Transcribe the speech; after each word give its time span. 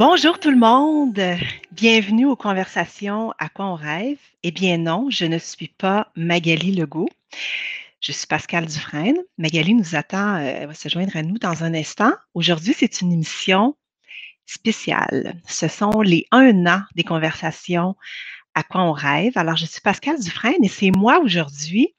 Bonjour 0.00 0.40
tout 0.40 0.50
le 0.50 0.56
monde, 0.56 1.20
bienvenue 1.72 2.24
aux 2.24 2.34
conversations 2.34 3.34
À 3.38 3.50
quoi 3.50 3.66
on 3.66 3.74
rêve? 3.74 4.16
Eh 4.42 4.50
bien 4.50 4.78
non, 4.78 5.10
je 5.10 5.26
ne 5.26 5.36
suis 5.36 5.68
pas 5.68 6.10
Magali 6.16 6.74
Legault. 6.74 7.10
Je 8.00 8.10
suis 8.10 8.26
Pascal 8.26 8.64
Dufresne. 8.64 9.18
Magali 9.36 9.74
nous 9.74 9.94
attend, 9.94 10.36
euh, 10.36 10.60
elle 10.62 10.68
va 10.68 10.72
se 10.72 10.88
joindre 10.88 11.14
à 11.18 11.22
nous 11.22 11.36
dans 11.36 11.64
un 11.64 11.74
instant. 11.74 12.12
Aujourd'hui, 12.32 12.74
c'est 12.74 13.02
une 13.02 13.12
émission 13.12 13.76
spéciale. 14.46 15.38
Ce 15.46 15.68
sont 15.68 16.00
les 16.00 16.24
un 16.30 16.64
an 16.64 16.80
des 16.94 17.04
conversations 17.04 17.94
à 18.54 18.62
quoi 18.62 18.80
on 18.84 18.92
rêve? 18.92 19.36
Alors, 19.36 19.56
je 19.56 19.66
suis 19.66 19.82
Pascal 19.82 20.18
Dufresne 20.18 20.64
et 20.64 20.68
c'est 20.68 20.92
moi 20.92 21.20
aujourd'hui 21.20 21.94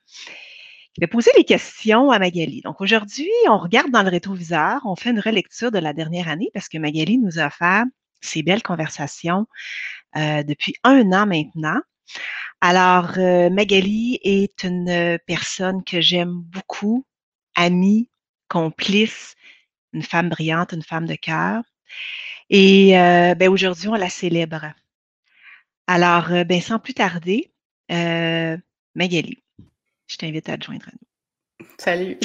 qui 0.93 1.01
vais 1.01 1.07
poser 1.07 1.31
les 1.37 1.45
questions 1.45 2.11
à 2.11 2.19
Magali. 2.19 2.61
Donc, 2.61 2.81
aujourd'hui, 2.81 3.29
on 3.47 3.57
regarde 3.57 3.91
dans 3.91 4.03
le 4.03 4.09
rétroviseur, 4.09 4.81
on 4.85 4.95
fait 4.95 5.11
une 5.11 5.19
relecture 5.19 5.71
de 5.71 5.79
la 5.79 5.93
dernière 5.93 6.27
année 6.27 6.49
parce 6.53 6.67
que 6.67 6.77
Magali 6.77 7.17
nous 7.17 7.39
a 7.39 7.49
fait 7.49 7.83
ces 8.19 8.43
belles 8.43 8.63
conversations 8.63 9.47
euh, 10.17 10.43
depuis 10.43 10.75
un 10.83 11.11
an 11.13 11.25
maintenant. 11.25 11.79
Alors, 12.59 13.13
euh, 13.17 13.49
Magali 13.49 14.19
est 14.23 14.63
une 14.63 15.17
personne 15.25 15.83
que 15.83 16.01
j'aime 16.01 16.33
beaucoup, 16.33 17.05
amie, 17.55 18.09
complice, 18.49 19.35
une 19.93 20.03
femme 20.03 20.29
brillante, 20.29 20.73
une 20.73 20.83
femme 20.83 21.07
de 21.07 21.15
cœur. 21.15 21.63
Et 22.49 22.99
euh, 22.99 23.33
ben, 23.35 23.49
aujourd'hui, 23.49 23.87
on 23.87 23.93
la 23.93 24.09
célèbre. 24.09 24.73
Alors, 25.87 26.29
ben, 26.45 26.61
sans 26.61 26.79
plus 26.79 26.93
tarder, 26.93 27.51
Magali, 27.89 29.41
je 30.11 30.17
t'invite 30.17 30.49
à 30.49 30.57
te 30.57 30.65
joindre 30.65 30.87
à 30.87 30.91
nous. 30.91 31.67
Salut. 31.77 32.17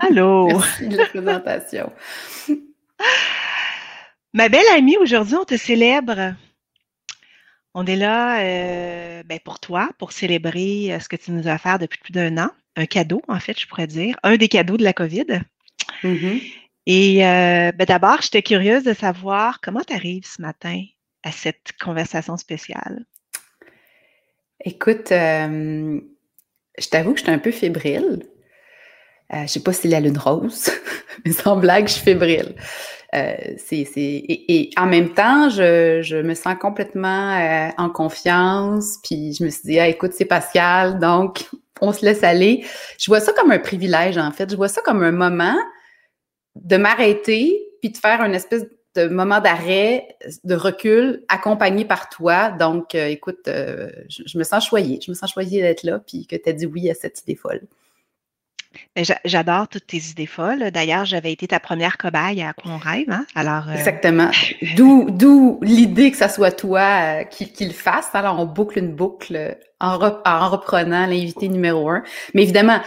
Allô? 0.00 0.48
Merci 0.48 0.88
de 0.88 0.96
la 0.96 1.06
présentation. 1.06 1.92
Ma 4.34 4.48
belle 4.48 4.66
amie, 4.74 4.96
aujourd'hui, 4.96 5.36
on 5.36 5.44
te 5.44 5.56
célèbre. 5.56 6.34
On 7.74 7.86
est 7.86 7.96
là 7.96 8.40
euh, 8.40 9.22
ben, 9.22 9.38
pour 9.38 9.60
toi, 9.60 9.90
pour 9.98 10.12
célébrer 10.12 10.92
euh, 10.92 10.98
ce 10.98 11.08
que 11.08 11.16
tu 11.16 11.30
nous 11.30 11.46
as 11.48 11.58
fait 11.58 11.78
depuis 11.78 12.00
plus 12.00 12.12
d'un 12.12 12.38
an. 12.38 12.50
Un 12.76 12.86
cadeau, 12.86 13.22
en 13.28 13.38
fait, 13.38 13.58
je 13.58 13.66
pourrais 13.68 13.86
dire. 13.86 14.16
Un 14.22 14.36
des 14.36 14.48
cadeaux 14.48 14.76
de 14.76 14.82
la 14.82 14.92
COVID. 14.92 15.42
Mm-hmm. 16.02 16.42
Et 16.86 17.26
euh, 17.26 17.72
ben, 17.72 17.84
d'abord, 17.84 18.20
j'étais 18.22 18.42
curieuse 18.42 18.82
de 18.82 18.94
savoir 18.94 19.60
comment 19.60 19.82
tu 19.82 19.94
arrives 19.94 20.26
ce 20.26 20.42
matin 20.42 20.82
à 21.22 21.30
cette 21.30 21.72
conversation 21.80 22.36
spéciale. 22.36 23.04
Écoute, 24.64 25.12
je 26.78 26.88
t'avoue 26.88 27.12
que 27.12 27.20
j'étais 27.20 27.32
un 27.32 27.38
peu 27.38 27.50
fébrile. 27.50 28.24
je 29.32 29.38
ne 29.38 29.46
sais 29.46 29.60
pas 29.60 29.72
si 29.72 29.82
c'est 29.82 29.88
la 29.88 30.00
lune 30.00 30.18
rose, 30.18 30.70
mais 31.24 31.32
sans 31.32 31.56
blague, 31.56 31.88
je 31.88 31.94
suis 31.94 32.02
fébrile. 32.02 32.54
Euh, 33.14 33.34
c'est, 33.58 33.84
et, 33.94 34.70
en 34.78 34.86
même 34.86 35.12
temps, 35.12 35.50
je, 35.50 36.00
je 36.02 36.16
me 36.16 36.34
sens 36.34 36.54
complètement 36.58 37.36
euh, 37.36 37.68
en 37.76 37.90
confiance. 37.90 38.98
Puis 39.04 39.34
je 39.34 39.44
me 39.44 39.50
suis 39.50 39.62
dit, 39.64 39.78
ah, 39.78 39.88
écoute, 39.88 40.12
c'est 40.14 40.24
Pascal, 40.24 40.98
donc 40.98 41.46
on 41.80 41.92
se 41.92 42.04
laisse 42.04 42.24
aller. 42.24 42.64
Je 42.98 43.10
vois 43.10 43.20
ça 43.20 43.32
comme 43.32 43.50
un 43.50 43.58
privilège, 43.58 44.16
en 44.16 44.32
fait. 44.32 44.50
Je 44.50 44.56
vois 44.56 44.68
ça 44.68 44.80
comme 44.82 45.02
un 45.02 45.12
moment 45.12 45.56
de 46.54 46.76
m'arrêter 46.76 47.62
puis 47.80 47.90
de 47.90 47.96
faire 47.96 48.22
une 48.22 48.34
espèce 48.34 48.64
de 48.94 49.08
moment 49.08 49.40
d'arrêt, 49.40 50.16
de 50.44 50.54
recul, 50.54 51.24
accompagné 51.28 51.84
par 51.84 52.08
toi. 52.08 52.50
Donc, 52.50 52.94
euh, 52.94 53.06
écoute, 53.06 53.40
je, 53.46 54.22
je, 54.26 54.38
me 54.38 54.44
sens 54.44 54.66
choyée. 54.66 55.00
Je 55.04 55.10
me 55.10 55.14
sens 55.14 55.32
choyée 55.32 55.62
d'être 55.62 55.82
là, 55.82 55.98
puis 55.98 56.26
que 56.26 56.36
tu 56.36 56.48
as 56.48 56.52
dit 56.52 56.66
oui 56.66 56.90
à 56.90 56.94
cette 56.94 57.22
idée 57.22 57.36
folle. 57.36 57.62
Ben, 58.94 59.04
j'adore 59.24 59.68
toutes 59.68 59.86
tes 59.86 59.98
idées 59.98 60.26
folles. 60.26 60.70
D'ailleurs, 60.70 61.04
j'avais 61.04 61.32
été 61.32 61.48
ta 61.48 61.60
première 61.60 61.98
cobaye 61.98 62.42
à 62.42 62.52
quoi 62.52 62.72
on 62.72 62.78
rêve. 62.78 63.10
Hein? 63.10 63.26
Alors, 63.34 63.68
euh, 63.68 63.74
Exactement. 63.74 64.30
D'où 64.76 65.58
l'idée 65.62 66.10
que 66.10 66.16
ça 66.16 66.28
soit 66.28 66.52
toi 66.52 67.20
euh, 67.20 67.24
qui, 67.24 67.64
le 67.64 67.72
fasse. 67.72 68.08
Alors, 68.14 68.38
on 68.40 68.46
boucle 68.46 68.78
une 68.78 68.94
boucle 68.94 69.56
en, 69.80 69.98
en 70.24 70.48
reprenant 70.48 71.06
l'invité 71.06 71.48
numéro 71.48 71.88
un. 71.90 72.02
Mais 72.34 72.42
évidemment, 72.42 72.80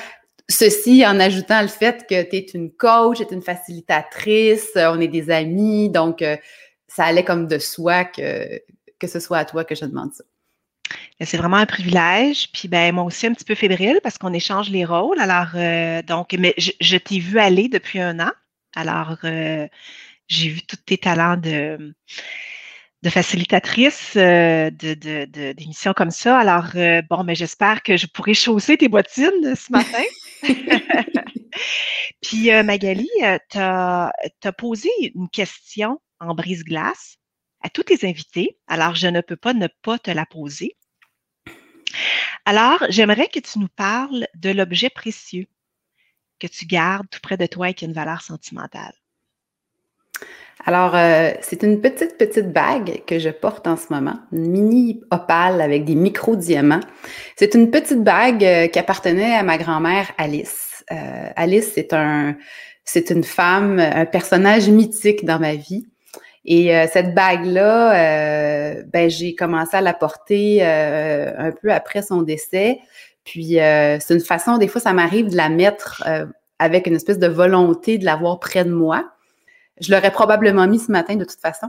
ceci 0.49 1.05
en 1.05 1.19
ajoutant 1.19 1.61
le 1.61 1.67
fait 1.67 2.05
que 2.07 2.21
tu 2.23 2.35
es 2.35 2.47
une 2.53 2.71
coach, 2.71 3.17
tu 3.17 3.23
es 3.23 3.27
une 3.31 3.41
facilitatrice, 3.41 4.71
on 4.75 4.99
est 4.99 5.07
des 5.07 5.29
amis. 5.29 5.89
Donc, 5.89 6.21
euh, 6.21 6.37
ça 6.87 7.05
allait 7.05 7.23
comme 7.23 7.47
de 7.47 7.57
soi 7.57 8.05
que, 8.05 8.61
que 8.99 9.07
ce 9.07 9.19
soit 9.19 9.39
à 9.39 9.45
toi 9.45 9.63
que 9.63 9.75
je 9.75 9.85
demande 9.85 10.13
ça. 10.13 10.23
Ben, 11.19 11.25
c'est 11.25 11.37
vraiment 11.37 11.57
un 11.57 11.65
privilège. 11.65 12.51
Puis 12.51 12.67
ben 12.67 12.93
moi 12.93 13.03
aussi 13.03 13.27
un 13.27 13.33
petit 13.33 13.45
peu 13.45 13.55
fébrile 13.55 13.99
parce 14.03 14.17
qu'on 14.17 14.33
échange 14.33 14.69
les 14.69 14.85
rôles. 14.85 15.19
Alors 15.19 15.49
euh, 15.55 16.01
donc, 16.01 16.33
mais 16.37 16.53
je, 16.57 16.97
t'ai 16.97 17.19
vu 17.19 17.39
aller 17.39 17.69
depuis 17.69 17.99
un 17.99 18.19
an. 18.19 18.31
Alors 18.75 19.17
euh, 19.23 19.67
j'ai 20.27 20.49
vu 20.49 20.61
tous 20.63 20.77
tes 20.77 20.97
talents 20.97 21.37
de 21.37 21.95
de 23.03 23.09
facilitatrice 23.09 24.13
euh, 24.15 24.71
de, 24.71 25.53
d'émissions 25.53 25.93
comme 25.93 26.11
ça. 26.11 26.39
Alors 26.39 26.71
bon, 27.09 27.23
mais 27.23 27.35
j'espère 27.35 27.83
que 27.83 27.97
je 27.97 28.07
pourrai 28.07 28.33
chausser 28.33 28.77
tes 28.77 28.89
bottines 28.89 29.55
ce 29.55 29.71
matin. 29.71 30.03
Puis 32.21 32.51
Magali, 32.63 33.09
tu 33.49 33.57
as, 33.57 34.11
posé 34.57 34.89
une 35.13 35.29
question 35.29 36.01
en 36.19 36.35
brise-glace 36.35 37.17
à 37.61 37.69
tous 37.69 37.83
tes 37.83 38.07
invités. 38.07 38.57
Alors, 38.67 38.95
je 38.95 39.07
ne 39.07 39.21
peux 39.21 39.35
pas 39.35 39.53
ne 39.53 39.67
pas 39.81 39.99
te 39.99 40.11
la 40.11 40.25
poser. 40.25 40.75
Alors, 42.45 42.83
j'aimerais 42.89 43.27
que 43.27 43.39
tu 43.39 43.59
nous 43.59 43.69
parles 43.75 44.27
de 44.35 44.51
l'objet 44.51 44.89
précieux 44.89 45.47
que 46.39 46.47
tu 46.47 46.65
gardes 46.65 47.09
tout 47.09 47.19
près 47.21 47.37
de 47.37 47.45
toi 47.45 47.69
et 47.69 47.73
qui 47.73 47.85
a 47.85 47.87
une 47.87 47.93
valeur 47.93 48.21
sentimentale. 48.21 48.93
Alors, 50.65 50.95
euh, 50.95 51.29
c'est 51.41 51.61
une 51.61 51.79
petite, 51.79 52.17
petite 52.17 52.51
bague 52.51 53.03
que 53.05 53.19
je 53.19 53.29
porte 53.29 53.67
en 53.67 53.77
ce 53.77 53.93
moment, 53.93 54.15
une 54.31 54.49
mini 54.49 55.01
opale 55.11 55.61
avec 55.61 55.85
des 55.85 55.93
micro-diamants. 55.95 56.81
C'est 57.35 57.53
une 57.53 57.69
petite 57.69 58.03
bague 58.03 58.43
euh, 58.43 58.67
qui 58.67 58.79
appartenait 58.79 59.35
à 59.35 59.43
ma 59.43 59.59
grand-mère 59.59 60.11
Alice. 60.17 60.83
Euh, 60.91 61.29
Alice, 61.35 61.71
c'est 61.75 61.93
un, 61.93 62.35
c'est 62.83 63.11
une 63.11 63.23
femme, 63.23 63.79
un 63.79 64.05
personnage 64.05 64.67
mythique 64.69 65.23
dans 65.23 65.39
ma 65.39 65.53
vie. 65.53 65.85
Et 66.45 66.75
euh, 66.75 66.85
cette 66.91 67.13
bague-là, 67.15 67.95
euh, 67.95 68.83
ben, 68.93 69.09
j'ai 69.09 69.33
commencé 69.33 69.75
à 69.75 69.81
la 69.81 69.93
porter 69.93 70.59
euh, 70.61 71.31
un 71.37 71.51
peu 71.51 71.71
après 71.71 72.03
son 72.03 72.21
décès. 72.21 72.79
Puis 73.23 73.55
c'est 73.55 74.13
une 74.13 74.19
façon, 74.19 74.59
des 74.59 74.67
fois, 74.67 74.79
ça 74.79 74.93
m'arrive 74.93 75.29
de 75.31 75.35
la 75.35 75.49
mettre 75.49 76.03
avec 76.59 76.85
une 76.85 76.93
espèce 76.93 77.17
de 77.17 77.25
volonté 77.25 77.97
de 77.97 78.05
l'avoir 78.05 78.39
près 78.39 78.63
de 78.63 78.69
moi. 78.69 79.14
Je 79.81 79.93
l'aurais 79.93 80.11
probablement 80.11 80.67
mis 80.67 80.79
ce 80.79 80.91
matin 80.91 81.15
de 81.15 81.25
toute 81.25 81.39
façon. 81.39 81.67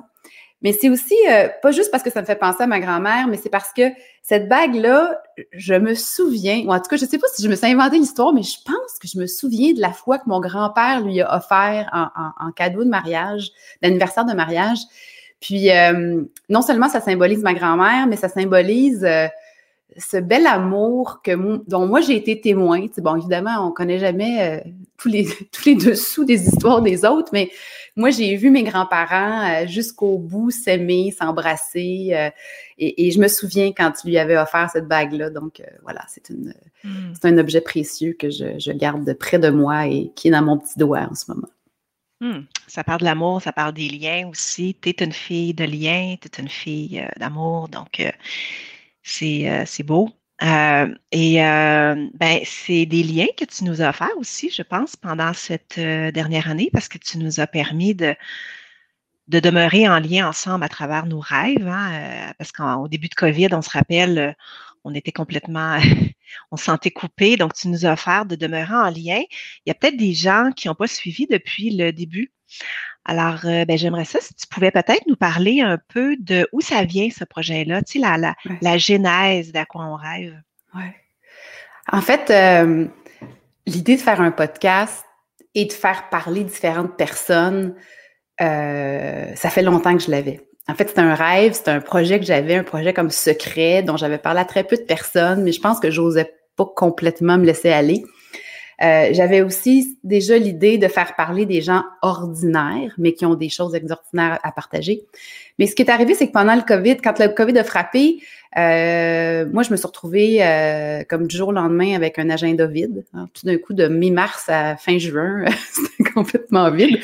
Mais 0.62 0.72
c'est 0.72 0.88
aussi, 0.88 1.14
euh, 1.30 1.48
pas 1.60 1.70
juste 1.70 1.90
parce 1.90 2.02
que 2.02 2.10
ça 2.10 2.22
me 2.22 2.26
fait 2.26 2.36
penser 2.36 2.62
à 2.62 2.66
ma 2.66 2.80
grand-mère, 2.80 3.28
mais 3.28 3.36
c'est 3.36 3.50
parce 3.50 3.72
que 3.74 3.82
cette 4.22 4.48
bague-là, 4.48 5.20
je 5.52 5.74
me 5.74 5.94
souviens, 5.94 6.64
ou 6.64 6.72
en 6.72 6.78
tout 6.80 6.88
cas, 6.88 6.96
je 6.96 7.04
sais 7.04 7.18
pas 7.18 7.26
si 7.34 7.42
je 7.42 7.48
me 7.48 7.54
suis 7.54 7.66
inventé 7.66 7.98
l'histoire, 7.98 8.32
mais 8.32 8.42
je 8.42 8.56
pense 8.64 8.98
que 9.00 9.06
je 9.06 9.18
me 9.18 9.26
souviens 9.26 9.74
de 9.74 9.80
la 9.80 9.92
fois 9.92 10.18
que 10.18 10.24
mon 10.26 10.40
grand-père 10.40 11.02
lui 11.02 11.20
a 11.20 11.36
offert 11.36 11.90
en, 11.92 12.50
cadeau 12.52 12.84
de 12.84 12.88
mariage, 12.88 13.50
d'anniversaire 13.82 14.24
de 14.24 14.32
mariage. 14.32 14.78
Puis, 15.40 15.70
euh, 15.70 16.22
non 16.48 16.62
seulement 16.62 16.88
ça 16.88 17.02
symbolise 17.02 17.42
ma 17.42 17.52
grand-mère, 17.52 18.06
mais 18.06 18.16
ça 18.16 18.30
symbolise 18.30 19.04
euh, 19.04 19.28
ce 19.96 20.16
bel 20.16 20.46
amour 20.46 21.20
que 21.22 21.60
dont 21.68 21.86
moi 21.86 22.00
j'ai 22.00 22.16
été 22.16 22.40
témoin. 22.40 22.86
bon, 22.98 23.16
évidemment, 23.16 23.66
on 23.66 23.72
connaît 23.72 23.98
jamais 23.98 24.62
tous 24.98 25.08
les 25.08 25.26
tous 25.52 25.64
les 25.66 25.74
dessous 25.74 26.24
des 26.24 26.48
histoires 26.48 26.82
des 26.82 27.04
autres, 27.04 27.30
mais 27.32 27.50
moi, 27.98 28.10
j'ai 28.10 28.36
vu 28.36 28.50
mes 28.50 28.62
grands-parents 28.62 29.48
euh, 29.48 29.66
jusqu'au 29.66 30.18
bout 30.18 30.50
s'aimer, 30.50 31.14
s'embrasser. 31.18 32.10
Euh, 32.12 32.30
et, 32.76 33.10
je 33.10 33.18
me 33.18 33.26
souviens 33.26 33.72
quand 33.72 33.90
tu 33.92 34.08
lui 34.08 34.18
avais 34.18 34.36
offert 34.36 34.68
cette 34.70 34.86
bague-là. 34.86 35.30
Donc, 35.30 35.60
euh, 35.60 35.64
voilà, 35.82 36.02
c'est 36.06 36.28
une 36.28 36.52
hmm. 36.84 37.14
c'est 37.14 37.26
un 37.26 37.38
objet 37.38 37.62
précieux 37.62 38.12
que 38.12 38.28
je, 38.28 38.72
garde 38.72 39.10
près 39.14 39.38
de 39.38 39.48
moi 39.48 39.86
et 39.86 40.12
qui 40.14 40.28
est 40.28 40.30
dans 40.30 40.42
mon 40.42 40.58
petit 40.58 40.78
doigt 40.78 41.08
en 41.10 41.14
ce 41.14 41.24
moment. 41.32 41.48
Hmm. 42.20 42.42
Ça 42.66 42.84
parle 42.84 43.00
de 43.00 43.06
l'amour, 43.06 43.40
ça 43.40 43.52
parle 43.52 43.72
des 43.72 43.88
liens 43.88 44.28
aussi. 44.28 44.76
Tu 44.78 44.90
es 44.90 45.02
une 45.02 45.12
fille 45.12 45.54
de 45.54 45.64
liens, 45.64 46.16
tu 46.20 46.28
es 46.28 46.42
une 46.42 46.50
fille 46.50 47.02
d'amour. 47.18 47.68
Donc, 47.68 48.02
c'est 49.06 49.82
beau. 49.84 50.10
Euh, 50.42 50.94
et 51.12 51.42
euh, 51.42 52.08
ben, 52.14 52.40
c'est 52.44 52.84
des 52.86 53.02
liens 53.02 53.26
que 53.38 53.44
tu 53.44 53.64
nous 53.64 53.80
as 53.80 53.88
offerts 53.88 54.16
aussi, 54.18 54.50
je 54.50 54.62
pense, 54.62 54.94
pendant 54.96 55.32
cette 55.32 55.78
euh, 55.78 56.10
dernière 56.12 56.50
année, 56.50 56.68
parce 56.72 56.88
que 56.88 56.98
tu 56.98 57.18
nous 57.18 57.40
as 57.40 57.46
permis 57.46 57.94
de, 57.94 58.14
de 59.28 59.40
demeurer 59.40 59.88
en 59.88 59.98
lien 59.98 60.28
ensemble 60.28 60.64
à 60.64 60.68
travers 60.68 61.06
nos 61.06 61.20
rêves. 61.20 61.66
Hein, 61.66 62.32
parce 62.38 62.52
qu'au 62.52 62.88
début 62.88 63.08
de 63.08 63.14
COVID, 63.14 63.48
on 63.52 63.62
se 63.62 63.70
rappelle, 63.70 64.36
on 64.84 64.94
était 64.94 65.12
complètement, 65.12 65.78
on 66.50 66.56
se 66.56 66.64
sentait 66.64 66.90
coupé. 66.90 67.36
Donc, 67.36 67.54
tu 67.54 67.68
nous 67.68 67.86
as 67.86 67.92
offert 67.92 68.26
de 68.26 68.36
demeurer 68.36 68.74
en 68.74 68.90
lien. 68.90 69.22
Il 69.64 69.68
y 69.68 69.70
a 69.70 69.74
peut-être 69.74 69.96
des 69.96 70.14
gens 70.14 70.50
qui 70.54 70.68
n'ont 70.68 70.74
pas 70.74 70.86
suivi 70.86 71.26
depuis 71.26 71.70
le 71.70 71.92
début. 71.92 72.32
Alors, 73.04 73.40
ben, 73.42 73.76
j'aimerais 73.78 74.04
ça, 74.04 74.20
si 74.20 74.34
tu 74.34 74.46
pouvais 74.48 74.70
peut-être 74.70 75.06
nous 75.06 75.16
parler 75.16 75.60
un 75.60 75.78
peu 75.88 76.16
de 76.18 76.48
où 76.52 76.60
ça 76.60 76.84
vient, 76.84 77.08
ce 77.10 77.24
projet-là, 77.24 77.82
tu 77.82 77.92
sais, 77.92 77.98
la, 77.98 78.16
la, 78.18 78.34
la 78.62 78.78
genèse 78.78 79.52
d'à 79.52 79.64
quoi 79.64 79.84
on 79.84 79.94
rêve. 79.94 80.34
Oui. 80.74 80.82
En 81.92 82.00
fait, 82.00 82.32
l'idée 83.66 83.96
de 83.96 84.00
faire 84.00 84.20
un 84.20 84.32
podcast 84.32 85.04
et 85.54 85.66
de 85.66 85.72
faire 85.72 86.08
parler 86.08 86.42
différentes 86.42 86.96
personnes, 86.96 87.76
ça 88.40 89.50
fait 89.50 89.62
longtemps 89.62 89.96
que 89.96 90.02
je 90.02 90.10
l'avais. 90.10 90.40
en 90.68 90.74
fait, 90.74 90.88
c'était 90.88 91.00
un 91.00 91.14
rêve, 91.14 91.52
c'était 91.52 91.70
un 91.70 91.80
projet 91.80 92.18
que 92.18 92.26
j'avais, 92.26 92.56
un 92.56 92.64
projet 92.64 92.92
comme 92.92 93.10
secret 93.10 93.82
dont 93.82 93.96
j'avais 93.96 94.18
parlé 94.18 94.40
à 94.40 94.44
très 94.44 94.64
peu 94.64 94.76
de 94.76 94.82
personnes, 94.82 95.42
mais 95.44 95.52
je 95.52 95.60
pense 95.60 95.78
que 95.78 95.90
j'osais 95.90 96.34
pas 96.56 96.66
complètement 96.74 97.38
me 97.38 97.44
laisser 97.44 97.70
aller. 97.70 98.04
Euh, 98.82 99.08
j'avais 99.12 99.40
aussi 99.40 99.98
déjà 100.04 100.36
l'idée 100.36 100.76
de 100.76 100.88
faire 100.88 101.14
parler 101.16 101.46
des 101.46 101.62
gens 101.62 101.82
ordinaires, 102.02 102.94
mais 102.98 103.12
qui 103.14 103.24
ont 103.24 103.34
des 103.34 103.48
choses 103.48 103.74
extraordinaires 103.74 104.38
à 104.42 104.52
partager. 104.52 105.02
Mais 105.58 105.66
ce 105.66 105.74
qui 105.74 105.82
est 105.82 105.90
arrivé, 105.90 106.14
c'est 106.14 106.26
que 106.26 106.32
pendant 106.32 106.54
le 106.54 106.62
COVID, 106.62 106.98
quand 106.98 107.18
le 107.18 107.28
COVID 107.28 107.58
a 107.58 107.64
frappé, 107.64 108.18
euh, 108.56 109.44
moi, 109.52 109.62
je 109.62 109.70
me 109.70 109.76
suis 109.76 109.86
retrouvée 109.86 110.38
euh, 110.40 111.02
comme 111.08 111.26
du 111.26 111.36
jour 111.36 111.48
au 111.48 111.52
lendemain 111.52 111.94
avec 111.94 112.18
un 112.18 112.30
agenda 112.30 112.66
vide. 112.66 113.04
Hein, 113.12 113.26
tout 113.34 113.44
d'un 113.44 113.58
coup, 113.58 113.74
de 113.74 113.86
mi-mars 113.86 114.44
à 114.48 114.76
fin 114.76 114.98
juin, 114.98 115.44
c'était 115.72 116.10
complètement 116.10 116.70
vide. 116.70 116.98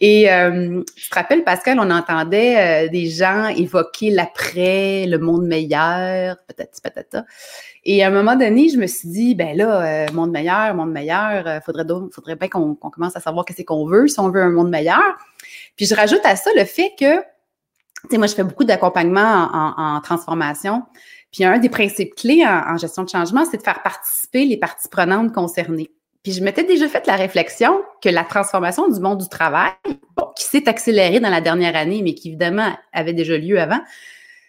Et 0.00 0.30
euh, 0.32 0.82
tu 0.96 1.08
te 1.08 1.14
rappelles, 1.14 1.44
Pascal, 1.44 1.78
on 1.78 1.90
entendait 1.90 2.86
euh, 2.86 2.88
des 2.88 3.06
gens 3.06 3.46
évoquer 3.48 4.10
l'après, 4.10 5.06
le 5.06 5.18
monde 5.18 5.46
meilleur, 5.46 6.36
peut-être, 6.48 6.80
peut-être. 6.82 7.24
Et 7.84 8.02
à 8.02 8.08
un 8.08 8.10
moment 8.10 8.34
donné, 8.34 8.68
je 8.68 8.76
me 8.76 8.88
suis 8.88 9.08
dit, 9.08 9.34
ben 9.36 9.56
là, 9.56 10.06
euh, 10.06 10.12
monde 10.12 10.32
meilleur, 10.32 10.74
monde 10.74 10.90
meilleur, 10.90 11.62
faudrait, 11.64 11.84
faudrait 12.12 12.34
bien 12.34 12.48
qu'on 12.48 12.74
commence 12.74 13.14
à 13.14 13.20
savoir 13.20 13.44
qu'est-ce 13.44 13.62
qu'on 13.62 13.86
veut, 13.86 14.08
si 14.08 14.18
on 14.18 14.30
veut 14.30 14.42
un 14.42 14.50
monde 14.50 14.70
meilleur. 14.70 15.16
Puis 15.76 15.86
je 15.86 15.94
rajoute 15.94 16.20
à 16.24 16.34
ça 16.34 16.50
le 16.56 16.64
fait 16.64 16.92
que, 16.98 17.22
tu 18.02 18.10
sais, 18.10 18.18
moi, 18.18 18.26
je 18.26 18.34
fais 18.34 18.44
beaucoup 18.44 18.64
d'accompagnement 18.64 19.48
en, 19.52 20.00
transformation. 20.00 20.84
Puis 21.32 21.44
un 21.44 21.58
des 21.58 21.68
principes 21.68 22.14
clés 22.14 22.44
en, 22.46 22.76
gestion 22.76 23.02
de 23.02 23.08
changement, 23.08 23.44
c'est 23.44 23.58
de 23.58 23.62
faire 23.62 23.82
participer 23.82 24.44
les 24.44 24.56
parties 24.56 24.88
prenantes 24.88 25.32
concernées. 25.32 25.90
Puis 26.22 26.32
je 26.32 26.42
m'étais 26.42 26.64
déjà 26.64 26.88
fait 26.88 27.06
la 27.06 27.16
réflexion 27.16 27.82
que 28.02 28.08
la 28.08 28.24
transformation 28.24 28.88
du 28.88 29.00
monde 29.00 29.18
du 29.18 29.28
travail, 29.28 29.72
qui 30.36 30.44
s'est 30.44 30.68
accélérée 30.68 31.20
dans 31.20 31.30
la 31.30 31.40
dernière 31.40 31.76
année, 31.76 32.02
mais 32.02 32.14
qui 32.14 32.28
évidemment 32.28 32.76
avait 32.92 33.12
déjà 33.12 33.36
lieu 33.36 33.60
avant, 33.60 33.80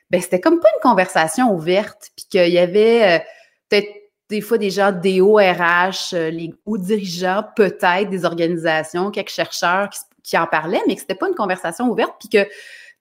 ben 0.10 0.22
c'était 0.22 0.40
comme 0.40 0.60
pas 0.60 0.70
une 0.76 0.90
conversation 0.90 1.54
ouverte, 1.54 2.10
puis 2.16 2.26
qu'il 2.30 2.54
y 2.54 2.60
avait 2.60 3.18
euh, 3.18 3.24
peut-être 3.70 3.90
des 4.30 4.42
fois 4.42 4.58
des 4.58 4.70
des 5.02 5.22
hauts 5.22 5.38
RH, 5.38 6.14
euh, 6.14 6.30
les 6.30 6.54
hauts 6.66 6.78
dirigeants, 6.78 7.44
peut-être 7.56 8.10
des 8.10 8.26
organisations, 8.26 9.12
quelques 9.12 9.30
chercheurs 9.30 9.90
qui, 10.24 10.38
en 10.38 10.46
parlaient, 10.46 10.82
mais 10.88 10.96
que 10.96 11.02
c'était 11.02 11.16
pas 11.16 11.28
une 11.28 11.36
conversation 11.36 11.90
ouverte, 11.90 12.14
puis 12.20 12.30
que 12.30 12.48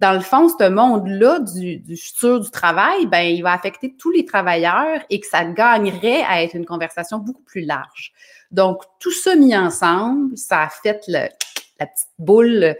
dans 0.00 0.12
le 0.12 0.20
fond, 0.20 0.48
ce 0.48 0.68
monde-là 0.68 1.40
du, 1.40 1.78
du, 1.78 1.96
futur 1.96 2.40
du 2.40 2.50
travail, 2.50 3.06
ben, 3.06 3.22
il 3.22 3.42
va 3.42 3.52
affecter 3.52 3.94
tous 3.98 4.10
les 4.10 4.24
travailleurs 4.24 5.00
et 5.10 5.18
que 5.18 5.26
ça 5.26 5.44
gagnerait 5.44 6.22
à 6.22 6.42
être 6.42 6.54
une 6.54 6.66
conversation 6.66 7.18
beaucoup 7.18 7.42
plus 7.42 7.62
large. 7.62 8.12
Donc, 8.50 8.82
tout 9.00 9.10
ça 9.10 9.34
mis 9.34 9.56
ensemble, 9.56 10.36
ça 10.36 10.62
a 10.62 10.68
fait 10.68 11.02
le, 11.08 11.28
la 11.80 11.86
petite 11.86 12.08
boule 12.18 12.76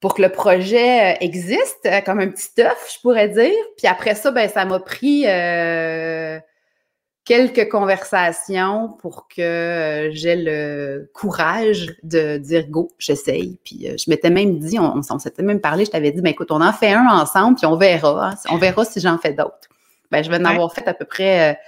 pour 0.00 0.14
que 0.14 0.22
le 0.22 0.30
projet 0.30 1.12
euh, 1.12 1.16
existe, 1.20 1.86
euh, 1.86 2.00
comme 2.00 2.20
un 2.20 2.28
petit 2.28 2.60
œuf, 2.62 2.92
je 2.94 3.00
pourrais 3.00 3.28
dire. 3.28 3.52
Puis 3.76 3.86
après 3.86 4.14
ça, 4.14 4.30
ben, 4.30 4.48
ça 4.48 4.64
m'a 4.64 4.80
pris 4.80 5.24
euh, 5.26 6.40
quelques 7.24 7.68
conversations 7.68 8.88
pour 9.00 9.28
que 9.28 10.10
j'ai 10.12 10.36
le 10.36 11.10
courage 11.14 11.94
de 12.02 12.38
dire 12.38 12.68
go, 12.68 12.90
j'essaye. 12.98 13.58
Puis 13.64 13.86
je 13.86 14.10
m'étais 14.10 14.30
même 14.30 14.58
dit, 14.58 14.78
on, 14.78 15.02
s'était 15.18 15.42
même 15.42 15.60
parlé, 15.60 15.84
je 15.84 15.90
t'avais 15.90 16.12
dit, 16.12 16.20
ben 16.20 16.30
écoute, 16.30 16.50
on 16.50 16.60
en 16.60 16.72
fait 16.72 16.92
un 16.92 17.06
ensemble, 17.06 17.56
puis 17.56 17.66
on 17.66 17.76
verra. 17.76 18.30
Hein. 18.30 18.34
on 18.50 18.56
verra 18.56 18.84
si 18.84 19.00
j'en 19.00 19.18
fais 19.18 19.32
d'autres. 19.32 19.68
Ben, 20.10 20.24
je 20.24 20.30
vais 20.30 20.38
en 20.38 20.44
avoir 20.44 20.72
fait 20.72 20.86
à 20.88 20.94
peu 20.94 21.04
près, 21.04 21.58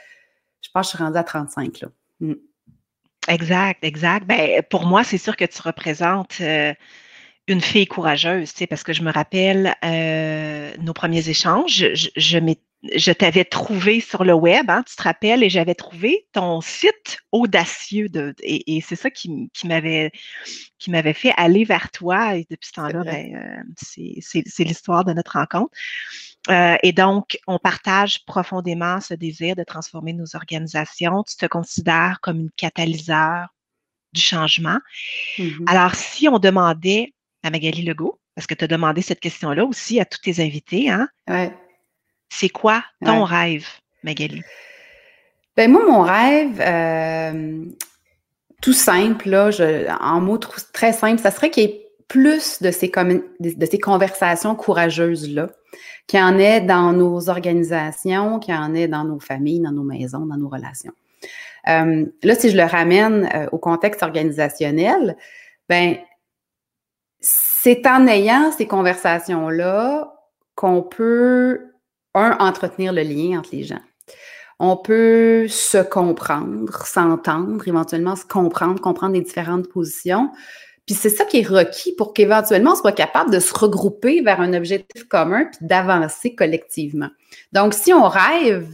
je 0.62 0.68
pense 0.74 0.86
que 0.86 0.92
je 0.92 0.96
suis 0.96 1.04
rendue 1.04 1.18
à 1.18 1.24
35 1.24 1.80
là. 1.80 1.88
Mm. 2.20 2.34
Exact, 3.28 3.84
exact. 3.84 4.26
Ben, 4.26 4.62
pour 4.68 4.84
moi, 4.84 5.04
c'est 5.04 5.18
sûr 5.18 5.36
que 5.36 5.44
tu 5.44 5.62
représentes 5.62 6.40
une 7.48 7.60
fille 7.60 7.86
courageuse, 7.86 8.52
tu 8.52 8.58
sais, 8.58 8.66
parce 8.66 8.82
que 8.82 8.92
je 8.92 9.02
me 9.02 9.12
rappelle 9.12 9.74
euh, 9.84 10.72
nos 10.80 10.92
premiers 10.92 11.28
échanges. 11.28 11.72
Je, 11.72 11.94
je, 11.94 12.08
je 12.16 12.38
t'avais 13.18 13.44
trouvé 13.44 14.00
sur 14.00 14.24
le 14.24 14.34
web, 14.34 14.68
hein, 14.70 14.82
tu 14.86 14.96
te 14.96 15.02
rappelles, 15.02 15.42
et 15.42 15.50
j'avais 15.50 15.74
trouvé 15.74 16.26
ton 16.32 16.60
site 16.60 17.18
audacieux 17.30 18.08
de, 18.08 18.34
et, 18.42 18.80
c'est 18.80 18.96
ça 18.96 19.10
qui, 19.10 19.50
qui 19.52 19.68
m'avait 19.68 20.10
qui 20.78 20.90
m'avait 20.90 21.12
fait 21.12 21.32
aller 21.36 21.64
vers 21.64 21.90
toi. 21.90 22.36
Et 22.36 22.46
depuis 22.50 22.68
ce 22.68 22.72
temps-là, 22.72 23.04
ben, 23.04 23.34
euh, 23.34 23.62
c'est 23.76 24.64
l'histoire 24.64 25.04
de 25.04 25.12
notre 25.12 25.32
rencontre. 25.32 25.70
Euh, 26.50 26.76
et 26.82 26.92
donc, 26.92 27.38
on 27.46 27.58
partage 27.58 28.24
profondément 28.24 29.00
ce 29.00 29.14
désir 29.14 29.54
de 29.54 29.62
transformer 29.62 30.12
nos 30.12 30.34
organisations. 30.34 31.22
Tu 31.22 31.36
te 31.36 31.46
considères 31.46 32.18
comme 32.20 32.40
une 32.40 32.50
catalyseur 32.56 33.46
du 34.12 34.20
changement. 34.20 34.78
Mm-hmm. 35.38 35.64
Alors, 35.68 35.94
si 35.94 36.28
on 36.28 36.40
demandait 36.40 37.14
à 37.44 37.50
Magali 37.50 37.82
Legault, 37.82 38.18
parce 38.34 38.46
que 38.46 38.54
tu 38.54 38.64
as 38.64 38.68
demandé 38.68 39.02
cette 39.02 39.20
question-là 39.20 39.64
aussi 39.64 40.00
à 40.00 40.04
tous 40.04 40.18
tes 40.18 40.42
invités. 40.42 40.90
Hein? 40.90 41.08
Ouais. 41.28 41.54
C'est 42.34 42.48
quoi 42.48 42.82
ton 43.04 43.24
rêve, 43.24 43.66
Magali? 44.02 44.42
Ben 45.54 45.70
moi, 45.70 45.84
mon 45.86 46.00
rêve, 46.00 46.60
euh, 46.60 47.64
tout 48.62 48.72
simple, 48.72 49.28
là, 49.28 49.50
en 50.00 50.20
mots 50.20 50.38
très 50.38 50.94
simples, 50.94 51.20
ça 51.20 51.30
serait 51.30 51.50
qu'il 51.50 51.62
y 51.62 51.66
ait 51.66 51.86
plus 52.08 52.62
de 52.62 52.70
ces, 52.70 52.90
de 53.38 53.66
ces 53.66 53.78
conversations 53.78 54.54
courageuses-là, 54.54 55.50
qu'il 56.06 56.20
y 56.20 56.22
en 56.22 56.38
ait 56.38 56.62
dans 56.62 56.94
nos 56.94 57.28
organisations, 57.28 58.38
qu'il 58.38 58.54
y 58.54 58.56
en 58.56 58.74
ait 58.74 58.88
dans 58.88 59.04
nos 59.04 59.20
familles, 59.20 59.60
dans 59.60 59.72
nos 59.72 59.84
maisons, 59.84 60.24
dans 60.24 60.38
nos 60.38 60.48
relations. 60.48 60.92
Euh, 61.68 62.06
là, 62.22 62.34
si 62.34 62.50
je 62.50 62.56
le 62.56 62.64
ramène 62.64 63.28
euh, 63.34 63.46
au 63.52 63.58
contexte 63.58 64.02
organisationnel, 64.02 65.16
ben 65.68 65.96
c'est 67.20 67.86
en 67.86 68.06
ayant 68.06 68.50
ces 68.52 68.66
conversations-là 68.66 70.14
qu'on 70.54 70.82
peut, 70.82 71.71
un, 72.14 72.36
entretenir 72.38 72.92
le 72.92 73.02
lien 73.02 73.38
entre 73.38 73.50
les 73.52 73.64
gens. 73.64 73.80
On 74.58 74.76
peut 74.76 75.48
se 75.48 75.78
comprendre, 75.78 76.84
s'entendre, 76.86 77.66
éventuellement 77.66 78.16
se 78.16 78.24
comprendre, 78.24 78.80
comprendre 78.80 79.14
les 79.14 79.22
différentes 79.22 79.68
positions. 79.68 80.30
Puis 80.86 80.94
c'est 80.94 81.10
ça 81.10 81.24
qui 81.24 81.40
est 81.40 81.46
requis 81.46 81.94
pour 81.96 82.12
qu'éventuellement 82.12 82.72
on 82.72 82.76
soit 82.76 82.92
capable 82.92 83.32
de 83.32 83.40
se 83.40 83.54
regrouper 83.54 84.20
vers 84.20 84.40
un 84.40 84.52
objectif 84.52 85.04
commun 85.08 85.46
puis 85.46 85.66
d'avancer 85.66 86.34
collectivement. 86.34 87.08
Donc, 87.52 87.74
si 87.74 87.92
on 87.92 88.08
rêve 88.08 88.68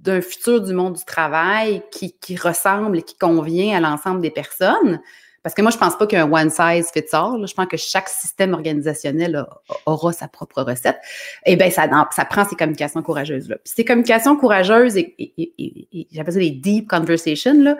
d'un 0.00 0.20
futur 0.20 0.60
du 0.60 0.74
monde 0.74 0.94
du 0.94 1.04
travail 1.04 1.82
qui, 1.92 2.12
qui 2.20 2.36
ressemble 2.36 2.98
et 2.98 3.02
qui 3.02 3.16
convient 3.16 3.76
à 3.76 3.80
l'ensemble 3.80 4.20
des 4.20 4.30
personnes, 4.30 5.00
parce 5.42 5.54
que 5.54 5.62
moi, 5.62 5.70
je 5.72 5.78
pense 5.78 5.96
pas 5.96 6.06
qu'un 6.06 6.30
one 6.30 6.50
size 6.50 6.90
fits 6.92 7.12
all. 7.12 7.46
Je 7.46 7.54
pense 7.54 7.66
que 7.66 7.76
chaque 7.76 8.08
système 8.08 8.54
organisationnel 8.54 9.44
aura 9.86 10.12
sa 10.12 10.28
propre 10.28 10.62
recette. 10.62 10.98
Et 11.44 11.52
eh 11.52 11.56
bien, 11.56 11.68
ça, 11.70 11.88
prend 11.88 12.44
ces 12.44 12.54
communications 12.54 13.02
courageuses-là. 13.02 13.56
Ces 13.64 13.84
communications 13.84 14.36
courageuses, 14.36 14.96
et, 14.96 16.06
j'appelle 16.12 16.34
ça 16.34 16.38
des 16.38 16.50
deep 16.50 16.88
conversations, 16.88 17.60
là, 17.60 17.76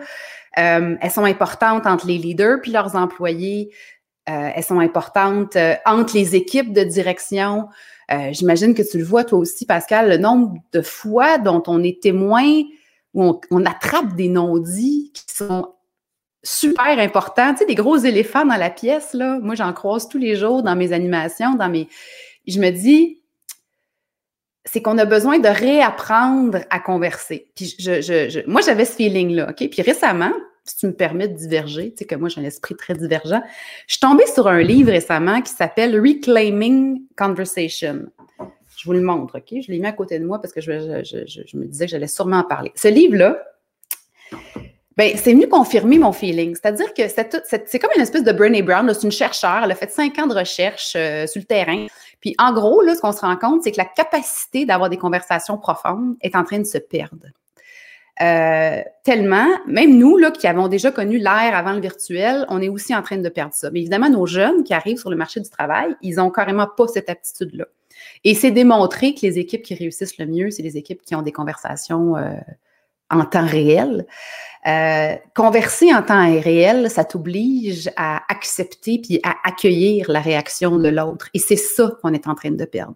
euh, 0.59 0.97
elles 1.01 1.11
sont 1.11 1.25
importantes 1.25 1.87
entre 1.87 2.07
les 2.07 2.19
leaders 2.19 2.61
puis 2.61 2.73
leurs 2.73 2.97
employés. 2.97 3.73
Euh, 4.29 4.51
elles 4.55 4.65
sont 4.65 4.81
importantes 4.81 5.57
euh, 5.57 5.75
entre 5.87 6.15
les 6.15 6.35
équipes 6.37 6.73
de 6.73 6.83
direction. 6.83 7.69
J'imagine 8.33 8.75
que 8.75 8.83
tu 8.83 8.99
le 8.99 9.05
vois 9.05 9.25
toi 9.25 9.39
aussi, 9.39 9.65
Pascal, 9.65 10.11
le 10.11 10.19
nombre 10.19 10.59
de 10.73 10.83
fois 10.83 11.39
dont 11.39 11.63
on 11.67 11.83
est 11.83 12.03
témoin, 12.03 12.45
où 13.15 13.41
on 13.51 13.65
attrape 13.65 14.15
des 14.17 14.29
non-dits 14.29 15.13
qui 15.15 15.35
sont 15.35 15.73
super 16.43 16.99
important. 16.99 17.53
Tu 17.53 17.59
sais, 17.59 17.67
des 17.67 17.75
gros 17.75 17.97
éléphants 17.97 18.45
dans 18.45 18.57
la 18.57 18.71
pièce, 18.71 19.15
là. 19.15 19.39
Moi, 19.41 19.55
j'en 19.55 19.73
croise 19.73 20.09
tous 20.09 20.19
les 20.19 20.37
jours 20.37 20.63
dans 20.63 20.77
mes 20.77 20.93
animations, 20.93 21.55
dans 21.55 21.69
mes. 21.69 21.89
Je 22.47 22.59
me 22.59 22.71
dis, 22.71 23.21
c'est 24.65 24.83
qu'on 24.83 24.99
a 24.99 25.05
besoin 25.05 25.39
de 25.39 25.49
réapprendre 25.49 26.61
à 26.71 26.81
converser. 26.81 27.51
Puis 27.55 27.75
je, 27.79 28.01
je, 28.01 28.49
moi, 28.49 28.61
j'avais 28.61 28.85
ce 28.85 28.95
feeling-là, 28.95 29.51
OK? 29.51 29.69
Puis 29.69 29.83
récemment, 29.83 30.33
si 30.65 30.77
tu 30.77 30.87
me 30.87 30.95
permets 30.95 31.29
de 31.29 31.37
diverger, 31.37 31.91
tu 31.91 31.99
sais 31.99 32.05
que 32.05 32.15
moi, 32.15 32.29
j'ai 32.29 32.41
un 32.41 32.45
esprit 32.45 32.77
très 32.77 32.95
divergent, 32.95 33.43
je 33.89 33.95
suis 33.95 34.01
tombée 34.01 34.27
sur 34.27 34.47
un 34.47 34.63
livre 34.63 34.91
récemment 34.91 35.43
qui 35.43 35.53
s'appelle 35.53 35.99
Reclaiming 36.01 37.03
Conversation. 37.17 38.07
Je 38.77 38.85
vous 38.85 38.93
le 38.93 39.01
montre, 39.01 39.39
OK? 39.39 39.61
Je 39.61 39.71
l'ai 39.71 39.79
mis 39.79 39.87
à 39.87 39.93
côté 39.93 40.19
de 40.19 40.25
moi 40.25 40.41
parce 40.41 40.53
que 40.53 40.61
je, 40.61 41.03
je 41.05 41.57
me 41.57 41.67
disais 41.67 41.87
que 41.87 41.91
j'allais 41.91 42.09
sûrement 42.09 42.39
en 42.39 42.45
parler. 42.45 42.73
Ce 42.75 42.89
livre-là, 42.89 43.39
ben, 44.97 45.17
c'est 45.17 45.33
venu 45.33 45.49
confirmer 45.49 45.99
mon 45.99 46.13
feeling. 46.13 46.55
C'est-à-dire 46.55 46.93
que 46.93 47.03
c'est 47.09 47.79
comme 47.79 47.91
une 47.97 48.03
espèce 48.03 48.25
de 48.25 48.33
Brené 48.33 48.63
Brown. 48.63 48.93
C'est 48.93 49.05
une 49.05 49.13
chercheure. 49.13 49.63
Elle 49.65 49.73
a 49.73 49.75
fait 49.75 49.91
cinq 49.91 50.19
ans 50.19 50.27
de 50.27 50.35
recherche 50.35 50.95
euh, 50.97 51.27
sur 51.27 51.41
le 51.41 51.47
terrain. 51.47 51.87
Puis, 52.21 52.35
en 52.39 52.53
gros, 52.53 52.83
là, 52.83 52.95
ce 52.95 53.01
qu'on 53.01 53.13
se 53.13 53.21
rend 53.21 53.37
compte, 53.37 53.63
c'est 53.63 53.73
que 53.73 53.79
la 53.79 53.87
capacité 53.87 54.65
d'avoir 54.67 54.91
des 54.91 54.99
conversations 54.99 55.57
profondes 55.57 56.17
est 56.21 56.37
en 56.37 56.45
train 56.45 56.59
de 56.59 56.65
se 56.65 56.79
perdre. 56.79 57.27
Euh, 58.21 58.83
tellement, 59.05 59.49
même 59.67 59.97
nous, 59.97 60.19
là, 60.19 60.31
qui 60.31 60.47
avons 60.47 60.69
déjà 60.69 60.93
connu 60.93 61.19
l'ère 61.19 61.57
avant 61.57 61.73
le 61.73 61.81
virtuel, 61.81 62.45
on 62.49 62.61
est 62.61 62.69
aussi 62.69 62.95
en 62.95 63.03
train 63.03 63.17
de 63.17 63.29
perdre 63.29 63.55
ça. 63.55 63.71
Mais 63.71 63.81
évidemment, 63.81 64.11
nos 64.11 64.27
jeunes 64.27 64.63
qui 64.63 64.75
arrivent 64.75 64.99
sur 64.99 65.11
le 65.11 65.17
marché 65.17 65.41
du 65.41 65.49
travail, 65.49 65.97
ils 66.03 66.21
ont 66.21 66.31
carrément 66.31 66.67
pas 66.67 66.87
cette 66.87 67.09
aptitude-là. 67.09 67.65
Et 68.25 68.35
c'est 68.35 68.51
démontré 68.51 69.15
que 69.15 69.21
les 69.23 69.39
équipes 69.39 69.63
qui 69.63 69.75
réussissent 69.75 70.19
le 70.19 70.27
mieux, 70.27 70.51
c'est 70.51 70.63
les 70.63 70.77
équipes 70.77 71.03
qui 71.03 71.15
ont 71.15 71.23
des 71.23 71.33
conversations 71.33 72.17
euh, 72.17 72.35
en 73.13 73.25
temps 73.25 73.47
réel. 73.47 74.07
Euh, 74.67 75.17
converser 75.35 75.93
en 75.93 76.03
temps 76.03 76.23
réel, 76.41 76.89
ça 76.89 77.05
t'oblige 77.05 77.91
à 77.97 78.23
accepter 78.29 79.01
puis 79.01 79.21
à 79.25 79.35
accueillir 79.45 80.11
la 80.11 80.21
réaction 80.21 80.77
de 80.77 80.89
l'autre. 80.89 81.29
Et 81.35 81.39
c'est 81.39 81.57
ça 81.57 81.93
qu'on 82.01 82.13
est 82.13 82.29
en 82.29 82.35
train 82.35 82.53
de 82.53 82.65
perdre. 82.65 82.95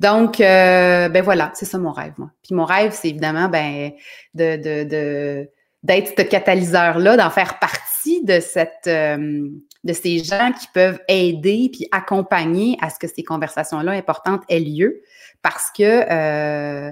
Donc, 0.00 0.40
euh, 0.40 1.08
ben 1.08 1.22
voilà, 1.22 1.52
c'est 1.54 1.66
ça 1.66 1.78
mon 1.78 1.92
rêve, 1.92 2.14
moi. 2.18 2.30
Puis 2.42 2.54
mon 2.54 2.64
rêve, 2.64 2.92
c'est 2.92 3.10
évidemment 3.10 3.48
ben, 3.48 3.92
de, 4.34 4.56
de, 4.84 5.48
d'être 5.84 6.14
ce 6.18 6.22
catalyseur-là, 6.24 7.16
d'en 7.16 7.30
faire 7.30 7.60
partie 7.60 8.24
de 8.24 8.40
cette 8.40 8.88
euh, 8.88 9.48
de 9.84 9.92
ces 9.92 10.24
gens 10.24 10.50
qui 10.58 10.66
peuvent 10.72 10.98
aider 11.08 11.70
puis 11.72 11.86
accompagner 11.92 12.76
à 12.80 12.88
ce 12.90 12.98
que 12.98 13.06
ces 13.06 13.22
conversations-là 13.22 13.92
importantes 13.92 14.42
aient 14.48 14.60
lieu. 14.60 15.02
Parce 15.42 15.70
que 15.70 15.82
euh, 15.82 16.90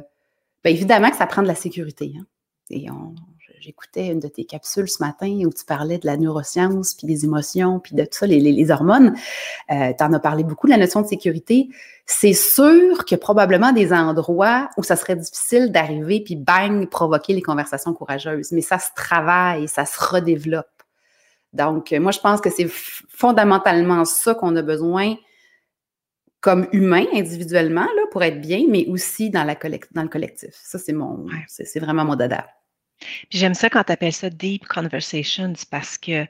ben 0.64 0.72
évidemment 0.72 1.10
que 1.10 1.16
ça 1.16 1.26
prend 1.26 1.42
de 1.42 1.48
la 1.48 1.54
sécurité. 1.54 2.14
Hein. 2.18 2.26
Et 2.70 2.86
j'écoutais 3.60 4.08
une 4.08 4.18
de 4.18 4.28
tes 4.28 4.44
capsules 4.44 4.88
ce 4.88 5.02
matin 5.02 5.28
où 5.46 5.50
tu 5.50 5.64
parlais 5.64 5.98
de 5.98 6.06
la 6.06 6.16
neuroscience, 6.16 6.94
puis 6.94 7.06
des 7.06 7.24
émotions, 7.24 7.80
puis 7.80 7.94
de 7.94 8.02
tout 8.02 8.18
ça, 8.18 8.26
les, 8.26 8.70
hormones. 8.70 9.14
Euh, 9.70 9.92
tu 9.96 10.04
en 10.04 10.12
as 10.12 10.18
parlé 10.20 10.42
beaucoup 10.42 10.66
de 10.66 10.72
la 10.72 10.78
notion 10.78 11.00
de 11.02 11.06
sécurité. 11.06 11.68
C'est 12.06 12.32
sûr 12.32 13.04
qu'il 13.04 13.16
y 13.16 13.20
a 13.20 13.22
probablement 13.22 13.72
des 13.72 13.92
endroits 13.92 14.68
où 14.76 14.82
ça 14.82 14.96
serait 14.96 15.16
difficile 15.16 15.70
d'arriver, 15.70 16.22
puis 16.24 16.34
bang, 16.34 16.88
provoquer 16.88 17.34
les 17.34 17.42
conversations 17.42 17.92
courageuses. 17.92 18.52
Mais 18.52 18.62
ça 18.62 18.78
se 18.78 18.88
travaille, 18.96 19.68
ça 19.68 19.86
se 19.86 20.02
redéveloppe. 20.02 20.66
Donc, 21.52 21.92
moi, 21.92 22.12
je 22.12 22.20
pense 22.20 22.40
que 22.40 22.50
c'est 22.50 22.68
fondamentalement 22.68 24.04
ça 24.04 24.34
qu'on 24.34 24.56
a 24.56 24.62
besoin 24.62 25.16
comme 26.42 26.68
humain 26.72 27.06
individuellement 27.14 27.86
là, 27.86 28.02
pour 28.10 28.22
être 28.22 28.40
bien, 28.40 28.64
mais 28.68 28.84
aussi 28.88 29.30
dans, 29.30 29.44
la 29.44 29.54
dans 29.92 30.02
le 30.02 30.08
collectif. 30.08 30.50
Ça, 30.52 30.78
c'est 30.78 30.92
mon, 30.92 31.26
c'est 31.46 31.80
vraiment 31.80 32.04
mon 32.04 32.16
dada. 32.16 32.46
Puis 33.30 33.38
j'aime 33.38 33.54
ça 33.54 33.70
quand 33.70 33.84
tu 33.84 33.92
appelles 33.92 34.12
ça 34.12 34.28
deep 34.28 34.66
conversations 34.66 35.54
parce 35.70 35.96
que 35.96 36.26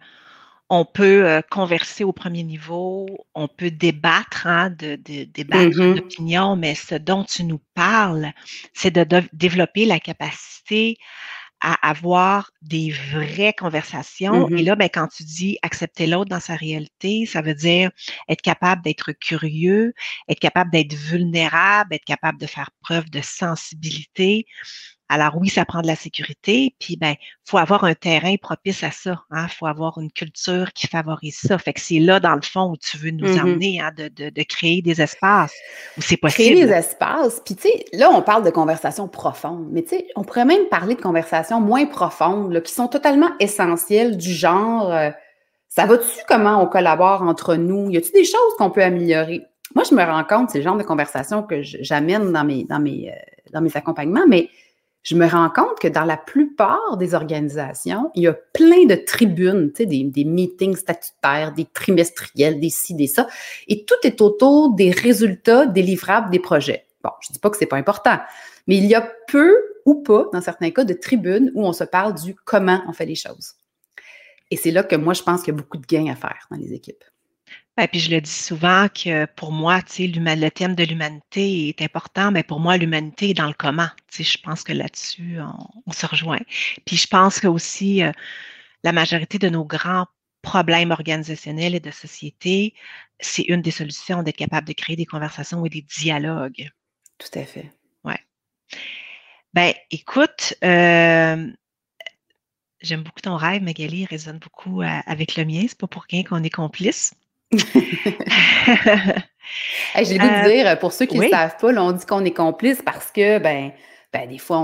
on 0.68 0.86
peut 0.86 1.26
euh, 1.26 1.42
converser 1.50 2.02
au 2.02 2.12
premier 2.12 2.42
niveau, 2.44 3.06
on 3.34 3.46
peut 3.46 3.70
débattre, 3.70 4.46
hein, 4.46 4.70
de, 4.70 4.96
débattre 4.96 5.76
mm-hmm. 5.76 5.94
d'opinion, 5.96 6.56
mais 6.56 6.74
ce 6.74 6.94
dont 6.94 7.24
tu 7.24 7.44
nous 7.44 7.60
parles, 7.74 8.32
c'est 8.72 8.90
de, 8.90 9.22
développer 9.34 9.84
la 9.84 10.00
capacité 10.00 10.96
à 11.62 11.88
avoir 11.88 12.50
des 12.60 12.90
vraies 13.12 13.54
conversations. 13.56 14.48
Et 14.48 14.54
mm-hmm. 14.54 14.64
là, 14.64 14.76
ben, 14.76 14.88
quand 14.92 15.06
tu 15.06 15.22
dis 15.22 15.58
accepter 15.62 16.08
l'autre 16.08 16.28
dans 16.28 16.40
sa 16.40 16.56
réalité, 16.56 17.24
ça 17.24 17.40
veut 17.40 17.54
dire 17.54 17.90
être 18.28 18.42
capable 18.42 18.82
d'être 18.82 19.12
curieux, 19.12 19.94
être 20.28 20.40
capable 20.40 20.72
d'être 20.72 20.94
vulnérable, 20.94 21.94
être 21.94 22.04
capable 22.04 22.38
de 22.38 22.46
faire 22.46 22.70
preuve 22.82 23.08
de 23.10 23.20
sensibilité, 23.22 24.46
alors 25.12 25.36
oui, 25.36 25.50
ça 25.50 25.66
prend 25.66 25.82
de 25.82 25.86
la 25.86 25.94
sécurité, 25.94 26.74
puis 26.78 26.96
ben, 26.96 27.16
faut 27.44 27.58
avoir 27.58 27.84
un 27.84 27.92
terrain 27.92 28.34
propice 28.40 28.82
à 28.82 28.90
ça. 28.90 29.22
Il 29.30 29.36
hein? 29.36 29.46
faut 29.46 29.66
avoir 29.66 29.98
une 29.98 30.10
culture 30.10 30.72
qui 30.72 30.86
favorise 30.86 31.36
ça. 31.36 31.58
Fait 31.58 31.74
que 31.74 31.80
c'est 31.80 31.98
là, 31.98 32.18
dans 32.18 32.34
le 32.34 32.40
fond, 32.40 32.70
où 32.70 32.78
tu 32.78 32.96
veux 32.96 33.10
nous 33.10 33.36
emmener, 33.36 33.78
hein, 33.78 33.90
de, 33.94 34.08
de, 34.08 34.42
créer 34.42 34.80
des 34.80 35.02
espaces 35.02 35.52
où 35.98 36.00
c'est 36.00 36.16
possible. 36.16 36.54
Créer 36.54 36.66
des 36.66 36.72
espaces. 36.72 37.42
Puis 37.44 37.56
tu 37.56 37.68
sais, 37.68 37.84
là, 37.92 38.10
on 38.10 38.22
parle 38.22 38.42
de 38.42 38.48
conversations 38.48 39.06
profondes, 39.06 39.68
mais 39.70 39.82
tu 39.82 39.90
sais, 39.90 40.06
on 40.16 40.24
pourrait 40.24 40.46
même 40.46 40.66
parler 40.70 40.94
de 40.94 41.02
conversations 41.02 41.60
moins 41.60 41.84
profondes, 41.84 42.62
qui 42.62 42.72
sont 42.72 42.88
totalement 42.88 43.32
essentielles, 43.38 44.16
du 44.16 44.32
genre, 44.32 44.90
euh, 44.90 45.10
ça 45.68 45.84
va-tu 45.84 46.06
comment 46.26 46.62
on 46.62 46.66
collabore 46.66 47.20
entre 47.20 47.56
nous? 47.56 47.90
Y 47.90 47.98
a-t-il 47.98 48.14
des 48.14 48.24
choses 48.24 48.54
qu'on 48.56 48.70
peut 48.70 48.82
améliorer? 48.82 49.42
Moi, 49.74 49.84
je 49.88 49.94
me 49.94 50.02
rends 50.02 50.24
compte, 50.24 50.48
c'est 50.48 50.58
le 50.58 50.64
genre 50.64 50.78
de 50.78 50.82
conversation 50.82 51.42
que 51.42 51.60
j'amène 51.60 52.32
dans 52.32 52.44
mes, 52.44 52.64
dans 52.64 52.80
mes, 52.80 53.10
euh, 53.10 53.32
dans 53.52 53.60
mes 53.60 53.76
accompagnements, 53.76 54.26
mais 54.26 54.48
je 55.02 55.16
me 55.16 55.26
rends 55.26 55.50
compte 55.50 55.78
que 55.80 55.88
dans 55.88 56.04
la 56.04 56.16
plupart 56.16 56.96
des 56.96 57.14
organisations, 57.14 58.10
il 58.14 58.22
y 58.22 58.26
a 58.28 58.34
plein 58.34 58.86
de 58.86 58.94
tribunes, 58.94 59.70
des, 59.70 60.04
des, 60.04 60.24
meetings 60.24 60.76
statutaires, 60.76 61.52
des 61.52 61.64
trimestriels, 61.64 62.60
des 62.60 62.70
ci, 62.70 62.94
des 62.94 63.08
ça, 63.08 63.26
et 63.66 63.84
tout 63.84 63.96
est 64.04 64.20
autour 64.20 64.74
des 64.74 64.90
résultats 64.90 65.66
délivrables 65.66 66.30
des 66.30 66.38
projets. 66.38 66.86
Bon, 67.02 67.10
je 67.20 67.30
ne 67.30 67.32
dis 67.32 67.40
pas 67.40 67.50
que 67.50 67.56
c'est 67.56 67.66
pas 67.66 67.76
important, 67.76 68.18
mais 68.68 68.76
il 68.76 68.86
y 68.86 68.94
a 68.94 69.08
peu 69.26 69.56
ou 69.84 70.02
pas, 70.02 70.26
dans 70.32 70.40
certains 70.40 70.70
cas, 70.70 70.84
de 70.84 70.94
tribunes 70.94 71.50
où 71.54 71.66
on 71.66 71.72
se 71.72 71.84
parle 71.84 72.14
du 72.14 72.36
comment 72.36 72.80
on 72.86 72.92
fait 72.92 73.06
les 73.06 73.16
choses. 73.16 73.54
Et 74.52 74.56
c'est 74.56 74.70
là 74.70 74.84
que 74.84 74.94
moi, 74.94 75.14
je 75.14 75.22
pense 75.22 75.42
qu'il 75.42 75.52
y 75.52 75.56
a 75.56 75.58
beaucoup 75.58 75.78
de 75.78 75.86
gains 75.86 76.12
à 76.12 76.14
faire 76.14 76.46
dans 76.50 76.58
les 76.58 76.72
équipes. 76.72 77.04
Ben, 77.76 77.88
puis 77.88 78.00
je 78.00 78.10
le 78.10 78.20
dis 78.20 78.30
souvent 78.30 78.88
que 78.88 79.24
pour 79.24 79.50
moi, 79.50 79.80
le 79.96 80.48
thème 80.50 80.74
de 80.74 80.84
l'humanité 80.84 81.68
est 81.68 81.80
important, 81.80 82.30
mais 82.30 82.42
pour 82.42 82.60
moi, 82.60 82.76
l'humanité 82.76 83.30
est 83.30 83.34
dans 83.34 83.46
le 83.46 83.54
comment. 83.54 83.88
Je 84.12 84.36
pense 84.42 84.62
que 84.62 84.74
là-dessus, 84.74 85.38
on, 85.86 85.92
se 85.92 86.04
rejoint. 86.04 86.40
Puis 86.84 86.96
je 86.96 87.06
pense 87.06 87.40
que 87.40 87.46
aussi, 87.46 88.02
euh, 88.02 88.12
la 88.84 88.92
majorité 88.92 89.38
de 89.38 89.48
nos 89.48 89.64
grands 89.64 90.06
problèmes 90.42 90.90
organisationnels 90.90 91.74
et 91.74 91.80
de 91.80 91.90
société, 91.90 92.74
c'est 93.20 93.44
une 93.44 93.62
des 93.62 93.70
solutions 93.70 94.22
d'être 94.22 94.36
capable 94.36 94.68
de 94.68 94.74
créer 94.74 94.96
des 94.96 95.06
conversations 95.06 95.64
et 95.64 95.70
des 95.70 95.82
dialogues. 95.82 96.70
Tout 97.18 97.38
à 97.38 97.44
fait. 97.44 97.72
Ouais. 98.04 98.20
Ben, 99.54 99.72
écoute, 99.90 100.54
euh, 100.62 101.50
j'aime 102.82 103.02
beaucoup 103.02 103.20
ton 103.20 103.36
rêve, 103.36 103.62
Magali, 103.62 104.00
il 104.00 104.06
résonne 104.06 104.38
beaucoup 104.38 104.82
euh, 104.82 105.00
avec 105.06 105.36
le 105.36 105.44
mien. 105.46 105.64
C'est 105.66 105.78
pas 105.78 105.86
pour 105.86 106.04
rien 106.10 106.22
qu'on 106.22 106.42
est 106.42 106.50
complices. 106.50 107.14
J'ai 110.02 110.14
le 110.14 110.18
goût 110.18 110.26
de 110.26 110.50
dire, 110.50 110.78
pour 110.78 110.92
ceux 110.92 111.06
qui 111.06 111.18
ne 111.18 111.28
savent 111.28 111.56
pas, 111.58 111.68
on 111.68 111.92
dit 111.92 112.06
qu'on 112.06 112.24
est 112.24 112.32
complice 112.32 112.80
parce 112.82 113.10
que, 113.10 113.38
ben, 113.38 113.72
ben 114.12 114.28
des 114.28 114.38
fois, 114.38 114.60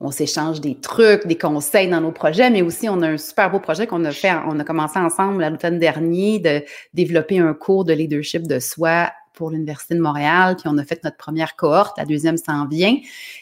on, 0.00 0.10
s'échange 0.10 0.60
des 0.60 0.78
trucs, 0.78 1.26
des 1.26 1.38
conseils 1.38 1.88
dans 1.88 2.00
nos 2.00 2.12
projets, 2.12 2.50
mais 2.50 2.62
aussi, 2.62 2.88
on 2.88 3.00
a 3.02 3.08
un 3.08 3.16
super 3.16 3.50
beau 3.50 3.60
projet 3.60 3.86
qu'on 3.86 4.04
a 4.04 4.10
fait, 4.10 4.32
on 4.46 4.58
a 4.60 4.64
commencé 4.64 4.98
ensemble 4.98 5.46
l'automne 5.46 5.78
dernier 5.78 6.38
de 6.38 6.62
développer 6.92 7.38
un 7.38 7.54
cours 7.54 7.84
de 7.84 7.94
leadership 7.94 8.46
de 8.46 8.58
soi 8.58 9.10
pour 9.34 9.50
l'Université 9.50 9.94
de 9.94 10.00
Montréal, 10.00 10.56
puis 10.56 10.68
on 10.68 10.78
a 10.78 10.84
fait 10.84 11.02
notre 11.04 11.16
première 11.16 11.56
cohorte, 11.56 11.98
la 11.98 12.04
deuxième 12.04 12.36
s'en 12.36 12.66
vient. 12.66 12.96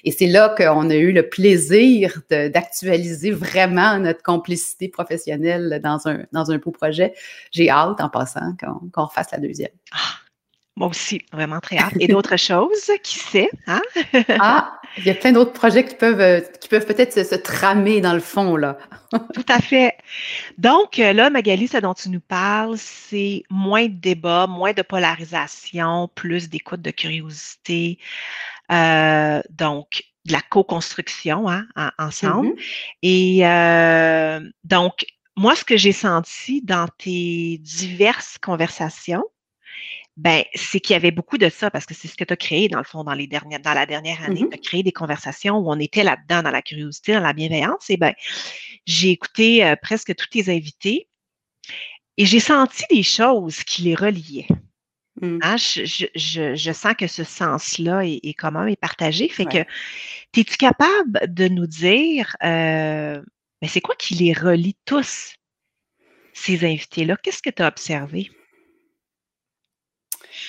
Et 0.04 0.10
c'est 0.10 0.26
là 0.26 0.54
qu'on 0.56 0.90
a 0.90 0.94
eu 0.94 1.12
le 1.12 1.28
plaisir 1.28 2.20
d'actualiser 2.30 3.30
vraiment 3.30 3.98
notre 3.98 4.22
complicité 4.22 4.88
professionnelle 4.88 5.80
dans 5.82 6.08
un, 6.08 6.24
dans 6.32 6.50
un 6.50 6.58
beau 6.58 6.70
projet. 6.70 7.14
J'ai 7.50 7.70
hâte, 7.70 8.00
en 8.00 8.08
passant, 8.08 8.56
qu'on 8.92 9.04
refasse 9.04 9.30
la 9.30 9.38
deuxième. 9.38 9.70
Ah, 9.92 10.21
moi 10.76 10.88
aussi, 10.88 11.22
vraiment 11.32 11.60
très 11.60 11.78
hâte. 11.78 11.94
Et 12.00 12.08
d'autres 12.08 12.36
choses, 12.36 12.90
qui 13.02 13.18
sait? 13.18 13.50
Hein? 13.66 13.82
ah, 14.40 14.80
il 14.98 15.04
y 15.04 15.10
a 15.10 15.14
plein 15.14 15.32
d'autres 15.32 15.52
projets 15.52 15.84
qui 15.84 15.94
peuvent, 15.94 16.20
euh, 16.20 16.40
qui 16.60 16.68
peuvent 16.68 16.86
peut-être 16.86 17.12
se, 17.12 17.34
tramer 17.34 18.00
dans 18.00 18.14
le 18.14 18.20
fond, 18.20 18.56
là. 18.56 18.78
Tout 19.34 19.44
à 19.48 19.60
fait. 19.60 19.96
Donc, 20.56 20.98
euh, 20.98 21.12
là, 21.12 21.28
Magali, 21.28 21.68
ce 21.68 21.78
dont 21.78 21.94
tu 21.94 22.08
nous 22.08 22.20
parles, 22.20 22.76
c'est 22.78 23.42
moins 23.50 23.86
de 23.86 23.94
débat, 23.94 24.46
moins 24.46 24.72
de 24.72 24.82
polarisation, 24.82 26.08
plus 26.14 26.48
d'écoute 26.48 26.80
de 26.80 26.90
curiosité. 26.90 27.98
Euh, 28.70 29.42
donc, 29.50 30.04
de 30.24 30.32
la 30.32 30.40
co-construction 30.40 31.48
hein, 31.48 31.66
ensemble. 31.98 32.54
Mm-hmm. 33.02 34.46
Et 34.46 34.48
donc, 34.64 35.04
moi, 35.36 35.56
ce 35.56 35.64
que 35.64 35.76
j'ai 35.76 35.92
senti 35.92 36.62
dans 36.62 36.86
tes 36.96 37.58
diverses 37.58 38.38
conversations, 38.38 39.24
ben, 40.16 40.44
c'est 40.54 40.80
qu'il 40.80 40.94
y 40.94 40.96
avait 40.96 41.10
beaucoup 41.10 41.38
de 41.38 41.48
ça 41.48 41.70
parce 41.70 41.86
que 41.86 41.94
c'est 41.94 42.08
ce 42.08 42.16
que 42.16 42.24
tu 42.24 42.32
as 42.32 42.36
créé 42.36 42.68
dans 42.68 42.78
le 42.78 42.84
fond 42.84 43.02
dans 43.02 43.14
les 43.14 43.26
dernières, 43.26 43.60
dans 43.60 43.72
la 43.72 43.86
dernière 43.86 44.22
année. 44.22 44.44
Tu 44.50 44.54
as 44.54 44.58
créé 44.58 44.82
des 44.82 44.92
conversations 44.92 45.56
où 45.56 45.70
on 45.70 45.78
était 45.78 46.04
là-dedans, 46.04 46.42
dans 46.42 46.50
la 46.50 46.62
curiosité, 46.62 47.14
dans 47.14 47.20
la 47.20 47.32
bienveillance. 47.32 47.88
Et 47.88 47.96
ben, 47.96 48.12
j'ai 48.86 49.10
écouté 49.10 49.64
euh, 49.64 49.74
presque 49.80 50.14
tous 50.14 50.28
tes 50.28 50.54
invités 50.54 51.08
et 52.18 52.26
j'ai 52.26 52.40
senti 52.40 52.84
des 52.90 53.02
choses 53.02 53.64
qui 53.64 53.82
les 53.82 53.94
reliaient. 53.94 54.48
Mmh. 55.20 55.38
Hein, 55.42 55.56
je, 55.56 56.72
sens 56.72 56.94
que 56.98 57.06
ce 57.06 57.24
sens-là 57.24 58.04
est, 58.04 58.20
est, 58.22 58.34
commun 58.34 58.66
et 58.66 58.76
partagé. 58.76 59.28
Fait 59.28 59.44
que, 59.44 59.58
es-tu 59.58 60.56
capable 60.56 61.20
de 61.28 61.48
nous 61.48 61.66
dire, 61.66 62.36
euh, 62.42 63.22
ben, 63.60 63.68
c'est 63.68 63.80
quoi 63.80 63.94
qui 63.96 64.14
les 64.14 64.32
relie 64.32 64.76
tous, 64.84 65.34
ces 66.34 66.64
invités-là? 66.64 67.16
Qu'est-ce 67.22 67.42
que 67.42 67.50
tu 67.50 67.62
as 67.62 67.68
observé? 67.68 68.30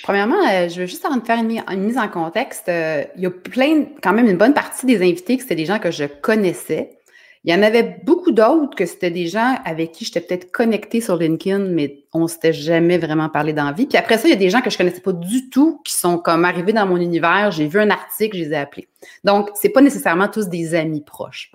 Premièrement, 0.03 0.37
euh, 0.49 0.69
je 0.69 0.81
veux 0.81 0.85
juste 0.85 1.05
avant 1.05 1.17
de 1.17 1.25
faire 1.25 1.39
une, 1.39 1.61
mise 1.79 1.97
en 1.97 2.07
contexte. 2.07 2.69
Euh, 2.69 3.03
il 3.15 3.23
y 3.23 3.25
a 3.25 3.31
plein, 3.31 3.85
quand 4.01 4.13
même 4.13 4.27
une 4.27 4.37
bonne 4.37 4.53
partie 4.53 4.85
des 4.85 4.97
invités 4.97 5.37
que 5.37 5.43
c'était 5.43 5.55
des 5.55 5.65
gens 5.65 5.79
que 5.79 5.91
je 5.91 6.05
connaissais. 6.05 6.97
Il 7.45 7.53
y 7.53 7.55
en 7.55 7.61
avait 7.61 7.99
beaucoup 8.03 8.31
d'autres 8.31 8.73
que 8.73 8.85
c'était 8.85 9.11
des 9.11 9.27
gens 9.27 9.57
avec 9.65 9.91
qui 9.91 10.05
j'étais 10.05 10.21
peut-être 10.21 10.51
connectée 10.51 11.01
sur 11.01 11.17
LinkedIn, 11.17 11.59
mais 11.59 12.05
on 12.13 12.27
s'était 12.27 12.53
jamais 12.53 12.97
vraiment 12.97 13.27
parlé 13.27 13.51
d'envie. 13.51 13.85
Puis 13.85 13.97
après 13.97 14.17
ça, 14.17 14.29
il 14.29 14.31
y 14.31 14.33
a 14.33 14.37
des 14.37 14.49
gens 14.49 14.61
que 14.61 14.69
je 14.69 14.77
connaissais 14.77 15.01
pas 15.01 15.11
du 15.11 15.49
tout, 15.49 15.81
qui 15.83 15.93
sont 15.93 16.17
comme 16.17 16.45
arrivés 16.45 16.71
dans 16.71 16.85
mon 16.85 16.97
univers. 16.97 17.51
J'ai 17.51 17.67
vu 17.67 17.81
un 17.81 17.89
article, 17.89 18.37
je 18.37 18.43
les 18.43 18.51
ai 18.51 18.55
appelés. 18.55 18.87
Donc, 19.25 19.49
c'est 19.55 19.69
pas 19.69 19.81
nécessairement 19.81 20.29
tous 20.29 20.47
des 20.47 20.73
amis 20.73 21.01
proches. 21.01 21.51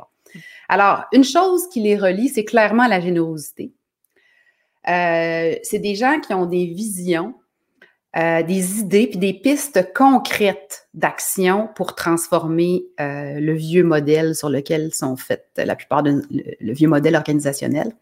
Alors, 0.69 1.05
une 1.13 1.25
chose 1.25 1.67
qui 1.71 1.81
les 1.81 1.97
relie, 1.97 2.29
c'est 2.29 2.45
clairement 2.45 2.87
la 2.87 3.01
générosité. 3.01 3.73
Euh, 4.89 5.55
c'est 5.63 5.79
des 5.79 5.95
gens 5.95 6.21
qui 6.21 6.35
ont 6.35 6.45
des 6.45 6.67
visions, 6.67 7.35
euh, 8.19 8.43
des 8.43 8.81
idées 8.81 9.07
puis 9.07 9.19
des 9.19 9.33
pistes 9.33 9.93
concrètes 9.95 10.89
d'action 10.93 11.69
pour 11.77 11.95
transformer 11.95 12.83
euh, 13.01 13.39
le 13.39 13.53
vieux 13.53 13.85
modèle 13.85 14.35
sur 14.35 14.49
lequel 14.49 14.93
sont 14.93 15.17
faites 15.17 15.49
la 15.57 15.77
plupart 15.77 16.03
de 16.03 16.23
le, 16.31 16.73
vieux 16.73 16.89
modèle 16.89 17.15
organisationnel. 17.15 17.93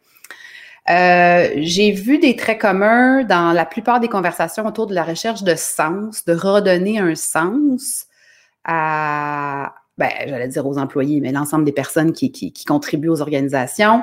Euh, 0.89 1.51
j'ai 1.57 1.91
vu 1.91 2.19
des 2.19 2.35
traits 2.35 2.61
communs 2.61 3.25
dans 3.25 3.53
la 3.53 3.67
plupart 3.67 4.01
des 4.01 4.09
conversations 4.09 4.65
autour 4.65 4.87
de 4.87 4.95
la 4.95 5.03
recherche 5.03 5.43
de 5.43 5.55
sens, 5.55 6.25
de 6.25 6.33
redonner 6.33 6.99
un 6.99 7.15
sens 7.15 8.07
à, 8.65 9.75
ben, 9.99 10.11
j'allais 10.27 10.49
dire 10.49 10.67
aux 10.67 10.77
employés, 10.77 11.21
mais 11.21 11.33
l'ensemble 11.33 11.65
des 11.65 11.73
personnes 11.73 12.13
qui, 12.13 12.31
qui, 12.31 12.53
qui, 12.53 12.65
contribuent 12.67 13.09
aux 13.09 13.23
organisations, 13.23 14.03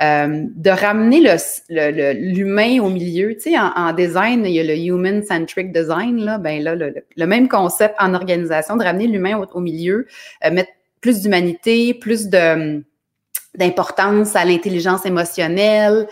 euh, 0.00 0.44
de 0.54 0.70
ramener 0.70 1.20
l'humain 1.68 2.76
le, 2.76 2.80
au 2.80 2.88
milieu. 2.88 3.34
Tu 3.34 3.50
sais, 3.50 3.58
en, 3.58 3.72
en, 3.74 3.92
design, 3.92 4.44
il 4.46 4.52
y 4.52 4.60
a 4.60 4.62
le 4.62 4.76
human-centric 4.76 5.72
design, 5.72 6.18
là, 6.18 6.38
ben 6.38 6.62
là, 6.62 6.76
le, 6.76 6.94
le, 7.16 7.26
même 7.26 7.48
concept 7.48 7.96
en 7.98 8.14
organisation, 8.14 8.76
de 8.76 8.84
ramener 8.84 9.08
l'humain 9.08 9.36
au, 9.36 9.46
au, 9.56 9.60
milieu, 9.60 10.06
euh, 10.44 10.52
mettre 10.52 10.70
plus 11.00 11.20
d'humanité, 11.20 11.94
plus 11.94 12.28
de 12.28 12.84
d'importance 13.54 14.34
à 14.34 14.46
l'intelligence 14.46 15.04
émotionnelle, 15.04 16.06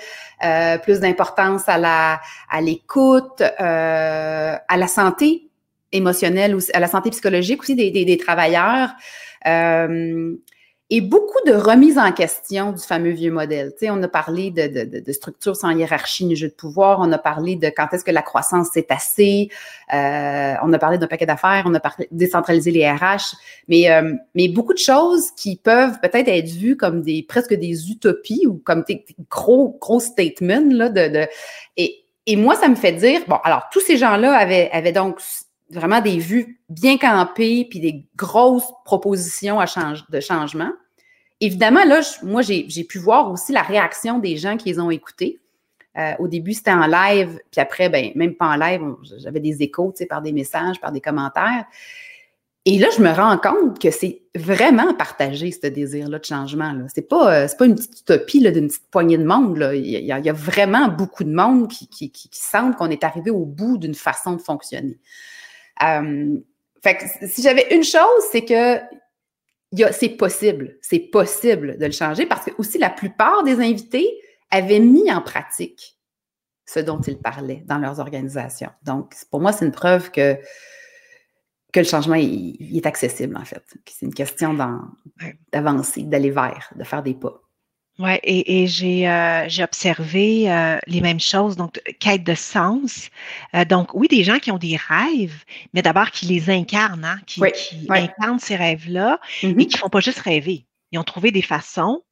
euh, 0.44 0.76
plus 0.76 1.00
d'importance 1.00 1.68
à 1.68 1.78
la 1.78 2.20
à 2.50 2.60
l'écoute, 2.60 3.40
euh, 3.40 4.56
à 4.68 4.76
la 4.76 4.86
santé 4.86 5.49
émotionnelle, 5.92 6.54
ou 6.54 6.60
à 6.72 6.80
la 6.80 6.88
santé 6.88 7.10
psychologique 7.10 7.62
aussi 7.62 7.74
des, 7.74 7.90
des, 7.90 8.16
travailleurs. 8.16 8.90
Euh, 9.46 10.36
et 10.92 11.00
beaucoup 11.00 11.38
de 11.46 11.52
remise 11.52 11.98
en 11.98 12.10
question 12.10 12.72
du 12.72 12.82
fameux 12.82 13.12
vieux 13.12 13.30
modèle. 13.30 13.70
Tu 13.78 13.86
sais, 13.86 13.90
on 13.90 14.02
a 14.02 14.08
parlé 14.08 14.50
de, 14.50 14.66
de, 14.66 14.98
de 14.98 15.12
sans 15.54 15.70
hiérarchie 15.70 16.24
ni 16.24 16.34
jeu 16.34 16.48
de 16.48 16.52
pouvoir, 16.52 16.98
on 17.00 17.12
a 17.12 17.18
parlé 17.18 17.54
de 17.54 17.68
quand 17.68 17.86
est-ce 17.92 18.02
que 18.02 18.10
la 18.10 18.22
croissance 18.22 18.70
s'est 18.72 18.88
assez, 18.90 19.50
euh, 19.94 20.54
on 20.64 20.72
a 20.72 20.78
parlé 20.80 20.98
d'un 20.98 21.06
paquet 21.06 21.26
d'affaires, 21.26 21.62
on 21.66 21.74
a 21.74 21.80
parlé 21.80 22.08
de 22.10 22.18
décentraliser 22.18 22.72
les 22.72 22.90
RH, 22.90 23.36
mais, 23.68 23.88
euh, 23.88 24.14
mais 24.34 24.48
beaucoup 24.48 24.74
de 24.74 24.78
choses 24.78 25.30
qui 25.36 25.54
peuvent 25.54 26.00
peut-être 26.00 26.28
être 26.28 26.50
vues 26.50 26.76
comme 26.76 27.02
des 27.02 27.22
presque 27.22 27.54
des 27.54 27.92
utopies 27.92 28.48
ou 28.48 28.54
comme 28.54 28.82
des, 28.82 29.04
gros, 29.30 29.78
gros 29.80 30.00
statements. 30.00 30.66
Là, 30.70 30.88
de, 30.88 31.06
de 31.06 31.26
et, 31.76 32.04
et 32.26 32.34
moi, 32.34 32.56
ça 32.56 32.68
me 32.68 32.74
fait 32.74 32.92
dire, 32.92 33.20
bon, 33.28 33.36
alors 33.44 33.68
tous 33.72 33.80
ces 33.80 33.96
gens-là 33.96 34.36
avaient, 34.36 34.68
avaient 34.72 34.92
donc 34.92 35.20
vraiment 35.70 36.00
des 36.00 36.18
vues 36.18 36.60
bien 36.68 36.98
campées, 36.98 37.66
puis 37.68 37.80
des 37.80 38.06
grosses 38.16 38.70
propositions 38.84 39.60
à 39.60 39.66
change, 39.66 40.04
de 40.08 40.20
changement. 40.20 40.70
Évidemment, 41.40 41.84
là, 41.84 42.00
moi, 42.22 42.42
j'ai 42.42 42.84
pu 42.84 42.98
voir 42.98 43.30
aussi 43.30 43.52
la 43.52 43.62
réaction 43.62 44.18
des 44.18 44.36
gens 44.36 44.56
qui 44.56 44.68
les 44.68 44.80
ont 44.80 44.90
écoutés. 44.90 45.40
Euh, 45.98 46.12
au 46.18 46.28
début, 46.28 46.52
c'était 46.52 46.72
en 46.72 46.86
live, 46.86 47.40
puis 47.50 47.60
après, 47.60 47.88
ben, 47.88 48.12
même 48.14 48.34
pas 48.34 48.46
en 48.46 48.56
live, 48.56 48.80
j'avais 49.18 49.40
des 49.40 49.62
échos, 49.62 49.94
par 50.08 50.22
des 50.22 50.32
messages, 50.32 50.80
par 50.80 50.92
des 50.92 51.00
commentaires. 51.00 51.64
Et 52.66 52.78
là, 52.78 52.88
je 52.94 53.02
me 53.02 53.10
rends 53.10 53.38
compte 53.38 53.78
que 53.78 53.90
c'est 53.90 54.22
vraiment 54.36 54.94
partagé, 54.94 55.50
ce 55.50 55.66
désir-là 55.66 56.18
de 56.18 56.24
changement. 56.24 56.74
Ce 56.94 57.00
n'est 57.00 57.06
pas, 57.06 57.34
euh, 57.34 57.48
pas 57.58 57.64
une 57.64 57.74
petite 57.74 58.00
utopie 58.00 58.40
d'une 58.52 58.68
petite 58.68 58.90
poignée 58.90 59.16
de 59.16 59.24
monde. 59.24 59.56
Là. 59.56 59.74
Il, 59.74 59.86
y 59.86 60.12
a, 60.12 60.32
vraiment 60.32 60.88
beaucoup 60.88 61.24
de 61.24 61.32
monde 61.32 61.68
qui, 61.68 61.88
qui, 61.88 62.10
qui, 62.12 62.28
qui 62.28 62.40
sentent 62.40 62.76
qu'on 62.76 62.90
est 62.90 63.02
arrivé 63.02 63.30
au 63.30 63.46
bout 63.46 63.78
d'une 63.78 63.94
façon 63.94 64.34
de 64.34 64.42
fonctionner. 64.42 64.98
Euh, 65.82 66.38
fait 66.82 66.96
que 66.96 67.26
si 67.26 67.42
j'avais 67.42 67.74
une 67.74 67.84
chose, 67.84 68.22
c'est 68.30 68.44
que 68.44 68.80
c'est 69.92 70.10
possible, 70.10 70.78
c'est 70.80 70.98
possible 70.98 71.78
de 71.78 71.86
le 71.86 71.92
changer 71.92 72.26
parce 72.26 72.44
que 72.44 72.50
aussi 72.58 72.78
la 72.78 72.90
plupart 72.90 73.44
des 73.44 73.60
invités 73.60 74.08
avaient 74.50 74.80
mis 74.80 75.12
en 75.12 75.20
pratique 75.20 75.96
ce 76.66 76.80
dont 76.80 77.00
ils 77.00 77.18
parlaient 77.18 77.64
dans 77.66 77.78
leurs 77.78 77.98
organisations. 77.98 78.70
Donc, 78.84 79.14
pour 79.30 79.40
moi, 79.40 79.52
c'est 79.52 79.64
une 79.64 79.72
preuve 79.72 80.10
que, 80.10 80.34
que 81.72 81.80
le 81.80 81.84
changement 81.84 82.14
il, 82.14 82.76
est 82.76 82.86
accessible, 82.86 83.36
en 83.36 83.44
fait. 83.44 83.62
C'est 83.86 84.06
une 84.06 84.14
question 84.14 84.54
d'avancer, 85.52 86.02
d'aller 86.04 86.30
vers, 86.30 86.72
de 86.76 86.84
faire 86.84 87.02
des 87.02 87.14
pas. 87.14 87.40
Oui, 88.00 88.14
et, 88.22 88.62
et 88.62 88.66
j'ai 88.66 89.06
euh, 89.06 89.46
observé 89.62 90.50
euh, 90.50 90.78
les 90.86 91.02
mêmes 91.02 91.20
choses, 91.20 91.54
donc 91.54 91.78
quête 91.98 92.24
de 92.24 92.34
sens. 92.34 93.10
Euh, 93.54 93.66
donc, 93.66 93.92
oui, 93.92 94.08
des 94.08 94.24
gens 94.24 94.38
qui 94.38 94.50
ont 94.50 94.56
des 94.56 94.76
rêves, 94.76 95.44
mais 95.74 95.82
d'abord 95.82 96.10
qui 96.10 96.24
les 96.24 96.48
incarnent, 96.48 97.04
hein, 97.04 97.20
qui, 97.26 97.42
qui 97.52 97.86
incarnent 97.90 98.38
ces 98.38 98.56
rêves-là 98.56 99.20
et 99.42 99.48
mm-hmm. 99.48 99.66
qui 99.66 99.74
ne 99.74 99.78
font 99.78 99.90
pas 99.90 100.00
juste 100.00 100.20
rêver. 100.20 100.64
Ils 100.92 100.98
ont 100.98 101.04
trouvé 101.04 101.30
des 101.30 101.42
façons 101.42 102.02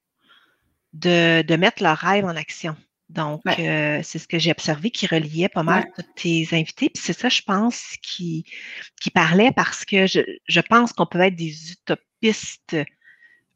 de, 0.93 1.41
de 1.41 1.57
mettre 1.57 1.83
leurs 1.83 1.97
rêves 1.97 2.27
en 2.27 2.37
action. 2.37 2.77
Donc, 3.09 3.41
euh, 3.47 4.01
c'est 4.03 4.19
ce 4.19 4.29
que 4.29 4.39
j'ai 4.39 4.51
observé 4.51 4.91
qui 4.91 5.07
reliait 5.07 5.49
pas 5.49 5.63
mal 5.63 5.91
tous 5.97 6.05
tes 6.17 6.49
invités. 6.53 6.91
Puis 6.91 7.03
c'est 7.03 7.19
ça, 7.19 7.31
je 7.31 7.41
pense, 7.41 7.95
qui, 8.03 8.45
qui 9.01 9.09
parlait 9.09 9.53
parce 9.53 9.87
que 9.87 10.07
je, 10.07 10.21
je 10.47 10.61
pense 10.61 10.93
qu'on 10.93 11.07
peut 11.07 11.21
être 11.21 11.35
des 11.35 11.73
utopistes 11.73 12.77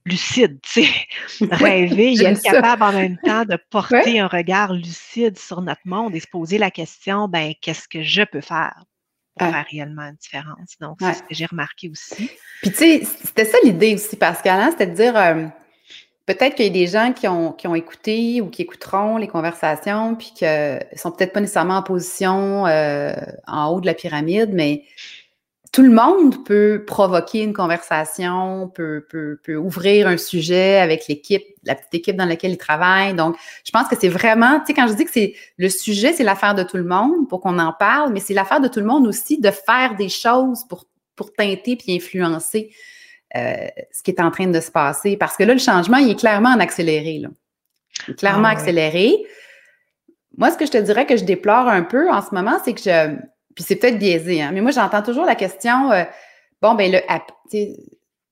lucide, 0.04 0.60
tu 0.62 0.84
sais, 0.84 1.46
rêver 1.50 2.14
et 2.14 2.24
être 2.24 2.42
capable 2.42 2.82
en 2.82 2.92
même 2.92 3.18
temps 3.24 3.44
de 3.44 3.58
porter 3.70 4.20
un 4.20 4.26
regard 4.26 4.72
lucide 4.72 5.38
sur 5.38 5.62
notre 5.62 5.82
monde 5.84 6.14
et 6.14 6.20
se 6.20 6.26
poser 6.26 6.58
la 6.58 6.70
question, 6.70 7.28
ben, 7.28 7.52
qu'est-ce 7.60 7.88
que 7.88 8.02
je 8.02 8.22
peux 8.22 8.40
faire 8.40 8.84
pour 9.38 9.48
faire 9.48 9.66
réellement 9.70 10.02
une 10.02 10.16
différence? 10.16 10.76
Donc, 10.80 10.98
c'est 11.00 11.14
ce 11.14 11.22
que 11.22 11.34
j'ai 11.34 11.46
remarqué 11.46 11.88
aussi. 11.88 12.30
Puis, 12.62 12.70
tu 12.70 12.76
sais, 12.76 13.02
c'était 13.24 13.44
ça 13.44 13.58
l'idée 13.64 13.94
aussi, 13.94 14.16
Pascal, 14.16 14.60
hein, 14.60 14.68
c'était 14.72 14.88
de 14.88 14.94
dire, 14.94 15.16
euh, 15.16 15.46
peut-être 16.26 16.54
qu'il 16.54 16.66
y 16.66 16.68
a 16.68 16.72
des 16.72 16.86
gens 16.86 17.12
qui 17.12 17.28
ont, 17.28 17.52
qui 17.52 17.66
ont 17.66 17.74
écouté 17.74 18.40
ou 18.40 18.48
qui 18.48 18.62
écouteront 18.62 19.16
les 19.16 19.28
conversations, 19.28 20.16
puis 20.16 20.32
qui 20.34 20.44
sont 20.96 21.12
peut-être 21.12 21.32
pas 21.32 21.40
nécessairement 21.40 21.76
en 21.76 21.82
position 21.82 22.66
euh, 22.66 23.14
en 23.46 23.68
haut 23.68 23.80
de 23.80 23.86
la 23.86 23.94
pyramide, 23.94 24.50
mais 24.52 24.84
tout 25.72 25.82
le 25.82 25.90
monde 25.90 26.44
peut 26.44 26.84
provoquer 26.86 27.42
une 27.42 27.54
conversation, 27.54 28.68
peut, 28.68 29.06
peut, 29.08 29.40
peut 29.42 29.56
ouvrir 29.56 30.06
un 30.06 30.18
sujet 30.18 30.76
avec 30.76 31.08
l'équipe, 31.08 31.42
la 31.64 31.74
petite 31.74 31.94
équipe 31.94 32.16
dans 32.16 32.26
laquelle 32.26 32.50
il 32.50 32.58
travaille. 32.58 33.14
Donc, 33.14 33.36
je 33.64 33.70
pense 33.70 33.88
que 33.88 33.96
c'est 33.98 34.10
vraiment, 34.10 34.60
tu 34.60 34.66
sais, 34.66 34.74
quand 34.74 34.86
je 34.86 34.92
dis 34.92 35.06
que 35.06 35.10
c'est 35.10 35.34
le 35.56 35.70
sujet, 35.70 36.12
c'est 36.12 36.24
l'affaire 36.24 36.54
de 36.54 36.62
tout 36.62 36.76
le 36.76 36.84
monde 36.84 37.26
pour 37.26 37.40
qu'on 37.40 37.58
en 37.58 37.72
parle, 37.72 38.12
mais 38.12 38.20
c'est 38.20 38.34
l'affaire 38.34 38.60
de 38.60 38.68
tout 38.68 38.80
le 38.80 38.86
monde 38.86 39.06
aussi 39.06 39.40
de 39.40 39.50
faire 39.50 39.96
des 39.96 40.10
choses 40.10 40.66
pour, 40.68 40.84
pour 41.16 41.32
teinter 41.32 41.76
puis 41.76 41.96
influencer 41.96 42.70
euh, 43.34 43.66
ce 43.90 44.02
qui 44.02 44.10
est 44.10 44.20
en 44.20 44.30
train 44.30 44.48
de 44.48 44.60
se 44.60 44.70
passer. 44.70 45.16
Parce 45.16 45.38
que 45.38 45.42
là, 45.42 45.54
le 45.54 45.58
changement, 45.58 45.96
il 45.96 46.10
est 46.10 46.18
clairement 46.18 46.50
en 46.50 46.60
accéléré. 46.60 47.18
Là. 47.18 47.28
Il 48.08 48.12
est 48.12 48.18
clairement 48.18 48.48
ah 48.48 48.52
accéléré. 48.52 49.16
Moi, 50.36 50.50
ce 50.50 50.58
que 50.58 50.66
je 50.66 50.70
te 50.70 50.78
dirais 50.78 51.06
que 51.06 51.16
je 51.16 51.24
déplore 51.24 51.68
un 51.68 51.82
peu 51.82 52.10
en 52.10 52.20
ce 52.20 52.34
moment, 52.34 52.58
c'est 52.62 52.74
que 52.74 52.82
je, 52.82 53.16
puis 53.54 53.64
c'est 53.64 53.76
peut-être 53.76 53.98
biaisé, 53.98 54.42
hein, 54.42 54.50
mais 54.52 54.60
moi, 54.60 54.70
j'entends 54.70 55.02
toujours 55.02 55.24
la 55.24 55.34
question, 55.34 55.90
euh, 55.92 56.04
bon, 56.60 56.74
ben 56.74 56.90
le 56.92 57.00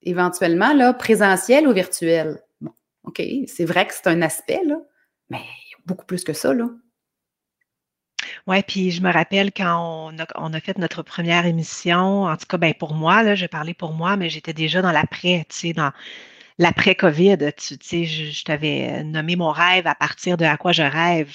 éventuellement, 0.02 0.72
là, 0.72 0.94
présentiel 0.94 1.68
ou 1.68 1.72
virtuel? 1.72 2.40
Bon, 2.60 2.72
OK, 3.04 3.22
c'est 3.46 3.64
vrai 3.64 3.86
que 3.86 3.94
c'est 3.94 4.06
un 4.06 4.22
aspect, 4.22 4.62
là, 4.64 4.76
mais 5.28 5.42
beaucoup 5.86 6.06
plus 6.06 6.24
que 6.24 6.32
ça, 6.32 6.54
là. 6.54 6.66
Oui, 8.46 8.62
puis 8.62 8.90
je 8.90 9.02
me 9.02 9.12
rappelle 9.12 9.52
quand 9.52 10.12
on 10.36 10.52
a, 10.52 10.60
fait 10.60 10.78
notre 10.78 11.02
première 11.02 11.46
émission, 11.46 12.24
en 12.24 12.36
tout 12.36 12.46
cas, 12.46 12.56
ben 12.58 12.74
pour 12.74 12.94
moi, 12.94 13.22
là, 13.22 13.34
je 13.34 13.46
parlais 13.46 13.74
pour 13.74 13.92
moi, 13.92 14.16
mais 14.16 14.28
j'étais 14.28 14.52
déjà 14.52 14.82
dans 14.82 14.92
l'après, 14.92 15.44
tu 15.48 15.56
sais, 15.56 15.72
dans 15.72 15.92
l'après-COVID. 16.58 17.38
Tu 17.56 17.76
sais, 17.80 18.04
je 18.04 18.44
t'avais 18.44 19.04
nommé 19.04 19.36
mon 19.36 19.50
rêve 19.50 19.86
à 19.86 19.94
partir 19.94 20.36
de 20.36 20.44
à 20.44 20.56
quoi 20.56 20.72
je 20.72 20.82
rêve 20.82 21.32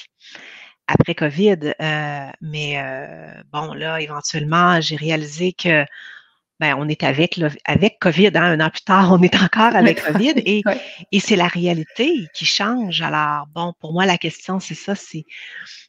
après 0.87 1.15
COVID. 1.15 1.73
Euh, 1.79 2.27
mais 2.41 2.77
euh, 2.77 3.33
bon, 3.51 3.73
là, 3.73 4.01
éventuellement, 4.01 4.79
j'ai 4.81 4.95
réalisé 4.95 5.53
que 5.53 5.85
ben, 6.59 6.75
on 6.77 6.87
est 6.87 7.03
avec, 7.03 7.39
avec 7.65 7.99
COVID, 7.99 8.31
hein, 8.35 8.59
un 8.59 8.59
an 8.61 8.69
plus 8.69 8.83
tard, 8.83 9.11
on 9.11 9.21
est 9.21 9.35
encore 9.35 9.75
avec 9.75 10.01
COVID 10.05 10.35
et, 10.37 10.63
et 11.11 11.19
c'est 11.19 11.35
la 11.35 11.47
réalité 11.47 12.27
qui 12.33 12.45
change. 12.45 13.01
Alors, 13.01 13.47
bon, 13.47 13.73
pour 13.79 13.91
moi, 13.91 14.05
la 14.05 14.17
question, 14.17 14.59
c'est 14.61 14.75
ça, 14.75 14.95
c'est 14.95 15.25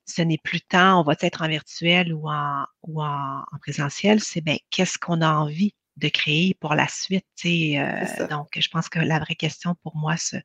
ce 0.06 0.22
n'est 0.22 0.38
plus 0.38 0.60
tant 0.60 1.00
on 1.00 1.02
va 1.04 1.14
être 1.20 1.42
en 1.42 1.48
virtuel 1.48 2.12
ou 2.12 2.28
en, 2.28 2.64
ou 2.82 3.02
en, 3.02 3.42
présentiel, 3.60 4.20
c'est 4.20 4.40
ben, 4.40 4.56
qu'est-ce 4.70 4.98
qu'on 4.98 5.20
a 5.20 5.30
envie 5.30 5.74
de 5.96 6.08
créer 6.08 6.54
pour 6.60 6.74
la 6.74 6.88
suite. 6.88 7.24
Euh, 7.44 8.26
donc, 8.28 8.48
je 8.56 8.68
pense 8.68 8.88
que 8.88 8.98
la 8.98 9.18
vraie 9.18 9.34
question 9.34 9.74
pour 9.82 9.96
moi, 9.96 10.16
se, 10.16 10.36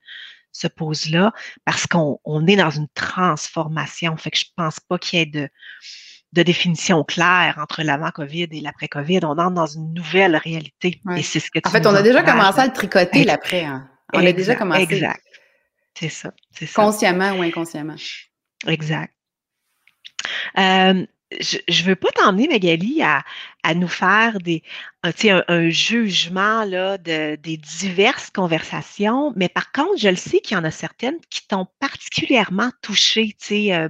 se 0.51 0.67
pose 0.67 1.09
là 1.09 1.33
parce 1.65 1.87
qu'on 1.87 2.47
est 2.47 2.55
dans 2.55 2.69
une 2.69 2.87
transformation. 2.93 4.17
Fait 4.17 4.31
que 4.31 4.37
je 4.37 4.45
pense 4.55 4.79
pas 4.79 4.97
qu'il 4.97 5.19
y 5.19 5.21
ait 5.21 5.25
de, 5.25 5.49
de 6.33 6.43
définition 6.43 7.03
claire 7.03 7.55
entre 7.59 7.83
l'avant-COVID 7.83 8.47
et 8.51 8.61
l'après-COVID. 8.61 9.19
On 9.23 9.37
entre 9.37 9.51
dans 9.51 9.65
une 9.65 9.93
nouvelle 9.93 10.35
réalité. 10.35 11.01
Et 11.15 11.23
c'est 11.23 11.39
ce 11.39 11.51
que 11.51 11.59
En 11.65 11.69
fait, 11.69 11.85
on 11.85 11.95
a 11.95 12.01
déjà 12.01 12.23
commencé 12.23 12.59
à 12.59 12.67
le 12.67 12.73
tricoter 12.73 13.23
l'après. 13.23 13.65
Hein. 13.65 13.89
On 14.13 14.25
a 14.25 14.31
déjà 14.31 14.55
commencé. 14.55 14.83
Exact. 14.83 15.21
C'est 15.93 16.09
ça. 16.09 16.31
Consciemment 16.73 17.31
ou 17.33 17.41
inconsciemment. 17.41 17.95
Exact. 18.67 19.13
Euh, 20.57 21.05
je 21.39 21.83
ne 21.83 21.87
veux 21.87 21.95
pas 21.95 22.11
t'emmener, 22.11 22.47
Magali, 22.47 23.01
à, 23.01 23.23
à, 23.63 23.73
nous 23.73 23.87
faire 23.87 24.39
des, 24.39 24.63
un, 25.03 25.11
un, 25.29 25.43
un 25.47 25.69
jugement 25.69 26.65
là, 26.65 26.97
de, 26.97 27.35
des 27.35 27.57
diverses 27.57 28.29
conversations, 28.29 29.33
mais 29.35 29.49
par 29.49 29.71
contre, 29.71 29.97
je 29.97 30.09
le 30.09 30.15
sais 30.15 30.39
qu'il 30.39 30.57
y 30.57 30.59
en 30.59 30.63
a 30.63 30.71
certaines 30.71 31.19
qui 31.29 31.47
t'ont 31.47 31.67
particulièrement 31.79 32.71
touché, 32.81 33.35
euh, 33.51 33.89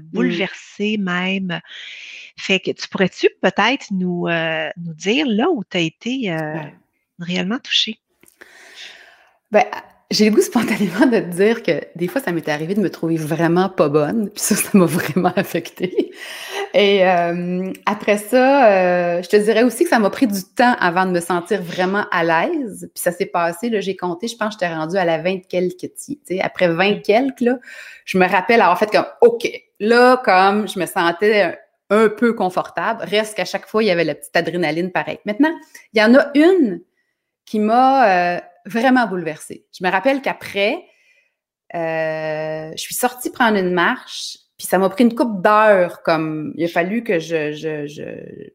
même. 1.00 1.60
Fait 2.38 2.60
que 2.60 2.72
tu 2.72 2.88
pourrais-tu 2.88 3.30
peut-être 3.42 3.88
nous, 3.92 4.28
euh, 4.28 4.70
nous 4.78 4.94
dire 4.94 5.26
là 5.28 5.50
où 5.50 5.64
tu 5.64 5.78
as 5.78 5.82
été 5.82 6.32
euh, 6.32 6.58
réellement 7.20 7.60
touché? 7.60 8.00
Ben, 9.52 9.66
j'ai 10.12 10.30
le 10.30 10.36
goût 10.36 10.42
spontanément 10.42 11.06
de 11.06 11.20
te 11.20 11.36
dire 11.36 11.64
que 11.64 11.82
des 11.96 12.08
fois, 12.08 12.22
ça 12.22 12.32
m'était 12.32 12.52
arrivé 12.52 12.76
de 12.76 12.82
me 12.82 12.90
trouver 12.90 13.16
vraiment 13.16 13.70
pas 13.70 13.88
bonne, 13.88 14.30
puis 14.30 14.44
ça, 14.44 14.56
ça 14.56 14.70
m'a 14.74 14.86
vraiment 14.86 15.32
affectée. 15.36 16.12
Et 16.74 17.08
euh, 17.08 17.72
après 17.86 18.18
ça, 18.18 18.72
euh, 18.72 19.22
je 19.24 19.30
te 19.30 19.38
dirais 19.38 19.64
aussi 19.64 19.84
que 19.84 19.90
ça 19.90 20.00
m'a 20.00 20.10
pris 20.10 20.28
du 20.28 20.44
temps 20.44 20.76
avant 20.80 21.06
de 21.06 21.12
me 21.12 21.20
sentir 21.22 21.62
vraiment 21.62 22.06
à 22.12 22.24
l'aise. 22.24 22.90
Puis 22.94 23.02
ça 23.02 23.12
s'est 23.12 23.26
passé, 23.26 23.70
là, 23.70 23.80
j'ai 23.80 23.96
compté, 23.96 24.28
je 24.28 24.36
pense 24.36 24.56
que 24.56 24.62
j'étais 24.62 24.74
rendue 24.74 24.98
à 24.98 25.06
la 25.06 25.18
20 25.18 25.48
quelques, 25.50 25.90
tu 25.96 26.40
après 26.42 26.68
20 26.68 27.02
quelques, 27.02 27.42
là, 27.42 27.58
je 28.06 28.18
me 28.18 28.28
rappelle 28.28 28.62
avoir 28.62 28.78
fait 28.78 28.92
comme, 28.92 29.08
OK, 29.22 29.50
là, 29.80 30.22
comme 30.24 30.68
je 30.68 30.78
me 30.78 30.86
sentais 30.86 31.58
un, 31.90 32.10
peu 32.10 32.34
confortable, 32.34 33.04
reste 33.04 33.36
qu'à 33.36 33.44
chaque 33.44 33.66
fois, 33.66 33.84
il 33.84 33.88
y 33.88 33.92
avait 33.92 34.06
la 34.06 34.16
petite 34.16 34.36
adrénaline 34.36 34.92
pareille. 34.92 35.20
Maintenant, 35.26 35.52
il 35.94 36.00
y 36.00 36.04
en 36.04 36.16
a 36.16 36.32
une 36.36 36.82
qui 37.46 37.60
m'a 37.60 38.38
euh, 38.38 38.40
vraiment 38.66 39.08
bouleversée. 39.08 39.66
Je 39.78 39.84
me 39.84 39.92
rappelle 39.92 40.22
qu'après, 40.22 40.84
je 41.74 42.74
suis 42.78 42.96
sortie 42.96 43.30
prendre 43.30 43.58
une 43.58 43.72
marche 43.72 44.38
puis 44.62 44.68
ça 44.68 44.78
m'a 44.78 44.90
pris 44.90 45.04
une 45.04 45.16
coupe 45.16 45.42
d'heures, 45.42 46.04
comme 46.04 46.54
il 46.56 46.64
a 46.64 46.68
fallu 46.68 47.04
que 47.04 47.18
je, 47.18 47.88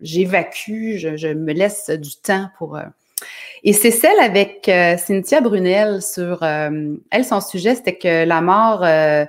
j'évacue, 0.00 0.98
je, 0.98 1.32
me 1.32 1.52
laisse 1.52 1.90
du 1.90 2.14
temps 2.22 2.48
pour. 2.58 2.76
Euh. 2.76 2.84
Et 3.64 3.72
c'est 3.72 3.90
celle 3.90 4.20
avec 4.20 4.68
euh, 4.68 4.96
Cynthia 4.98 5.40
Brunel 5.40 6.00
sur 6.00 6.44
euh, 6.44 6.94
elle, 7.10 7.24
son 7.24 7.40
sujet, 7.40 7.74
c'était 7.74 7.98
que 7.98 8.24
la 8.24 8.40
mort, 8.40 8.84
je 8.84 9.26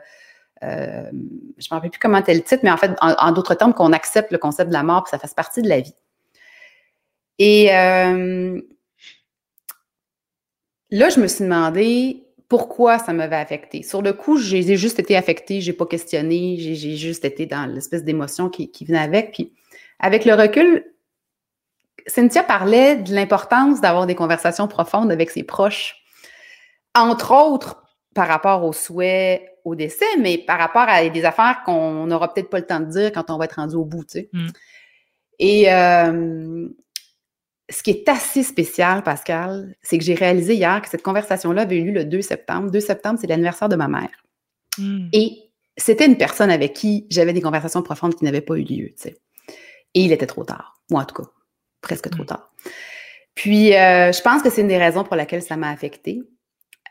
ne 0.62 1.12
me 1.12 1.70
rappelle 1.72 1.90
plus 1.90 1.98
comment 1.98 2.20
était 2.20 2.36
le 2.36 2.44
titre, 2.44 2.62
mais 2.62 2.70
en 2.70 2.78
fait, 2.78 2.92
en, 3.02 3.32
d'autres 3.32 3.56
termes, 3.56 3.74
qu'on 3.74 3.92
accepte 3.92 4.32
le 4.32 4.38
concept 4.38 4.68
de 4.68 4.74
la 4.74 4.84
mort, 4.84 5.04
que 5.04 5.10
ça 5.10 5.18
fasse 5.18 5.34
partie 5.34 5.64
de 5.64 5.70
la 5.70 5.80
vie. 5.80 5.96
Et 7.40 7.70
là, 10.90 11.10
je 11.10 11.20
me 11.20 11.28
suis 11.28 11.44
demandé, 11.44 12.28
pourquoi 12.50 12.98
ça 12.98 13.14
m'avait 13.14 13.36
affecté. 13.36 13.84
Sur 13.84 14.02
le 14.02 14.14
coup, 14.14 14.38
j'ai 14.38 14.78
juste 14.78 15.00
été 15.00 15.18
affectée, 15.18 15.60
j'ai 15.60 15.74
pas 15.74 15.86
questionné, 15.86 16.58
j'ai 16.58 16.96
juste 16.96 17.26
été 17.26 17.46
dans 17.46 17.66
l'espèce 17.66 18.04
d'émotion 18.04 18.50
qui, 18.50 18.72
venait 18.86 19.00
avec. 19.00 19.34
Puis 19.34 19.54
avec 20.00 20.24
le 20.24 20.34
recul, 20.34 20.86
Cynthia 22.06 22.44
parlait 22.44 22.96
de 22.96 23.14
l'importance 23.14 23.82
d'avoir 23.82 24.08
des 24.08 24.16
conversations 24.16 24.68
profondes 24.68 25.12
avec 25.12 25.30
ses 25.30 25.44
proches, 25.44 25.98
entre 26.96 27.34
autres 27.34 27.84
par 28.16 28.28
rapport 28.28 28.64
aux 28.64 28.74
souhaits, 28.74 29.42
au 29.66 29.76
décès, 29.76 30.06
mais 30.20 30.38
par 30.38 30.58
rapport 30.58 30.86
à 30.88 31.08
des 31.08 31.26
affaires 31.26 31.62
qu'on 31.66 32.08
n'aura 32.08 32.34
peut-être 32.34 32.50
pas 32.50 32.60
le 32.60 32.66
temps 32.66 32.80
de 32.80 32.86
dire 32.86 33.12
quand 33.12 33.30
on 33.30 33.38
va 33.38 33.46
être 33.46 33.58
rendu 33.58 33.76
au 33.76 33.84
bout, 33.84 34.06
tu 34.06 34.20
sais. 34.20 34.30
Mm. 34.32 34.48
Et 35.40 35.72
euh, 35.72 36.70
ce 37.70 37.84
qui 37.84 37.92
est 37.92 38.08
assez 38.08 38.44
spécial, 38.44 39.04
Pascal, 39.04 39.76
c'est 39.82 39.98
que 39.98 40.04
j'ai 40.04 40.16
réalisé 40.16 40.56
hier 40.56 40.82
que 40.82 40.90
cette 40.90 41.04
conversation-là 41.04 41.64
avait 41.64 41.78
eu 41.78 41.86
lieu 41.86 41.92
le 41.92 42.06
2 42.06 42.22
septembre. 42.22 42.72
2 42.72 42.80
septembre, 42.80 43.20
c'est 43.20 43.28
l'anniversaire 43.28 43.68
de 43.68 43.76
ma 43.76 43.88
mère. 43.88 44.24
Hmm. 44.78 45.10
Et 45.12 45.50
c'était 45.76 46.06
une 46.06 46.18
personne 46.18 46.50
avec 46.50 46.74
qui 46.74 47.06
j'avais 47.10 47.34
des 47.34 47.42
conversations 47.42 47.82
profondes 47.82 48.16
qui 48.16 48.24
n'avaient 48.24 48.42
pas 48.42 48.56
eu 48.56 48.64
lieu, 48.64 48.88
tu 48.90 48.94
sais. 48.98 49.18
Et 49.94 50.02
il 50.02 50.12
était 50.12 50.28
trop 50.28 50.44
tard. 50.44 50.80
Moi, 50.90 51.02
en 51.02 51.06
tout 51.06 51.16
cas, 51.16 51.30
presque 51.82 52.10
trop 52.10 52.24
tard. 52.24 52.52
Puis, 53.36 53.76
euh, 53.76 54.12
je 54.12 54.22
pense 54.22 54.42
que 54.42 54.50
c'est 54.50 54.62
une 54.62 54.68
des 54.68 54.78
raisons 54.78 55.04
pour 55.04 55.16
laquelle 55.16 55.42
ça 55.42 55.58
m'a 55.58 55.70
affectée. 55.70 56.22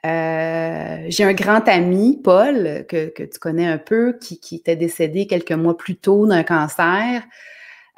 Euh, 0.04 1.04
j'ai 1.08 1.24
un 1.24 1.32
grand 1.32 1.66
ami, 1.68 2.20
Paul, 2.22 2.84
que, 2.88 3.08
tu 3.08 3.38
connais 3.40 3.66
un 3.66 3.78
peu, 3.78 4.16
qui, 4.20 4.38
qui 4.38 4.56
était 4.56 4.76
décédé 4.76 5.26
quelques 5.26 5.52
mois 5.52 5.76
plus 5.76 5.96
tôt 5.96 6.26
d'un 6.26 6.44
cancer. 6.44 7.22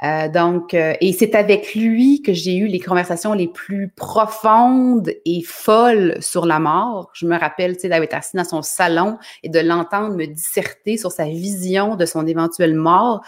Euh, 0.04 0.28
donc, 0.28 0.74
euh, 0.74 0.94
et 1.00 1.12
c'est 1.12 1.34
avec 1.34 1.74
lui 1.74 2.22
que 2.22 2.32
j'ai 2.32 2.56
eu 2.56 2.66
les 2.66 2.78
conversations 2.78 3.32
les 3.32 3.48
plus 3.48 3.88
profondes 3.88 5.10
et 5.24 5.42
folles 5.42 6.16
sur 6.20 6.46
la 6.46 6.60
mort. 6.60 7.10
Je 7.14 7.26
me 7.26 7.36
rappelle, 7.36 7.74
tu 7.74 7.82
sais, 7.82 7.88
d'être 7.88 8.14
assis 8.14 8.36
dans 8.36 8.44
son 8.44 8.62
salon 8.62 9.18
et 9.42 9.48
de 9.48 9.58
l'entendre 9.58 10.14
me 10.14 10.26
disserter 10.26 10.98
sur 10.98 11.10
sa 11.10 11.24
vision 11.24 11.96
de 11.96 12.06
son 12.06 12.26
éventuelle 12.26 12.74
mort. 12.74 13.22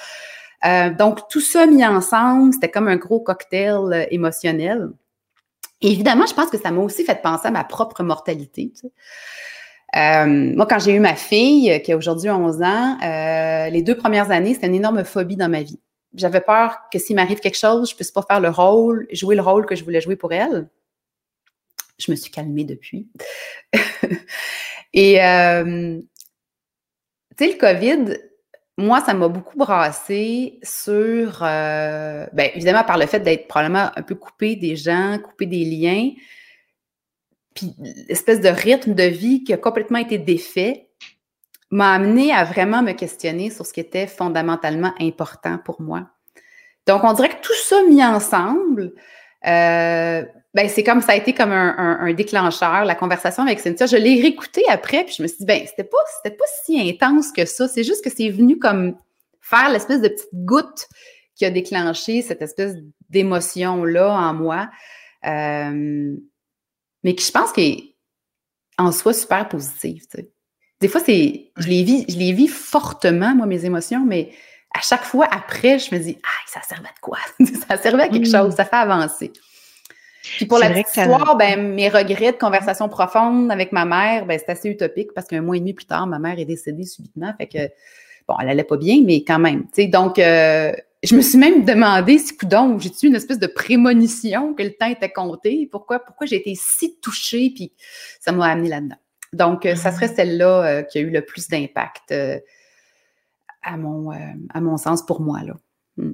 Euh, 0.64 0.90
donc, 0.90 1.28
tout 1.28 1.40
ça 1.40 1.66
mis 1.66 1.84
ensemble, 1.84 2.52
c'était 2.52 2.70
comme 2.70 2.86
un 2.86 2.96
gros 2.96 3.20
cocktail 3.20 4.06
émotionnel. 4.10 4.90
Et 5.80 5.90
évidemment, 5.90 6.26
je 6.26 6.34
pense 6.34 6.50
que 6.50 6.58
ça 6.58 6.70
m'a 6.70 6.82
aussi 6.82 7.04
fait 7.04 7.20
penser 7.20 7.48
à 7.48 7.50
ma 7.50 7.64
propre 7.64 8.02
mortalité. 8.04 8.70
Tu 8.74 8.88
sais. 9.94 10.26
moi, 10.54 10.66
quand 10.66 10.78
j'ai 10.78 10.92
eu 10.92 11.00
ma 11.00 11.16
fille, 11.16 11.80
qui 11.82 11.90
a 11.90 11.96
aujourd'hui 11.96 12.30
11 12.30 12.62
ans, 12.62 12.98
les 13.72 13.82
deux 13.82 13.96
premières 13.96 14.30
années, 14.30 14.54
c'était 14.54 14.68
une 14.68 14.74
énorme 14.76 15.02
phobie 15.04 15.36
dans 15.36 15.48
ma 15.48 15.62
vie 15.62 15.80
j'avais 16.14 16.40
peur 16.40 16.78
que 16.92 16.98
s'il 16.98 17.16
m'arrive 17.16 17.40
quelque 17.40 17.58
chose, 17.58 17.90
je 17.90 17.94
puisse 17.94 18.10
pas 18.10 18.22
faire 18.22 18.40
le 18.40 18.50
rôle, 18.50 19.06
jouer 19.12 19.36
le 19.36 19.42
rôle 19.42 19.66
que 19.66 19.74
je 19.74 19.84
voulais 19.84 20.00
jouer 20.00 20.16
pour 20.16 20.32
elle. 20.32 20.68
Je 21.98 22.10
me 22.10 22.16
suis 22.16 22.30
calmée 22.30 22.64
depuis. 22.64 23.08
Et, 24.92 25.22
euh, 25.22 26.00
tu 27.36 27.44
sais, 27.44 27.52
le 27.52 27.58
COVID, 27.58 28.18
moi, 28.76 29.02
ça 29.04 29.14
m'a 29.14 29.28
beaucoup 29.28 29.56
brassé 29.56 30.58
sur, 30.62 31.42
euh, 31.42 32.26
ben, 32.32 32.50
évidemment, 32.54 32.84
par 32.84 32.98
le 32.98 33.06
fait 33.06 33.20
d'être 33.20 33.46
probablement 33.46 33.90
un 33.94 34.02
peu 34.02 34.14
coupé 34.14 34.56
des 34.56 34.76
gens, 34.76 35.18
coupé 35.22 35.46
des 35.46 35.64
liens, 35.64 36.10
puis 37.54 37.74
l'espèce 38.08 38.40
de 38.40 38.48
rythme 38.48 38.94
de 38.94 39.04
vie 39.04 39.44
qui 39.44 39.52
a 39.52 39.56
complètement 39.56 39.98
été 39.98 40.18
défait 40.18 40.89
m'a 41.70 41.94
amené 41.94 42.32
à 42.32 42.44
vraiment 42.44 42.82
me 42.82 42.92
questionner 42.92 43.50
sur 43.50 43.64
ce 43.64 43.72
qui 43.72 43.80
était 43.80 44.06
fondamentalement 44.06 44.92
important 45.00 45.58
pour 45.58 45.80
moi. 45.80 46.08
Donc, 46.86 47.04
on 47.04 47.12
dirait 47.12 47.28
que 47.28 47.40
tout 47.42 47.54
ça 47.54 47.82
mis 47.84 48.04
ensemble, 48.04 48.92
euh, 49.46 50.24
ben, 50.52 50.68
c'est 50.68 50.82
comme 50.82 51.00
ça 51.00 51.12
a 51.12 51.16
été 51.16 51.32
comme 51.32 51.52
un, 51.52 52.12
déclencheur, 52.12 52.84
la 52.84 52.96
conversation 52.96 53.44
avec 53.44 53.60
Cynthia. 53.60 53.86
Je 53.86 53.96
l'ai 53.96 54.20
réécouté 54.20 54.62
après, 54.68 55.04
puis 55.04 55.14
je 55.16 55.22
me 55.22 55.28
suis 55.28 55.38
dit, 55.38 55.44
ben, 55.44 55.62
c'était 55.66 55.84
pas, 55.84 55.98
c'était 56.16 56.36
pas 56.36 56.44
si 56.64 56.80
intense 56.80 57.30
que 57.30 57.44
ça. 57.44 57.68
C'est 57.68 57.84
juste 57.84 58.02
que 58.02 58.10
c'est 58.10 58.30
venu 58.30 58.58
comme 58.58 58.96
faire 59.40 59.70
l'espèce 59.70 60.00
de 60.00 60.08
petite 60.08 60.28
goutte 60.32 60.88
qui 61.36 61.44
a 61.44 61.50
déclenché 61.50 62.22
cette 62.22 62.42
espèce 62.42 62.74
d'émotion-là 63.08 64.10
en 64.10 64.34
moi. 64.34 64.68
Euh, 65.24 66.16
mais 67.04 67.14
qui, 67.14 67.24
je 67.24 67.30
pense, 67.30 67.52
qu'en 67.52 68.86
en 68.86 68.92
soi 68.92 69.12
super 69.12 69.48
positive. 69.48 70.04
Des 70.80 70.88
fois, 70.88 71.00
c'est, 71.04 71.50
je 71.56 71.68
les 71.68 71.82
vis, 71.82 72.04
je 72.08 72.16
les 72.16 72.32
vis 72.32 72.48
fortement, 72.48 73.34
moi, 73.34 73.46
mes 73.46 73.64
émotions, 73.64 74.04
mais 74.06 74.30
à 74.74 74.80
chaque 74.80 75.04
fois 75.04 75.28
après, 75.30 75.78
je 75.78 75.94
me 75.94 76.00
dis, 76.00 76.18
ah, 76.22 76.42
ça 76.46 76.60
servait 76.62 76.88
à 76.88 77.00
quoi? 77.00 77.18
ça 77.68 77.76
servait 77.76 78.04
à 78.04 78.08
quelque 78.08 78.28
mm. 78.28 78.32
chose, 78.32 78.54
ça 78.54 78.64
fait 78.64 78.76
avancer. 78.76 79.32
Puis 80.22 80.46
pour 80.46 80.58
la 80.58 80.70
petite 80.70 80.88
histoire, 80.88 81.36
ben, 81.36 81.74
mes 81.74 81.88
regrets 81.88 82.32
de 82.32 82.36
conversation 82.36 82.88
profonde 82.88 83.50
avec 83.50 83.72
ma 83.72 83.84
mère, 83.84 84.26
ben, 84.26 84.38
c'est 84.38 84.52
assez 84.52 84.68
utopique 84.68 85.12
parce 85.14 85.26
qu'un 85.26 85.40
mois 85.40 85.56
et 85.56 85.60
demi 85.60 85.72
plus 85.72 85.86
tard, 85.86 86.06
ma 86.06 86.18
mère 86.18 86.38
est 86.38 86.44
décédée 86.44 86.84
subitement. 86.84 87.32
Fait 87.38 87.46
que, 87.46 87.58
bon, 88.28 88.36
elle 88.40 88.50
allait 88.50 88.64
pas 88.64 88.76
bien, 88.76 89.02
mais 89.04 89.24
quand 89.24 89.38
même. 89.38 89.66
sais 89.72 89.86
donc, 89.86 90.18
euh, 90.18 90.72
je 91.02 91.14
me 91.14 91.22
suis 91.22 91.38
même 91.38 91.64
demandé 91.64 92.18
si, 92.18 92.36
coudon, 92.36 92.78
j'ai-tu 92.78 93.06
une 93.06 93.16
espèce 93.16 93.38
de 93.38 93.46
prémonition 93.46 94.52
que 94.52 94.62
le 94.62 94.72
temps 94.72 94.90
était 94.90 95.10
compté? 95.10 95.66
Pourquoi, 95.70 95.98
pourquoi 95.98 96.26
j'ai 96.26 96.36
été 96.36 96.54
si 96.54 96.96
touchée? 97.00 97.52
Puis 97.54 97.72
ça 98.20 98.32
m'a 98.32 98.48
amené 98.48 98.68
là-dedans. 98.68 98.96
Donc, 99.32 99.64
euh, 99.66 99.76
ça 99.76 99.92
serait 99.92 100.06
mm-hmm. 100.06 100.14
celle-là 100.14 100.64
euh, 100.64 100.82
qui 100.82 100.98
a 100.98 101.00
eu 101.02 101.10
le 101.10 101.24
plus 101.24 101.48
d'impact 101.48 102.12
euh, 102.12 102.38
à, 103.62 103.76
mon, 103.76 104.10
à 104.10 104.60
mon 104.60 104.76
sens 104.76 105.04
pour 105.04 105.20
moi. 105.20 105.42
Là. 105.42 105.54
Mm. 105.96 106.12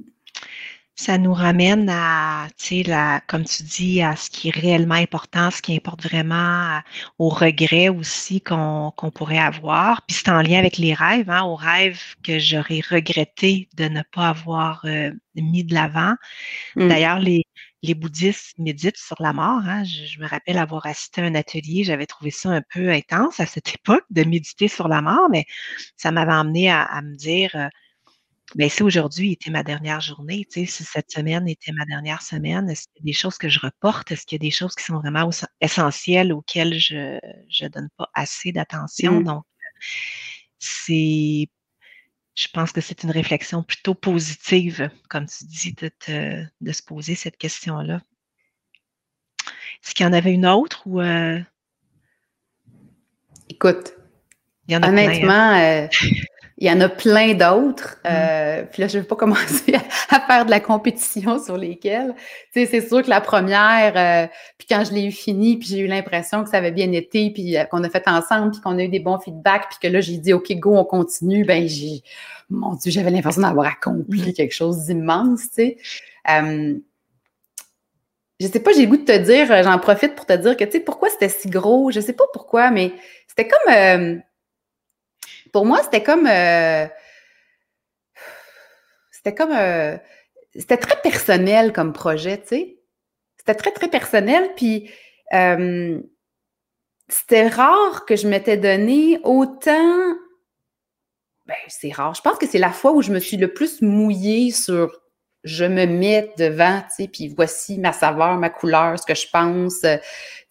Ça 0.99 1.19
nous 1.19 1.33
ramène 1.33 1.87
à, 1.91 2.47
tu 2.57 2.83
sais, 2.83 3.21
comme 3.27 3.43
tu 3.43 3.61
dis, 3.61 4.01
à 4.01 4.15
ce 4.15 4.31
qui 4.31 4.47
est 4.47 4.55
réellement 4.55 4.95
important, 4.95 5.51
ce 5.51 5.61
qui 5.61 5.75
importe 5.75 6.01
vraiment, 6.01 6.79
aux 7.19 7.29
regrets 7.29 7.89
aussi 7.89 8.41
qu'on 8.41 8.91
pourrait 9.13 9.37
avoir. 9.37 10.01
Puis 10.07 10.17
c'est 10.17 10.31
en 10.31 10.41
lien 10.41 10.57
avec 10.57 10.77
les 10.77 10.95
rêves, 10.95 11.29
hein, 11.29 11.43
aux 11.43 11.55
rêves 11.55 12.01
que 12.23 12.39
j'aurais 12.39 12.81
regretté 12.89 13.69
de 13.77 13.85
ne 13.85 14.01
pas 14.11 14.29
avoir 14.29 14.87
mis 15.35 15.63
de 15.63 15.75
l'avant. 15.75 16.15
Mm. 16.75 16.87
D'ailleurs, 16.87 17.19
les, 17.19 17.43
les 17.87 17.95
bouddhistes 17.95 18.57
méditent 18.57 18.97
sur 18.97 19.15
la 19.19 19.33
mort. 19.33 19.61
Hein. 19.65 19.83
Je, 19.83 20.19
me 20.19 20.27
rappelle 20.27 20.57
avoir 20.57 20.85
assisté 20.85 21.21
à 21.21 21.25
un 21.25 21.35
atelier, 21.35 21.83
j'avais 21.83 22.05
trouvé 22.05 22.31
ça 22.31 22.49
un 22.49 22.61
peu 22.73 22.91
intense 22.91 23.39
à 23.39 23.45
cette 23.45 23.73
époque 23.75 24.05
de 24.09 24.23
méditer 24.23 24.67
sur 24.67 24.87
la 24.87 25.01
mort, 25.01 25.29
mais 25.29 25.45
ça 25.95 26.11
m'avait 26.11 26.33
amené 26.33 26.69
à, 26.69 27.01
me 27.01 27.15
dire, 27.15 27.51
euh, 27.55 27.67
ben, 28.55 28.69
si 28.69 28.83
aujourd'hui 28.83 29.33
était 29.33 29.49
ma 29.49 29.63
dernière 29.63 30.01
journée, 30.01 30.45
si 30.49 30.67
cette 30.67 31.11
semaine 31.11 31.47
était 31.47 31.71
ma 31.71 31.85
dernière 31.85 32.21
semaine, 32.21 32.69
est-ce 32.69 32.87
qu'il 32.87 33.05
y 33.05 33.09
a 33.09 33.11
des 33.11 33.17
choses 33.17 33.37
que 33.37 33.49
je 33.49 33.59
reporte? 33.59 34.11
Est-ce 34.11 34.25
qu'il 34.25 34.37
y 34.37 34.41
a 34.41 34.47
des 34.47 34.51
choses 34.51 34.75
qui 34.75 34.83
sont 34.83 34.99
vraiment 34.99 35.29
essentielles 35.61 36.31
auxquelles 36.33 36.79
je 36.79 37.19
ne 37.63 37.67
donne 37.69 37.89
pas 37.97 38.09
assez 38.13 38.51
d'attention? 38.51 39.19
Mmh. 39.19 39.23
Donc, 39.23 39.43
c'est 40.59 41.49
je 42.37 42.47
pense 42.53 42.71
que 42.71 42.81
c'est 42.81 43.03
une 43.03 43.09
réflexion 43.09 43.63
plutôt 43.63 43.95
positive, 43.95 44.91
comme 45.09 45.25
tu 45.25 45.45
dis, 45.45 45.73
de, 45.73 46.45
de 46.61 46.71
se 46.71 46.83
poser 46.83 47.15
cette 47.15 47.35
question-là. 47.35 47.99
Est-ce 49.83 49.95
qu'il 49.95 50.05
y 50.05 50.09
en 50.09 50.13
avait 50.13 50.33
une 50.33 50.45
autre 50.45 50.83
ou. 50.85 51.01
Euh? 51.01 51.39
Écoute, 53.49 53.93
il 54.67 54.75
y 54.75 54.77
en 54.77 54.83
a 54.83 54.89
honnêtement, 54.89 55.55
euh, 55.55 55.87
Il 56.59 56.67
y 56.67 56.71
en 56.71 56.81
a 56.81 56.89
plein 56.89 57.35
d'autres. 57.35 57.97
Mm. 58.03 58.07
Euh, 58.09 58.63
puis 58.71 58.81
là, 58.81 58.87
je 58.87 58.97
ne 58.97 59.01
vais 59.03 59.07
pas 59.07 59.15
commencer 59.15 59.75
à, 60.09 60.19
faire 60.19 60.45
de 60.45 60.49
la 60.49 60.59
compétition 60.59 61.43
sur 61.43 61.55
lesquelles. 61.55 62.15
Tu 62.51 62.61
sais, 62.61 62.65
c'est 62.65 62.87
sûr 62.87 63.03
que 63.03 63.09
la 63.09 63.21
première, 63.21 63.93
euh, 63.95 64.27
puis 64.57 64.67
quand 64.67 64.83
je 64.83 64.91
l'ai 64.91 65.05
eu 65.05 65.11
fini, 65.11 65.57
puis 65.57 65.67
j'ai 65.67 65.79
eu 65.79 65.87
l'impression 65.87 66.43
que 66.43 66.49
ça 66.49 66.57
avait 66.57 66.71
bien 66.71 66.91
été, 66.91 67.29
puis 67.31 67.57
euh, 67.57 67.65
qu'on 67.65 67.83
a 67.83 67.89
fait 67.89 68.07
ensemble, 68.07 68.51
puis 68.51 68.61
qu'on 68.61 68.77
a 68.79 68.83
eu 68.83 68.89
des 68.89 68.99
bons 68.99 69.19
feedbacks, 69.19 69.67
puis 69.69 69.77
que 69.81 69.87
là, 69.87 70.01
j'ai 70.01 70.17
dit, 70.17 70.33
OK, 70.33 70.51
go, 70.53 70.75
on 70.75 70.83
continue. 70.83 71.45
Ben, 71.45 71.67
j'ai, 71.67 72.01
mon 72.49 72.73
Dieu, 72.73 72.91
j'avais 72.91 73.11
l'impression 73.11 73.43
d'avoir 73.43 73.67
accompli 73.67 74.31
mm. 74.31 74.33
quelque 74.33 74.53
chose 74.53 74.85
d'immense, 74.85 75.41
tu 75.49 75.55
sais. 75.55 75.77
Euh, 76.29 76.73
je 78.39 78.47
sais 78.47 78.59
pas, 78.59 78.71
j'ai 78.71 78.85
le 78.85 78.87
goût 78.87 78.97
de 78.97 79.03
te 79.03 79.17
dire, 79.17 79.63
j'en 79.63 79.79
profite 79.79 80.15
pour 80.15 80.25
te 80.25 80.33
dire 80.33 80.57
que, 80.57 80.63
tu 80.63 80.73
sais, 80.73 80.79
pourquoi 80.79 81.09
c'était 81.09 81.29
si 81.29 81.49
gros? 81.49 81.89
Je 81.91 81.99
sais 81.99 82.13
pas 82.13 82.25
pourquoi, 82.33 82.69
mais 82.69 82.93
c'était 83.27 83.47
comme 83.47 84.21
pour 85.51 85.65
moi, 85.65 85.81
c'était 85.83 86.03
comme. 86.03 86.27
Euh, 86.27 86.87
c'était 89.11 89.35
comme. 89.35 89.51
Euh, 89.51 89.97
c'était 90.55 90.77
très 90.77 90.99
personnel 91.01 91.73
comme 91.73 91.93
projet, 91.93 92.41
tu 92.41 92.47
sais. 92.47 92.79
C'était 93.37 93.55
très, 93.55 93.71
très 93.71 93.89
personnel. 93.89 94.51
Puis, 94.55 94.89
euh, 95.33 95.99
c'était 97.07 97.47
rare 97.47 98.05
que 98.05 98.15
je 98.15 98.27
m'étais 98.27 98.57
donné 98.57 99.19
autant. 99.23 100.15
Ben, 101.45 101.55
c'est 101.67 101.93
rare. 101.93 102.13
Je 102.13 102.21
pense 102.21 102.37
que 102.37 102.47
c'est 102.47 102.57
la 102.57 102.71
fois 102.71 102.91
où 102.91 103.01
je 103.01 103.11
me 103.11 103.19
suis 103.19 103.37
le 103.37 103.53
plus 103.53 103.81
mouillée 103.81 104.51
sur 104.51 104.91
je 105.47 105.65
me 105.65 105.85
mets 105.85 106.31
devant, 106.37 106.81
tu 106.81 107.03
sais, 107.03 107.07
puis 107.07 107.33
voici 107.35 107.79
ma 107.79 107.93
saveur, 107.93 108.37
ma 108.37 108.49
couleur, 108.49 108.99
ce 108.99 109.05
que 109.05 109.15
je 109.15 109.27
pense, 109.31 109.81
tu 109.81 109.87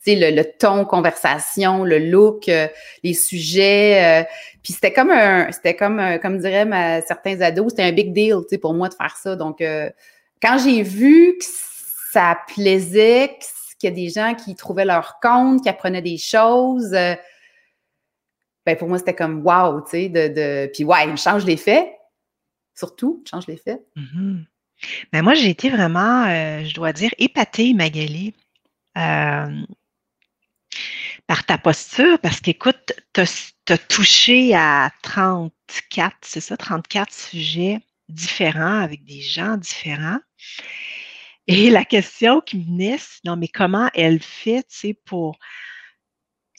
sais, 0.00 0.30
le, 0.32 0.42
ton, 0.58 0.84
conversation, 0.84 1.84
le 1.84 1.98
look, 1.98 2.50
les 3.02 3.14
sujets. 3.14 4.26
Puis 4.62 4.72
c'était 4.72 4.92
comme 4.92 5.10
un, 5.10 5.52
c'était 5.52 5.76
comme, 5.76 6.18
comme 6.20 6.38
diraient 6.38 7.02
certains 7.06 7.40
ados, 7.40 7.70
c'était 7.70 7.84
un 7.84 7.92
big 7.92 8.12
deal, 8.12 8.38
tu 8.42 8.48
sais, 8.50 8.58
pour 8.58 8.74
moi 8.74 8.88
de 8.88 8.94
faire 8.94 9.16
ça. 9.16 9.36
Donc, 9.36 9.60
euh, 9.60 9.90
quand 10.42 10.58
j'ai 10.58 10.82
vu 10.82 11.38
que 11.38 11.44
ça 12.12 12.38
plaisait, 12.48 13.38
qu'il 13.78 13.90
y 13.90 13.92
a 13.92 13.94
des 13.94 14.08
gens 14.08 14.34
qui 14.34 14.54
trouvaient 14.54 14.84
leur 14.84 15.20
compte, 15.20 15.62
qui 15.62 15.68
apprenaient 15.68 16.02
des 16.02 16.18
choses, 16.18 16.94
euh, 16.94 17.14
ben 18.64 18.76
pour 18.76 18.88
moi, 18.88 18.98
c'était 18.98 19.14
comme 19.14 19.46
wow, 19.46 19.82
tu 19.82 19.90
sais, 19.90 20.08
de, 20.08 20.28
de, 20.28 20.70
Puis 20.72 20.84
ouais, 20.84 21.08
il 21.08 21.16
change 21.16 21.44
les 21.44 21.56
faits, 21.56 21.88
surtout, 22.74 23.22
change 23.30 23.46
les 23.46 23.56
faits. 23.56 23.86
Mm-hmm. 23.96 24.44
Ben 25.12 25.22
moi, 25.22 25.34
j'ai 25.34 25.50
été 25.50 25.70
vraiment, 25.70 26.24
euh, 26.26 26.64
je 26.64 26.74
dois 26.74 26.92
dire, 26.92 27.10
épatée, 27.18 27.74
Magali 27.74 28.34
par 31.26 31.44
ta 31.44 31.58
posture, 31.58 32.18
parce 32.20 32.40
qu'écoute, 32.40 32.92
tu 33.12 33.20
as, 33.20 33.78
touché 33.78 34.54
à 34.54 34.90
34, 35.02 36.16
c'est 36.22 36.40
ça, 36.40 36.56
34 36.56 37.12
sujets 37.12 37.80
différents 38.08 38.80
avec 38.80 39.04
des 39.04 39.20
gens 39.20 39.56
différents. 39.56 40.20
Et 41.48 41.70
la 41.70 41.84
question 41.84 42.40
qui 42.40 42.58
me 42.58 42.64
venait, 42.64 42.98
c'est 42.98 43.24
non, 43.24 43.36
mais 43.36 43.48
comment 43.48 43.90
elle 43.94 44.20
fait, 44.20 44.64
tu 44.68 44.94
pour 44.94 45.38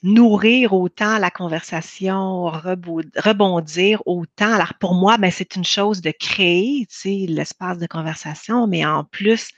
nourrir 0.03 0.73
autant 0.73 1.17
la 1.17 1.31
conversation, 1.31 2.45
rebondir 2.45 4.01
autant. 4.05 4.53
Alors 4.53 4.73
pour 4.75 4.93
moi, 4.93 5.17
ben, 5.17 5.31
c'est 5.31 5.55
une 5.55 5.65
chose 5.65 6.01
de 6.01 6.11
créer, 6.11 6.85
tu 6.89 6.97
sais, 6.97 7.25
l'espace 7.27 7.77
de 7.77 7.87
conversation, 7.87 8.67
mais 8.67 8.85
en 8.85 9.03
plus, 9.03 9.49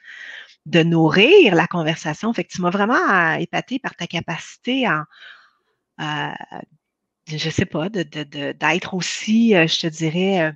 de 0.65 0.83
nourrir 0.83 1.55
la 1.55 1.67
conversation. 1.67 2.33
Fait 2.33 2.43
que 2.43 2.53
tu 2.53 2.61
m'as 2.61 2.69
vraiment 2.69 3.33
épaté 3.33 3.79
par 3.79 3.95
ta 3.95 4.07
capacité 4.07 4.85
à, 4.85 5.05
je 7.37 7.49
sais 7.49 7.65
pas, 7.65 7.89
d'être 7.89 8.93
aussi, 8.93 9.55
euh, 9.55 9.67
je 9.67 9.81
te 9.81 9.87
dirais, 9.87 10.41
euh, 10.41 10.51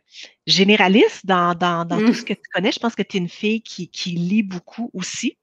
généraliste 0.48 1.26
dans, 1.26 1.56
tout 1.88 1.96
mmh. 1.96 2.14
ce 2.14 2.24
que 2.24 2.34
tu 2.34 2.50
connais. 2.54 2.72
Je 2.72 2.80
pense 2.80 2.96
que 2.96 3.04
tu 3.04 3.18
es 3.18 3.20
une 3.20 3.30
fille 3.30 3.62
qui, 3.62 3.90
lit 4.12 4.44
beaucoup 4.44 4.90
aussi. 4.94 5.38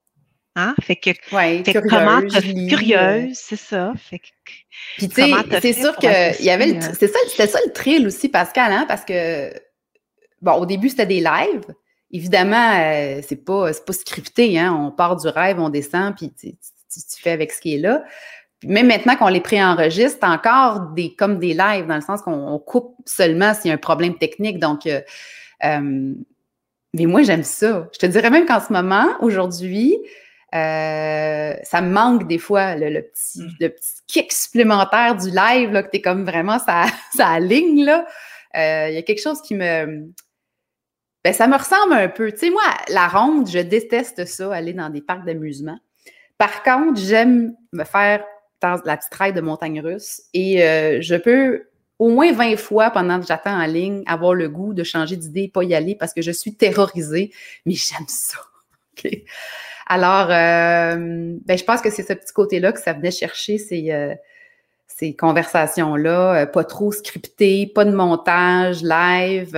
Hein? 0.57 0.75
Fait 0.83 0.97
que, 0.97 1.11
ouais, 1.33 1.63
fait 1.65 1.73
curieuse, 1.73 2.69
curieuse, 2.69 3.39
c'est 3.39 3.57
ça? 3.57 3.93
Fait 3.97 4.19
que, 4.19 4.27
Puis 4.99 5.09
tu 5.09 5.15
sais, 5.15 5.33
c'est 5.61 5.73
sûr 5.73 5.95
que 5.97 6.43
y 6.43 6.51
avait, 6.51 6.81
c'est 6.81 7.07
ça, 7.07 7.19
c'était 7.29 7.47
ça 7.47 7.59
le 7.65 7.73
thrill 7.73 8.07
aussi, 8.07 8.29
Pascal, 8.29 8.73
hein? 8.73 8.85
Parce 8.89 9.05
que 9.05 9.53
bon, 10.43 10.55
au 10.55 10.67
début 10.67 10.89
c'était 10.89 11.07
des 11.07 11.21
lives, 11.21 11.65
Évidemment, 12.13 12.73
euh, 12.81 13.21
c'est 13.27 13.45
pas, 13.45 13.71
pas 13.73 13.93
scripté, 13.93 14.59
hein? 14.59 14.75
On 14.75 14.91
part 14.91 15.17
du 15.17 15.29
rêve, 15.29 15.61
on 15.61 15.69
descend, 15.69 16.17
puis 16.17 16.33
tu, 16.33 16.57
fais 17.21 17.31
avec 17.31 17.53
ce 17.53 17.61
qui 17.61 17.77
est 17.77 17.79
là. 17.79 18.03
même 18.65 18.89
maintenant 18.89 19.15
qu'on 19.15 19.29
les 19.29 19.41
préenregistre, 19.41 20.27
encore 20.27 20.91
des 20.93 21.15
comme 21.15 21.39
des 21.39 21.55
lives, 21.55 21.87
dans 21.87 21.95
le 21.95 22.01
sens 22.01 22.21
qu'on 22.23 22.59
coupe 22.59 22.97
seulement 23.07 23.55
s'il 23.55 23.69
y 23.69 23.71
a 23.71 23.75
un 23.75 23.79
problème 23.79 24.19
technique. 24.19 24.59
Donc, 24.59 24.87
euh, 24.87 25.01
euh, 25.65 26.15
mais 26.95 27.07
moi, 27.07 27.23
j'aime 27.23 27.45
ça. 27.45 27.89
Je 27.93 27.99
te 28.01 28.07
dirais 28.07 28.31
même 28.31 28.45
qu'en 28.45 28.61
ce 28.61 28.73
moment, 28.73 29.07
aujourd'hui, 29.21 29.97
ça 30.53 31.81
me 31.81 31.91
manque 31.91 32.27
des 32.27 32.39
fois 32.39 32.77
le, 32.77 33.03
petit, 33.03 33.41
mm. 33.41 33.57
le 33.61 33.69
petit 33.69 33.95
kick 34.07 34.33
supplémentaire 34.33 35.17
du 35.17 35.31
live, 35.31 35.73
là, 35.73 35.83
que 35.83 35.91
tu 35.91 35.99
es 35.99 36.01
comme 36.01 36.25
vraiment 36.25 36.59
ça, 36.59 36.87
ça 37.17 37.39
ligne. 37.41 37.85
Là. 37.85 38.07
Il 38.55 38.95
y 38.95 38.99
a 38.99 39.03
quelque 39.03 39.23
chose 39.23 39.41
qui 39.43 39.55
me, 39.55 40.11
ben, 41.25 41.35
ça 41.35 41.47
me 41.47 41.57
ressemble 41.57 41.93
un 41.93 42.09
peu. 42.09 42.33
Tu 42.33 42.39
sais, 42.39 42.51
moi, 42.51 42.63
la 42.89 43.07
ronde, 43.07 43.49
je 43.49 43.59
déteste 43.59 44.25
ça, 44.25 44.55
aller 44.55 44.73
dans 44.73 44.89
des 44.89 45.03
parcs 45.03 45.25
d'amusement. 45.25 45.79
Par 46.39 46.63
contre, 46.63 46.99
j'aime 46.99 47.55
me 47.73 47.85
faire 47.85 48.25
la 48.63 48.97
petite 48.97 49.15
raide 49.15 49.35
de 49.35 49.41
montagne 49.41 49.81
russe 49.81 50.23
et 50.35 50.65
euh, 50.65 51.01
je 51.01 51.15
peux 51.17 51.67
au 51.99 52.09
moins 52.09 52.33
20 52.33 52.57
fois 52.57 52.91
pendant 52.91 53.21
que 53.21 53.27
j'attends 53.27 53.59
en 53.59 53.67
ligne 53.67 54.03
avoir 54.07 54.33
le 54.33 54.49
goût 54.49 54.73
de 54.73 54.83
changer 54.83 55.17
d'idée, 55.17 55.49
pas 55.49 55.65
y 55.65 55.75
aller 55.75 55.95
parce 55.95 56.15
que 56.15 56.23
je 56.23 56.31
suis 56.31 56.55
terrorisée, 56.55 57.33
mais 57.67 57.75
j'aime 57.75 58.07
ça. 58.09 58.39
Alors, 59.91 60.31
euh, 60.31 61.37
ben, 61.45 61.59
je 61.59 61.65
pense 61.65 61.81
que 61.81 61.91
c'est 61.91 62.07
ce 62.07 62.13
petit 62.13 62.33
côté-là 62.33 62.73
que 62.73 62.81
ça 62.81 62.93
venait 62.93 63.11
chercher, 63.11 63.59
ces, 63.59 63.91
euh, 63.91 64.15
ces 64.87 65.15
conversations-là, 65.15 66.47
pas 66.47 66.65
trop 66.65 66.93
scriptées, 66.93 67.71
pas 67.75 67.85
de 67.85 67.91
montage, 67.91 68.83
live 68.83 69.57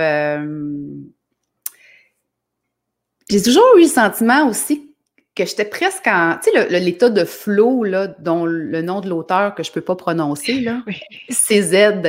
j'ai 3.29 3.41
toujours 3.41 3.77
eu 3.77 3.81
le 3.81 3.87
sentiment 3.87 4.47
aussi 4.47 4.89
que 5.35 5.45
j'étais 5.45 5.65
presque 5.65 6.05
en. 6.05 6.37
Tu 6.43 6.51
sais, 6.51 6.79
l'état 6.79 7.09
de 7.09 7.25
flow, 7.25 7.83
là, 7.83 8.07
dont 8.07 8.45
le 8.45 8.81
nom 8.83 9.01
de 9.01 9.09
l'auteur 9.09 9.55
que 9.55 9.63
je 9.63 9.71
ne 9.71 9.73
peux 9.73 9.81
pas 9.81 9.95
prononcer, 9.95 10.59
là. 10.59 10.83
CZ, 11.29 12.01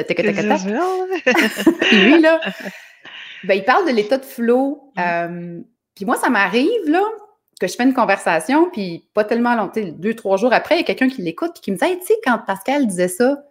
Lui, 1.93 2.21
là. 2.21 2.41
Ben, 3.45 3.55
il 3.55 3.65
parle 3.65 3.87
de 3.87 3.93
l'état 3.93 4.19
de 4.19 4.25
flow. 4.25 4.93
Mm. 4.97 5.01
Euh, 5.01 5.61
puis 5.95 6.05
moi, 6.05 6.17
ça 6.17 6.29
m'arrive, 6.29 6.89
là, 6.89 7.03
que 7.61 7.67
je 7.67 7.75
fais 7.75 7.85
une 7.85 7.95
conversation, 7.95 8.71
puis 8.71 9.09
pas 9.15 9.25
tellement 9.25 9.55
longtemps, 9.55 9.81
deux, 9.83 10.15
trois 10.15 10.37
jours 10.37 10.53
après, 10.53 10.77
il 10.77 10.79
y 10.79 10.83
a 10.83 10.85
quelqu'un 10.85 11.09
qui 11.09 11.23
l'écoute, 11.23 11.53
puis 11.55 11.63
qui 11.63 11.73
me 11.73 11.77
dit 11.77 11.85
Hey, 11.85 11.99
tu 11.99 12.07
sais, 12.07 12.15
quand 12.25 12.39
Pascal 12.47 12.87
disait 12.87 13.09
ça, 13.09 13.45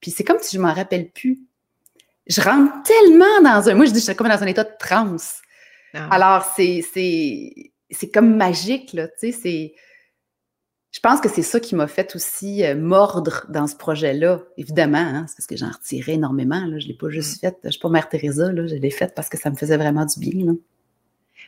puis 0.00 0.10
c'est 0.10 0.24
comme 0.24 0.38
si 0.40 0.56
je 0.56 0.60
m'en 0.60 0.72
rappelle 0.72 1.10
plus. 1.10 1.40
Je 2.26 2.40
rentre 2.40 2.72
tellement 2.84 3.42
dans 3.42 3.68
un. 3.68 3.74
Moi, 3.74 3.86
je 3.86 3.92
dis, 3.92 4.00
je 4.00 4.04
suis 4.04 4.14
comme 4.14 4.28
dans 4.28 4.42
un 4.42 4.46
état 4.46 4.64
de 4.64 4.74
transe. 4.78 5.40
Ah. 5.94 6.08
Alors, 6.10 6.44
c'est 6.54 7.62
comme 8.12 8.36
magique, 8.36 8.92
là, 8.92 9.08
tu 9.08 9.14
sais, 9.18 9.32
c'est... 9.32 9.74
Je 10.90 11.00
pense 11.00 11.20
que 11.20 11.28
c'est 11.28 11.42
ça 11.42 11.60
qui 11.60 11.74
m'a 11.74 11.86
fait 11.86 12.16
aussi 12.16 12.64
euh, 12.64 12.74
mordre 12.74 13.44
dans 13.50 13.66
ce 13.66 13.76
projet-là, 13.76 14.40
évidemment, 14.56 14.98
hein, 14.98 15.26
c'est 15.28 15.36
parce 15.36 15.46
que 15.46 15.56
j'en 15.56 15.70
retirais 15.70 16.14
énormément, 16.14 16.64
là, 16.64 16.78
je 16.78 16.86
ne 16.86 16.92
l'ai 16.92 16.96
pas 16.96 17.10
juste 17.10 17.36
mm. 17.36 17.40
faite, 17.40 17.58
je 17.62 17.68
ne 17.68 17.72
suis 17.72 17.80
pas 17.80 17.90
Mère 17.90 18.08
Teresa, 18.08 18.50
là, 18.50 18.66
je 18.66 18.74
l'ai 18.74 18.90
faite 18.90 19.12
parce 19.14 19.28
que 19.28 19.38
ça 19.38 19.50
me 19.50 19.56
faisait 19.56 19.76
vraiment 19.76 20.06
du 20.06 20.18
bien, 20.18 20.46
là. 20.46 20.52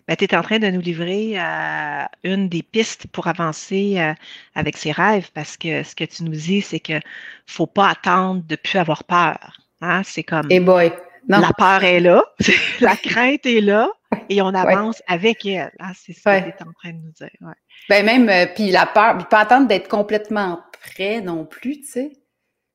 Ben, 0.09 0.17
tu 0.17 0.25
es 0.25 0.35
en 0.35 0.43
train 0.43 0.59
de 0.59 0.69
nous 0.69 0.81
livrer 0.81 1.39
euh, 1.39 2.05
une 2.25 2.49
des 2.49 2.63
pistes 2.63 3.07
pour 3.09 3.27
avancer 3.27 3.97
euh, 3.99 4.13
avec 4.55 4.77
ses 4.77 4.93
rêves 4.93 5.31
parce 5.35 5.57
que 5.57 5.83
ce 5.83 5.95
que 5.95 6.05
tu 6.05 6.25
nous 6.25 6.33
dis, 6.33 6.63
c'est 6.63 6.81
qu'il 6.81 6.97
ne 6.97 7.01
faut 7.47 7.67
pas 7.67 7.89
attendre 7.89 8.43
de 8.47 8.53
ne 8.55 8.57
plus 8.57 8.79
avoir 8.79 9.05
peur. 9.05 9.61
Hein? 9.81 10.03
C'est 10.05 10.23
comme. 10.25 10.51
Hey 10.51 10.61
boy. 10.61 10.93
La 11.29 11.51
peur 11.57 11.85
est 11.85 12.01
là, 12.01 12.25
la 12.81 12.97
crainte 12.97 13.47
est 13.47 13.61
là, 13.61 13.89
et 14.29 14.43
on 14.43 14.49
avance 14.49 15.01
avec 15.07 15.47
elle. 15.47 15.71
Ah, 15.79 15.93
c'est 15.95 16.15
ça 16.15 16.41
que 16.41 16.51
tu 16.51 16.57
es 16.57 16.63
en 16.63 16.73
train 16.73 16.91
de 16.91 16.97
nous 16.97 17.13
dire. 17.13 17.31
Ouais. 17.41 17.53
Ben 17.89 18.05
même, 18.05 18.29
euh, 18.29 18.47
puis 18.53 18.71
la 18.71 18.87
peur, 18.87 19.17
puis 19.17 19.27
pas 19.31 19.41
attendre 19.41 19.69
d'être 19.69 19.87
complètement 19.87 20.61
prêt 20.73 21.21
non 21.21 21.45
plus, 21.45 21.83
tu 21.83 21.87
sais. 21.87 22.13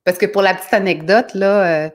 Parce 0.05 0.17
que 0.17 0.27
pour 0.27 0.41
la 0.41 0.53
petite 0.53 0.73
anecdote, 0.73 1.33
là, 1.33 1.89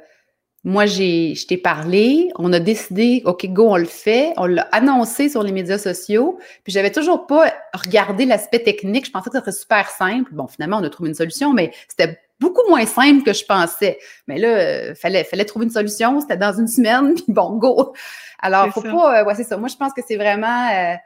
moi, 0.63 0.85
j'ai, 0.85 1.35
je 1.35 1.47
t'ai 1.47 1.57
parlé, 1.57 2.31
on 2.37 2.53
a 2.53 2.61
décidé, 2.61 3.23
OK, 3.25 3.47
go, 3.47 3.71
on 3.71 3.77
le 3.77 3.87
fait, 3.87 4.35
on 4.37 4.45
l'a 4.45 4.69
annoncé 4.73 5.31
sur 5.31 5.43
les 5.43 5.53
médias 5.53 5.79
sociaux, 5.79 6.39
puis 6.65 6.73
j'avais 6.73 6.93
toujours 6.93 7.27
pas 7.27 7.53
regardé 7.73 8.27
l'aspect 8.27 8.59
technique, 8.59 9.07
je 9.07 9.11
pensais 9.11 9.31
que 9.31 9.37
ça 9.37 9.41
serait 9.41 9.53
super 9.53 9.89
simple. 9.89 10.31
Bon, 10.35 10.47
finalement, 10.47 10.77
on 10.79 10.85
a 10.85 10.91
trouvé 10.91 11.09
une 11.09 11.15
solution, 11.15 11.55
mais 11.55 11.73
c'était 11.89 12.19
beaucoup 12.41 12.67
moins 12.69 12.87
simple 12.87 13.23
que 13.23 13.33
je 13.33 13.45
pensais. 13.45 13.99
Mais 14.27 14.39
là, 14.39 14.49
euh, 14.49 14.95
fallait, 14.95 15.25
fallait 15.25 15.45
trouver 15.45 15.67
une 15.67 15.71
solution. 15.71 16.21
C'était 16.21 16.39
dans 16.39 16.59
une 16.59 16.67
semaine, 16.67 17.15
puis 17.15 17.25
bon, 17.29 17.57
go. 17.57 17.95
Alors, 18.41 18.69
faut 18.73 18.81
pas. 18.81 19.21
Euh, 19.21 19.25
ouais, 19.25 19.35
c'est 19.35 19.45
ça. 19.45 19.57
Moi, 19.57 19.69
je 19.69 19.77
pense 19.77 19.93
que 19.93 20.01
c'est 20.07 20.17
vraiment. 20.17 20.97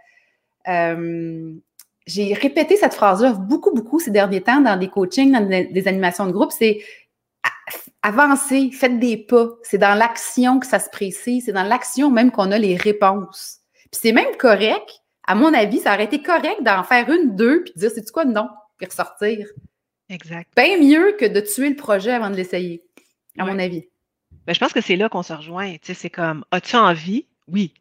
Euh, 0.68 1.52
j'ai 2.06 2.34
répété 2.34 2.76
cette 2.76 2.94
phrase-là 2.94 3.32
beaucoup, 3.32 3.72
beaucoup 3.74 3.98
ces 3.98 4.10
derniers 4.10 4.42
temps 4.42 4.60
dans 4.60 4.76
des 4.78 4.88
coachings, 4.88 5.32
dans 5.32 5.46
des, 5.46 5.88
animations 5.88 6.26
de 6.26 6.32
groupe. 6.32 6.52
C'est 6.52 6.80
avancez, 8.02 8.70
faites 8.70 8.98
des 8.98 9.16
pas. 9.16 9.48
C'est 9.62 9.78
dans 9.78 9.94
l'action 9.94 10.61
que 10.61 10.66
ça 10.66 10.78
se 10.78 10.90
précise, 10.90 11.46
c'est 11.46 11.52
dans 11.52 11.62
l'action 11.62 12.11
même 12.11 12.30
qu'on 12.30 12.52
a 12.52 12.59
les 12.59 12.76
réponses. 12.76 13.61
Puis 13.74 14.00
c'est 14.02 14.12
même 14.12 14.37
correct, 14.37 15.02
à 15.26 15.35
mon 15.35 15.54
avis, 15.54 15.78
ça 15.78 15.94
aurait 15.94 16.04
été 16.04 16.22
correct 16.22 16.62
d'en 16.62 16.83
faire 16.83 17.09
une, 17.11 17.35
deux, 17.35 17.64
puis 17.64 17.72
de 17.74 17.80
dire, 17.80 17.90
c'est 17.94 18.11
quoi, 18.11 18.24
non, 18.24 18.48
puis 18.76 18.87
ressortir. 18.87 19.48
Exact. 20.09 20.50
Bien 20.57 20.78
mieux 20.78 21.16
que 21.18 21.24
de 21.24 21.40
tuer 21.40 21.70
le 21.70 21.76
projet 21.76 22.12
avant 22.12 22.30
de 22.30 22.37
l'essayer, 22.37 22.85
à 23.38 23.46
mon 23.46 23.59
avis. 23.59 23.88
Ben, 24.46 24.52
je 24.52 24.61
pense 24.61 24.72
que 24.72 24.83
c'est 24.83 24.96
là 24.96 25.09
qu'on 25.09 25.22
se 25.22 25.33
rejoint. 25.33 25.72
Tu 25.74 25.78
sais, 25.85 25.94
c'est 25.94 26.11
comme, 26.11 26.44
as-tu 26.50 26.76
envie? 26.76 27.26
Oui. 27.48 27.72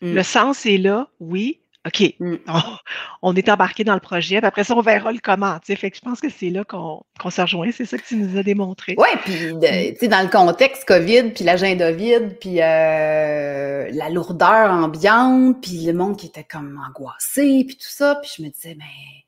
Mm. 0.00 0.14
Le 0.14 0.22
sens 0.22 0.66
est 0.66 0.78
là? 0.78 1.08
Oui. 1.18 1.60
OK, 1.88 2.14
mm. 2.20 2.36
on, 3.22 3.34
est 3.34 3.48
embarqué 3.48 3.82
dans 3.84 3.94
le 3.94 4.00
projet, 4.00 4.38
puis 4.38 4.46
après 4.46 4.64
ça, 4.64 4.74
on 4.76 4.82
verra 4.82 5.10
le 5.10 5.18
comment. 5.22 5.58
Fait 5.64 5.90
que 5.90 5.96
je 5.96 6.02
pense 6.02 6.20
que 6.20 6.28
c'est 6.28 6.50
là 6.50 6.64
qu'on 6.64 7.02
se 7.30 7.40
rejoint. 7.40 7.70
C'est 7.72 7.86
ça 7.86 7.96
que 7.96 8.04
tu 8.06 8.16
nous 8.16 8.38
as 8.38 8.42
démontré. 8.42 8.94
Oui, 8.98 9.08
puis 9.24 9.54
mm. 9.54 10.08
dans 10.08 10.22
le 10.22 10.28
contexte 10.28 10.84
COVID, 10.86 11.30
puis 11.30 11.44
l'agenda 11.44 11.90
vide, 11.90 12.36
puis 12.38 12.60
euh, 12.60 13.88
la 13.90 14.10
lourdeur 14.10 14.70
ambiante, 14.70 15.62
puis 15.62 15.86
le 15.86 15.94
monde 15.94 16.16
qui 16.16 16.26
était 16.26 16.44
comme 16.44 16.80
angoissé, 16.86 17.64
puis 17.66 17.76
tout 17.76 17.88
ça, 17.88 18.18
puis 18.22 18.30
je 18.36 18.42
me 18.42 18.48
disais, 18.48 18.76
mais 18.78 18.84
ben, 18.84 19.22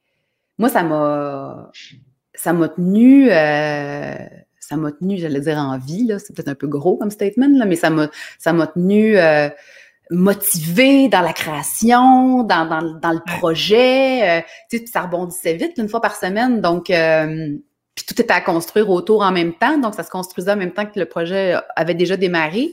moi, 0.59 0.69
ça 0.69 0.83
m'a 0.83 1.71
ça 2.35 2.53
m'a 2.53 2.69
tenu 2.69 3.31
euh, 3.31 4.15
ça 4.61 4.77
m'a 4.77 4.93
tenu, 4.93 5.19
j'allais 5.19 5.41
dire 5.41 5.59
en 5.59 5.79
vie, 5.79 6.13
c'est 6.19 6.35
peut-être 6.35 6.49
un 6.49 6.55
peu 6.55 6.69
gros 6.69 6.97
comme 6.97 7.11
statement, 7.11 7.49
là, 7.59 7.65
mais 7.65 7.77
ça 7.77 7.91
m'a 7.91 8.11
ça 8.39 8.53
m'a 8.53 8.67
tenu 8.67 9.17
euh, 9.17 9.49
motivé 10.11 11.09
dans 11.09 11.21
la 11.21 11.33
création, 11.33 12.43
dans, 12.43 12.67
dans, 12.67 12.99
dans 12.99 13.13
le 13.13 13.39
projet. 13.39 14.39
Euh, 14.39 14.43
tu 14.71 14.79
sais, 14.79 14.87
ça 14.87 15.03
rebondissait 15.03 15.55
vite 15.55 15.75
une 15.79 15.89
fois 15.89 16.01
par 16.01 16.17
semaine. 16.17 16.61
Donc, 16.61 16.91
euh, 16.91 17.49
puis 17.95 18.05
tout 18.07 18.21
était 18.21 18.33
à 18.33 18.41
construire 18.41 18.91
autour 18.91 19.23
en 19.23 19.33
même 19.33 19.55
temps. 19.55 19.79
Donc, 19.79 19.95
ça 19.95 20.03
se 20.03 20.11
construisait 20.11 20.53
en 20.53 20.57
même 20.57 20.73
temps 20.73 20.87
que 20.87 20.99
le 20.99 21.07
projet 21.07 21.57
avait 21.77 21.95
déjà 21.95 22.17
démarré. 22.17 22.73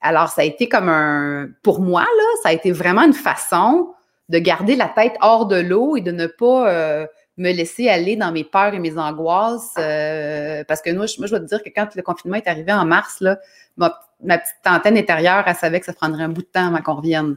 Alors, 0.00 0.28
ça 0.28 0.42
a 0.42 0.44
été 0.44 0.68
comme 0.68 0.88
un... 0.88 1.48
Pour 1.62 1.80
moi, 1.80 2.02
là, 2.02 2.24
ça 2.42 2.50
a 2.50 2.52
été 2.52 2.70
vraiment 2.72 3.02
une 3.02 3.14
façon 3.14 3.88
de 4.28 4.38
garder 4.38 4.76
la 4.76 4.88
tête 4.88 5.14
hors 5.20 5.46
de 5.46 5.56
l'eau 5.56 5.96
et 5.96 6.00
de 6.00 6.12
ne 6.12 6.26
pas... 6.26 6.70
Euh, 6.70 7.06
me 7.36 7.52
laisser 7.52 7.88
aller 7.88 8.16
dans 8.16 8.30
mes 8.32 8.44
peurs 8.44 8.74
et 8.74 8.78
mes 8.78 8.96
angoisses. 8.96 9.72
parce 9.74 10.80
que 10.82 10.92
moi 10.92 11.06
je, 11.06 11.18
moi, 11.18 11.26
je 11.26 11.30
dois 11.30 11.40
te 11.40 11.46
dire 11.46 11.62
que 11.62 11.70
quand 11.74 11.94
le 11.94 12.02
confinement 12.02 12.36
est 12.36 12.46
arrivé 12.48 12.72
en 12.72 12.84
mars, 12.84 13.20
là, 13.20 13.38
ma, 13.76 13.90
petite 14.38 14.66
antenne 14.66 14.96
intérieure, 14.96 15.44
elle 15.46 15.56
savait 15.56 15.80
que 15.80 15.86
ça 15.86 15.92
prendrait 15.92 16.24
un 16.24 16.28
bout 16.28 16.42
de 16.42 16.46
temps 16.46 16.68
avant 16.68 16.82
qu'on 16.82 16.94
revienne. 16.94 17.36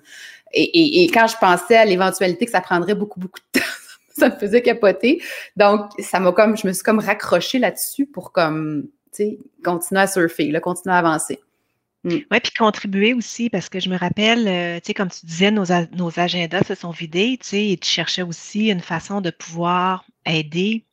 Et, 0.54 1.10
quand 1.14 1.28
je 1.28 1.38
pensais 1.38 1.76
à 1.76 1.86
l'éventualité 1.86 2.46
que 2.46 2.52
ça 2.52 2.62
prendrait 2.62 2.96
beaucoup, 2.96 3.20
beaucoup 3.20 3.40
de 3.54 3.60
temps, 3.60 3.66
ça 4.18 4.30
me 4.30 4.36
faisait 4.36 4.62
capoter. 4.62 5.22
Donc, 5.56 5.92
ça 6.00 6.20
m'a 6.20 6.32
comme, 6.32 6.58
je 6.58 6.68
me 6.68 6.74
suis 6.74 6.84
comme 6.84 7.00
raccrochée 7.00 7.60
là-dessus 7.60 8.06
pour 8.06 8.32
comme, 8.32 8.88
tu 9.14 9.24
sais, 9.24 9.40
continuer 9.64 10.02
à 10.02 10.08
surfer, 10.08 10.52
là, 10.52 10.60
continuer 10.60 10.96
à 10.96 11.00
avancer. 11.00 11.40
Mm. 12.04 12.10
Oui, 12.32 12.40
puis 12.42 12.52
contribuer 12.58 13.14
aussi, 13.14 13.50
parce 13.50 13.70
que 13.70 13.80
je 13.80 13.90
me 13.90 13.98
rappelle, 13.98 14.48
euh, 14.48 14.80
tu 14.80 14.88
sais, 14.88 14.94
comme 14.94 15.10
tu 15.10 15.26
disais, 15.26 15.52
nos, 15.52 15.66
nos 15.94 16.20
agendas 16.20 16.64
se 16.64 16.76
sont 16.76 16.92
vidés, 16.92 17.38
tu 17.42 17.48
sais, 17.48 17.70
et 17.70 17.78
tu 17.78 17.90
cherchais 17.90 18.22
aussi 18.22 18.68
une 18.70 18.82
façon 18.82 19.22
de 19.22 19.30
pouvoir 19.30 20.06
aider 20.26 20.86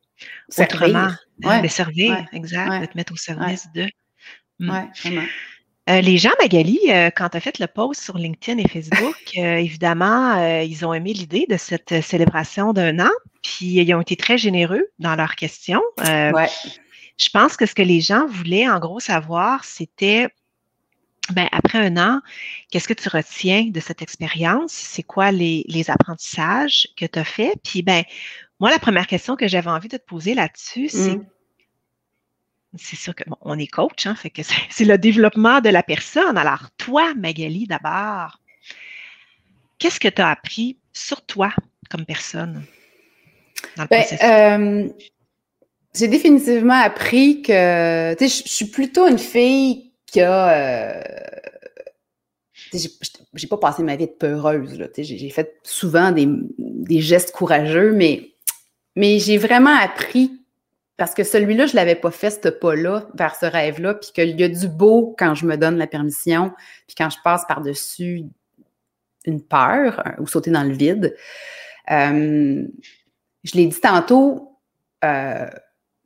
autrement, 0.58 1.10
hein, 1.44 1.62
de 1.62 1.68
servir, 1.68 2.26
exact, 2.32 2.80
de 2.80 2.86
te 2.86 2.96
mettre 2.96 3.12
au 3.12 3.16
service 3.16 3.68
de. 3.74 3.88
Mm. 4.58 4.70
Oui, 4.70 4.78
vraiment. 5.02 5.26
Euh, 5.90 6.00
les 6.00 6.16
gens, 6.16 6.30
Magali, 6.40 6.80
euh, 6.88 7.10
quand 7.14 7.28
tu 7.28 7.36
as 7.36 7.40
fait 7.40 7.58
le 7.58 7.66
post 7.66 8.02
sur 8.02 8.16
LinkedIn 8.16 8.58
et 8.58 8.68
Facebook, 8.68 9.16
euh, 9.38 9.56
évidemment, 9.56 10.42
ils 10.62 10.84
ont 10.86 10.94
aimé 10.94 11.12
l'idée 11.12 11.46
de 11.48 11.58
cette 11.58 12.02
célébration 12.02 12.72
d'un 12.72 13.00
an, 13.00 13.10
puis 13.42 13.66
ils 13.66 13.94
ont 13.94 14.00
été 14.00 14.16
très 14.16 14.38
généreux 14.38 14.86
dans 14.98 15.14
leurs 15.14 15.36
questions. 15.36 15.82
Ouais. 15.98 16.48
Je 17.16 17.28
pense 17.32 17.56
que 17.56 17.66
ce 17.66 17.74
que 17.74 17.82
les 17.82 18.00
gens 18.00 18.26
voulaient 18.26 18.68
en 18.68 18.80
gros 18.80 18.98
savoir, 18.98 19.64
c'était 19.64 20.28
ben, 21.32 21.48
après 21.52 21.78
un 21.78 21.96
an, 21.96 22.20
qu'est-ce 22.70 22.88
que 22.88 22.94
tu 22.94 23.08
retiens 23.08 23.70
de 23.70 23.80
cette 23.80 24.02
expérience? 24.02 24.72
C'est 24.72 25.02
quoi 25.02 25.32
les, 25.32 25.64
les, 25.68 25.90
apprentissages 25.90 26.88
que 26.96 27.06
tu 27.06 27.18
as 27.18 27.24
faits? 27.24 27.54
Puis, 27.64 27.82
ben, 27.82 28.04
moi, 28.60 28.70
la 28.70 28.78
première 28.78 29.06
question 29.06 29.36
que 29.36 29.48
j'avais 29.48 29.70
envie 29.70 29.88
de 29.88 29.96
te 29.96 30.04
poser 30.04 30.34
là-dessus, 30.34 30.88
c'est 30.88 31.16
mmh 31.16 31.26
c'est 32.76 32.96
sûr 32.96 33.14
que 33.14 33.24
on 33.40 33.58
est 33.58 33.66
coach, 33.66 34.06
hein, 34.06 34.14
fait 34.14 34.30
que 34.30 34.42
c'est 34.70 34.84
le 34.84 34.98
développement 34.98 35.60
de 35.60 35.68
la 35.68 35.82
personne. 35.82 36.36
Alors, 36.36 36.70
toi, 36.76 37.14
Magali, 37.14 37.66
d'abord, 37.66 38.40
qu'est-ce 39.78 40.00
que 40.00 40.08
tu 40.08 40.22
as 40.22 40.30
appris 40.30 40.78
sur 40.92 41.24
toi 41.24 41.52
comme 41.90 42.04
personne 42.04 42.64
dans 43.76 43.84
le 43.84 43.88
ben, 43.88 44.04
euh, 44.22 44.88
j'ai 45.94 46.08
définitivement 46.08 46.80
appris 46.80 47.42
que 47.42 48.16
je 48.20 48.26
suis 48.26 48.66
plutôt 48.66 49.06
une 49.06 49.18
fille 49.18 49.92
Euh, 50.22 51.02
j'ai 53.34 53.46
pas 53.46 53.56
passé 53.56 53.82
ma 53.82 53.96
vie 53.96 54.06
de 54.06 54.12
peureuse. 54.12 54.78
J'ai 54.96 55.30
fait 55.30 55.58
souvent 55.62 56.12
des, 56.12 57.00
gestes 57.00 57.32
courageux, 57.32 57.92
mais, 57.92 58.32
mais 58.96 59.18
j'ai 59.18 59.38
vraiment 59.38 59.76
appris 59.76 60.40
parce 60.96 61.14
que 61.14 61.24
celui-là, 61.24 61.66
je 61.66 61.74
l'avais 61.74 61.96
pas 61.96 62.12
fait, 62.12 62.30
ce 62.30 62.48
pas-là, 62.48 63.08
vers 63.14 63.34
ce 63.34 63.46
rêve-là, 63.46 63.94
puis 63.94 64.10
qu'il 64.14 64.40
y 64.40 64.44
a 64.44 64.48
du 64.48 64.68
beau 64.68 65.14
quand 65.18 65.34
je 65.34 65.44
me 65.44 65.56
donne 65.56 65.76
la 65.76 65.88
permission, 65.88 66.52
puis 66.86 66.94
quand 66.96 67.10
je 67.10 67.18
passe 67.24 67.44
par-dessus 67.48 68.24
une 69.24 69.42
peur 69.42 70.02
ou 70.18 70.26
sauter 70.26 70.50
dans 70.50 70.62
le 70.62 70.72
vide. 70.72 71.16
Euh, 71.90 72.64
je 73.42 73.52
l'ai 73.54 73.66
dit 73.66 73.80
tantôt, 73.80 74.58
euh, 75.04 75.48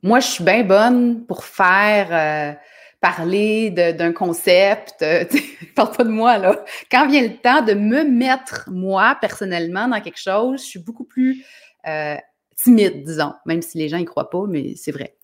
moi, 0.01 0.19
je 0.19 0.27
suis 0.27 0.43
bien 0.43 0.63
bonne 0.63 1.25
pour 1.25 1.43
faire 1.43 2.57
parler 3.01 3.71
d'un 3.71 4.13
concept. 4.13 5.05
parle 5.75 5.95
pas 5.95 6.03
de 6.03 6.09
moi, 6.09 6.37
là. 6.37 6.63
Quand 6.91 7.07
vient 7.07 7.23
le 7.23 7.37
temps 7.37 7.61
de 7.61 7.73
me 7.73 8.03
mettre, 8.03 8.69
moi, 8.71 9.17
personnellement, 9.21 9.87
dans 9.87 10.01
quelque 10.01 10.19
chose, 10.19 10.61
je 10.61 10.67
suis 10.67 10.79
beaucoup 10.79 11.05
plus 11.05 11.45
timide, 12.63 13.03
disons, 13.03 13.33
même 13.45 13.61
si 13.61 13.77
les 13.77 13.89
gens 13.89 13.97
y 13.97 14.05
croient 14.05 14.29
pas, 14.29 14.45
mais 14.47 14.73
c'est 14.75 14.91
vrai. 14.91 15.15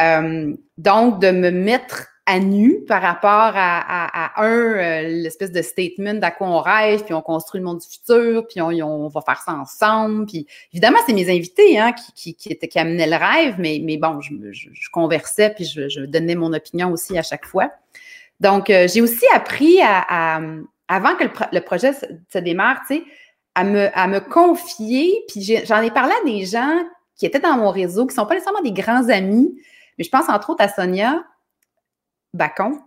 Euh, 0.00 0.54
donc, 0.76 1.20
de 1.20 1.30
me 1.30 1.50
mettre 1.50 2.08
à 2.28 2.40
nu 2.40 2.84
par 2.86 3.00
rapport 3.00 3.52
à, 3.54 4.42
un, 4.42 4.46
euh, 4.46 5.02
l'espèce 5.08 5.50
de 5.50 5.62
statement 5.62 6.12
d'à 6.14 6.30
quoi 6.30 6.46
on 6.46 6.60
rêve, 6.60 7.02
puis 7.04 7.14
on 7.14 7.22
construit 7.22 7.58
le 7.58 7.64
monde 7.64 7.78
du 7.78 7.86
futur, 7.86 8.46
puis 8.46 8.60
on, 8.60 9.08
va 9.08 9.22
faire 9.22 9.40
ça 9.40 9.54
ensemble. 9.54 10.26
Puis 10.26 10.46
évidemment, 10.74 10.98
c'est 11.06 11.14
mes 11.14 11.30
invités 11.30 11.78
hein, 11.78 11.92
qui, 11.92 12.34
qui, 12.34 12.34
qui, 12.34 12.68
qui, 12.68 12.78
amenaient 12.78 13.06
le 13.06 13.16
rêve, 13.16 13.54
mais, 13.58 13.80
mais 13.82 13.96
bon, 13.96 14.20
je, 14.20 14.34
conversais, 14.92 15.54
puis 15.54 15.64
je, 15.64 16.00
donnais 16.00 16.34
mon 16.34 16.52
opinion 16.52 16.92
aussi 16.92 17.16
à 17.16 17.22
chaque 17.22 17.46
fois. 17.46 17.70
Donc, 18.40 18.68
euh, 18.68 18.86
j'ai 18.92 19.00
aussi 19.00 19.24
appris 19.32 19.80
à, 19.82 20.38
avant 20.86 21.16
que 21.16 21.24
le, 21.24 21.60
projet 21.60 21.94
se, 21.94 22.38
démarre, 22.38 22.82
tu 22.86 22.96
sais, 22.96 23.04
à 23.54 23.64
me, 23.64 23.88
à 23.98 24.06
me 24.06 24.20
confier. 24.20 25.24
Puis 25.28 25.40
j'en 25.64 25.80
ai, 25.80 25.90
parlé 25.90 26.12
à 26.20 26.24
des 26.26 26.44
gens 26.44 26.76
qui 27.16 27.24
étaient 27.24 27.40
dans 27.40 27.56
mon 27.56 27.70
réseau, 27.70 28.06
qui 28.06 28.12
ne 28.12 28.20
sont 28.20 28.26
pas 28.26 28.34
nécessairement 28.34 28.60
des 28.60 28.72
grands 28.72 29.08
amis, 29.08 29.58
mais 29.96 30.04
je 30.04 30.10
pense 30.10 30.28
entre 30.28 30.50
autres 30.50 30.62
à 30.62 30.68
Sonia 30.68 31.24
Bacon. 32.34 32.78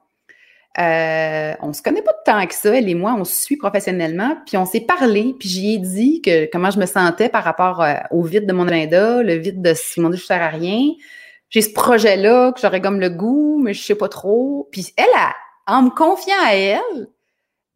Euh, 0.79 1.53
on 1.61 1.73
se 1.73 1.81
connaît 1.81 2.01
pas 2.01 2.13
de 2.13 2.23
temps 2.25 2.47
que 2.47 2.53
ça, 2.53 2.75
elle 2.77 2.87
et 2.87 2.95
moi, 2.95 3.13
on 3.17 3.25
se 3.25 3.35
suit 3.35 3.57
professionnellement, 3.57 4.37
puis 4.45 4.55
on 4.55 4.65
s'est 4.65 4.81
parlé, 4.81 5.35
puis 5.37 5.49
j'y 5.49 5.73
ai 5.73 5.77
dit 5.79 6.21
que 6.21 6.49
comment 6.49 6.71
je 6.71 6.79
me 6.79 6.85
sentais 6.85 7.27
par 7.27 7.43
rapport 7.43 7.81
euh, 7.81 7.95
au 8.11 8.23
vide 8.23 8.47
de 8.47 8.53
mon 8.53 8.67
agenda, 8.69 9.21
le 9.21 9.33
vide 9.33 9.61
de 9.61 9.73
si 9.73 9.99
mon 9.99 10.09
Dieu, 10.09 10.19
à 10.29 10.47
rien. 10.47 10.91
J'ai 11.49 11.61
ce 11.61 11.73
projet-là 11.73 12.53
que 12.53 12.61
j'aurais 12.61 12.79
comme 12.79 13.01
le 13.01 13.09
goût, 13.09 13.59
mais 13.61 13.73
je 13.73 13.83
sais 13.83 13.95
pas 13.95 14.07
trop. 14.07 14.69
Puis 14.71 14.93
elle, 14.95 15.05
a, 15.17 15.35
en 15.67 15.83
me 15.83 15.89
confiant 15.89 16.41
à 16.41 16.55
elle, 16.55 17.09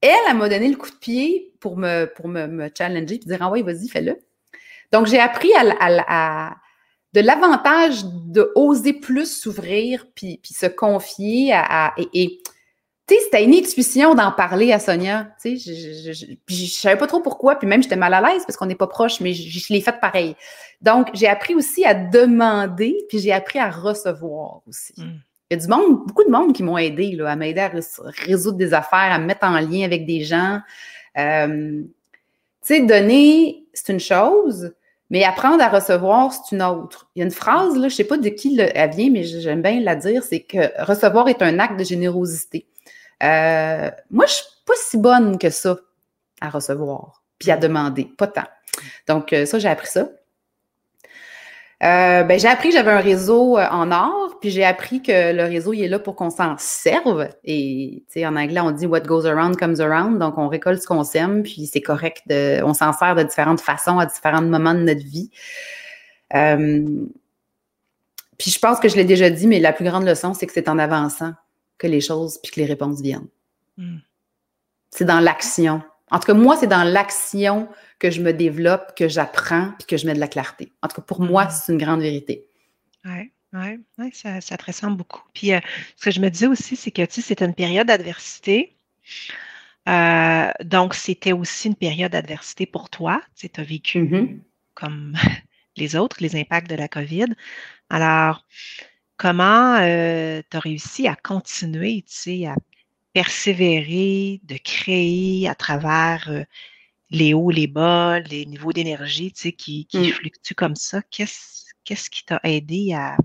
elle, 0.01 0.11
elle 0.29 0.37
m'a 0.37 0.47
donné 0.47 0.69
le 0.69 0.77
coup 0.77 0.89
de 0.89 0.95
pied 0.95 1.53
pour 1.59 1.75
me, 1.75 2.05
pour 2.05 2.29
me, 2.29 2.69
challenger 2.77 3.15
et 3.15 3.19
dire 3.19 3.37
Ah 3.41 3.51
oui, 3.51 3.61
vas-y, 3.61 3.89
fais-le. 3.89 4.17
Donc, 4.93 5.07
j'ai 5.07 5.19
appris 5.19 5.51
à, 5.55 6.55
de 7.15 7.21
l'avantage 7.21 8.03
de 8.03 8.51
oser 8.55 8.91
plus 8.91 9.39
s'ouvrir 9.39 10.05
puis, 10.13 10.39
puis 10.43 10.53
se 10.53 10.65
confier 10.65 11.53
à. 11.53 11.93
et, 12.13 12.41
tu 13.07 13.13
sais, 13.13 13.21
c'était 13.21 13.43
une 13.43 13.53
intuition 13.53 14.15
d'en 14.15 14.31
parler 14.31 14.73
à 14.73 14.79
Sonia. 14.79 15.27
Tu 15.39 15.59
sais, 15.59 15.73
je, 15.73 16.11
je, 16.11 16.25
je, 16.47 16.65
savais 16.65 16.97
pas 16.97 17.05
trop 17.05 17.21
pourquoi, 17.21 17.55
puis 17.55 17.67
même 17.67 17.83
j'étais 17.83 17.95
mal 17.95 18.15
à 18.15 18.19
l'aise 18.19 18.43
parce 18.47 18.57
qu'on 18.57 18.65
n'est 18.65 18.73
pas 18.73 18.87
proche, 18.87 19.21
mais 19.21 19.33
je, 19.33 19.71
l'ai 19.71 19.79
fait 19.79 19.99
pareil. 20.01 20.35
Donc, 20.81 21.09
j'ai 21.13 21.27
appris 21.27 21.53
aussi 21.53 21.85
à 21.85 21.93
demander, 21.93 22.97
puis 23.07 23.19
j'ai 23.19 23.31
appris 23.31 23.59
à 23.59 23.69
recevoir 23.69 24.61
aussi. 24.67 24.93
Hmm. 24.97 25.19
Il 25.51 25.57
y 25.57 25.61
a 25.61 25.63
du 25.63 25.67
monde, 25.67 26.07
beaucoup 26.07 26.23
de 26.23 26.31
monde 26.31 26.53
qui 26.53 26.63
m'ont 26.63 26.79
aidé 26.79 27.15
à 27.23 27.35
m'aider 27.35 27.61
à 27.61 27.71
résoudre 28.25 28.57
des 28.57 28.73
affaires, 28.73 29.11
à 29.11 29.19
me 29.19 29.25
mettre 29.27 29.45
en 29.45 29.59
lien 29.59 29.83
avec 29.83 30.07
des 30.07 30.23
gens. 30.23 30.59
Euh, 31.17 31.83
tu 31.83 31.87
sais, 32.63 32.81
donner, 32.81 33.67
c'est 33.71 33.93
une 33.93 33.99
chose, 33.99 34.73
mais 35.09 35.23
apprendre 35.23 35.63
à 35.63 35.69
recevoir, 35.69 36.33
c'est 36.33 36.55
une 36.55 36.63
autre. 36.63 37.09
Il 37.15 37.19
y 37.19 37.21
a 37.21 37.25
une 37.25 37.31
phrase, 37.31 37.75
là, 37.75 37.81
je 37.81 37.93
ne 37.93 37.97
sais 37.97 38.03
pas 38.03 38.17
de 38.17 38.29
qui 38.29 38.59
elle 38.59 38.89
vient, 38.91 39.09
mais 39.11 39.23
j'aime 39.23 39.61
bien 39.61 39.79
la 39.81 39.95
dire, 39.95 40.23
c'est 40.23 40.41
que 40.41 40.83
recevoir 40.83 41.27
est 41.27 41.41
un 41.41 41.59
acte 41.59 41.79
de 41.79 41.83
générosité. 41.83 42.67
Euh, 43.23 43.89
moi, 44.09 44.25
je 44.25 44.31
ne 44.31 44.35
suis 44.35 44.45
pas 44.65 44.73
si 44.77 44.97
bonne 44.97 45.37
que 45.37 45.49
ça 45.49 45.77
à 46.41 46.49
recevoir, 46.49 47.23
puis 47.39 47.51
à 47.51 47.57
demander, 47.57 48.05
pas 48.17 48.27
tant. 48.27 48.47
Donc, 49.07 49.31
euh, 49.31 49.45
ça, 49.45 49.59
j'ai 49.59 49.69
appris 49.69 49.87
ça. 49.87 50.09
Euh, 51.83 52.23
ben, 52.23 52.39
j'ai 52.39 52.47
appris 52.47 52.69
que 52.69 52.75
j'avais 52.75 52.91
un 52.91 53.01
réseau 53.01 53.57
euh, 53.57 53.67
en 53.69 53.91
or, 53.91 54.37
puis 54.39 54.49
j'ai 54.49 54.63
appris 54.63 55.01
que 55.01 55.33
le 55.33 55.43
réseau, 55.43 55.73
il 55.73 55.83
est 55.83 55.87
là 55.89 55.99
pour 55.99 56.15
qu'on 56.15 56.29
s'en 56.29 56.55
serve. 56.57 57.27
Et, 57.43 58.03
tu 58.07 58.19
sais, 58.19 58.25
en 58.25 58.35
anglais, 58.37 58.61
on 58.61 58.71
dit 58.71 58.85
what 58.85 59.01
goes 59.01 59.25
around 59.25 59.57
comes 59.57 59.81
around. 59.81 60.17
Donc, 60.17 60.37
on 60.37 60.47
récolte 60.47 60.81
ce 60.81 60.87
qu'on 60.87 61.03
sème, 61.03 61.43
puis 61.43 61.67
c'est 61.67 61.81
correct 61.81 62.23
de, 62.27 62.63
on 62.63 62.73
s'en 62.73 62.93
sert 62.93 63.15
de 63.15 63.23
différentes 63.23 63.59
façons 63.59 63.99
à 63.99 64.05
différents 64.05 64.41
moments 64.41 64.73
de 64.73 64.79
notre 64.79 65.03
vie. 65.03 65.29
Euh, 66.33 67.05
puis 68.37 68.51
je 68.51 68.59
pense 68.59 68.79
que 68.79 68.87
je 68.87 68.95
l'ai 68.95 69.05
déjà 69.05 69.29
dit, 69.29 69.47
mais 69.47 69.59
la 69.59 69.73
plus 69.73 69.85
grande 69.85 70.05
leçon, 70.05 70.33
c'est 70.33 70.47
que 70.47 70.53
c'est 70.53 70.69
en 70.69 70.79
avançant 70.79 71.33
que 71.77 71.87
les 71.87 72.01
choses, 72.01 72.39
puis 72.41 72.51
que 72.51 72.59
les 72.61 72.65
réponses 72.65 73.01
viennent. 73.01 73.27
Hmm. 73.77 73.97
C'est 74.91 75.05
dans 75.05 75.19
l'action. 75.19 75.81
En 76.09 76.19
tout 76.19 76.27
cas, 76.27 76.33
moi, 76.33 76.55
c'est 76.57 76.67
dans 76.67 76.83
l'action 76.83 77.67
que 77.99 78.11
je 78.11 78.21
me 78.21 78.33
développe, 78.33 78.95
que 78.95 79.07
j'apprends, 79.07 79.71
puis 79.77 79.87
que 79.87 79.97
je 79.97 80.05
mets 80.05 80.13
de 80.13 80.19
la 80.19 80.27
clarté. 80.27 80.71
En 80.81 80.87
tout 80.87 80.95
cas, 80.97 81.01
pour 81.01 81.21
moi, 81.21 81.45
mm. 81.45 81.49
c'est 81.51 81.71
une 81.71 81.77
grande 81.77 82.01
vérité. 82.01 82.47
Oui, 83.05 83.31
oui, 83.53 83.79
ouais, 83.97 84.09
ça, 84.13 84.41
ça, 84.41 84.57
te 84.57 84.65
ressemble 84.65 84.97
beaucoup. 84.97 85.23
Puis, 85.33 85.53
euh, 85.53 85.59
ce 85.95 86.05
que 86.05 86.11
je 86.11 86.19
me 86.19 86.29
disais 86.29 86.47
aussi, 86.47 86.75
c'est 86.75 86.91
que, 86.91 87.03
tu 87.03 87.15
sais, 87.15 87.21
c'était 87.21 87.45
une 87.45 87.53
période 87.53 87.87
d'adversité. 87.87 88.75
Euh, 89.87 90.49
donc, 90.63 90.93
c'était 90.93 91.31
aussi 91.31 91.67
une 91.67 91.75
période 91.75 92.11
d'adversité 92.11 92.65
pour 92.65 92.89
toi. 92.89 93.21
Tu 93.35 93.47
sais, 93.47 93.59
as 93.59 93.63
vécu 93.63 94.03
mm-hmm. 94.03 94.39
comme 94.73 95.15
les 95.77 95.95
autres, 95.95 96.17
les 96.19 96.35
impacts 96.35 96.69
de 96.69 96.75
la 96.75 96.87
COVID. 96.87 97.27
Alors, 97.89 98.45
comment 99.17 99.75
euh, 99.75 100.41
tu 100.49 100.57
as 100.57 100.59
réussi 100.59 101.07
à 101.07 101.15
continuer, 101.15 102.03
tu 102.07 102.13
sais, 102.13 102.45
à 102.47 102.55
persévérer, 103.13 104.41
de 104.43 104.57
créer 104.57 105.47
à 105.47 105.55
travers 105.55 106.45
les 107.11 107.33
hauts, 107.33 107.51
les 107.51 107.67
bas, 107.67 108.19
les 108.19 108.45
niveaux 108.45 108.73
d'énergie, 108.73 109.31
tu 109.31 109.41
sais, 109.41 109.51
qui, 109.51 109.85
qui 109.85 109.99
mmh. 109.99 110.13
fluctuent 110.13 110.55
comme 110.55 110.75
ça. 110.75 111.01
Qu'est-ce, 111.11 111.73
qu'est-ce 111.83 112.09
qui 112.09 112.25
t'a 112.25 112.39
aidé 112.43 112.93
à 112.93 113.15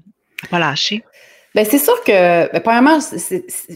ne 0.43 0.49
pas 0.49 0.59
lâcher? 0.59 1.05
Bien, 1.53 1.65
c'est 1.65 1.79
sûr 1.79 2.01
que, 2.05 2.53
ben, 2.53 2.61
premièrement, 2.61 3.01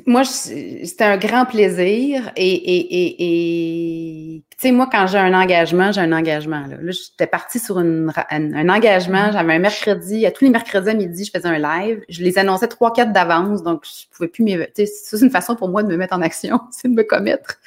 moi, 0.06 0.22
c'était 0.24 1.04
un 1.04 1.16
grand 1.16 1.44
plaisir. 1.44 2.30
Et, 2.36 2.54
et, 2.54 4.36
et, 4.36 4.44
tu 4.50 4.56
sais, 4.58 4.70
moi, 4.70 4.88
quand 4.90 5.08
j'ai 5.08 5.18
un 5.18 5.34
engagement, 5.34 5.90
j'ai 5.90 6.00
un 6.00 6.12
engagement. 6.12 6.66
Là, 6.68 6.76
là 6.80 6.92
j'étais 6.92 7.26
partie 7.26 7.58
sur 7.58 7.80
une, 7.80 8.12
un, 8.30 8.68
engagement. 8.68 9.28
Mmh. 9.28 9.32
J'avais 9.32 9.54
un 9.54 9.58
mercredi, 9.58 10.24
à 10.24 10.30
tous 10.30 10.44
les 10.44 10.50
mercredis 10.50 10.90
à 10.90 10.94
midi, 10.94 11.24
je 11.24 11.36
faisais 11.36 11.48
un 11.48 11.58
live. 11.58 12.04
Je 12.08 12.22
les 12.22 12.38
annonçais 12.38 12.68
trois, 12.68 12.92
quatre 12.92 13.12
d'avance, 13.12 13.64
donc 13.64 13.84
je 13.84 14.06
pouvais 14.14 14.28
plus 14.28 14.44
m'y. 14.44 14.56
Tu 14.56 14.86
sais, 14.86 14.86
c'est 14.86 15.20
une 15.20 15.30
façon 15.30 15.56
pour 15.56 15.68
moi 15.68 15.82
de 15.82 15.88
me 15.88 15.96
mettre 15.96 16.14
en 16.14 16.22
action, 16.22 16.60
c'est 16.70 16.86
de 16.86 16.94
me 16.94 17.02
commettre. 17.02 17.58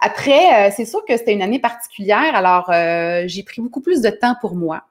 Après, 0.00 0.68
euh, 0.68 0.72
c'est 0.74 0.86
sûr 0.86 1.04
que 1.04 1.16
c'était 1.16 1.32
une 1.32 1.42
année 1.42 1.58
particulière, 1.58 2.34
alors 2.34 2.70
euh, 2.70 3.24
j'ai 3.26 3.42
pris 3.42 3.60
beaucoup 3.60 3.80
plus 3.80 4.00
de 4.00 4.10
temps 4.10 4.34
pour 4.40 4.56
moi. 4.56 4.84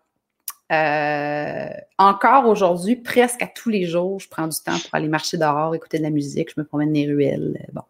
Euh, 0.72 1.68
encore 1.97 2.45
aujourd'hui, 2.45 2.95
presque 2.95 3.41
à 3.41 3.47
tous 3.47 3.70
les 3.70 3.86
jours, 3.86 4.20
je 4.20 4.30
prends 4.30 4.47
du 4.47 4.57
temps 4.60 4.78
pour 4.78 4.93
aller 4.93 5.07
marcher 5.07 5.38
dehors, 5.38 5.74
écouter 5.74 5.97
de 5.97 6.03
la 6.03 6.12
musique, 6.12 6.49
je 6.55 6.62
me 6.62 6.66
promène 6.66 6.89
dans 6.89 6.99
les 6.99 7.07
ruelles. 7.07 7.68
Bon. 7.74 7.82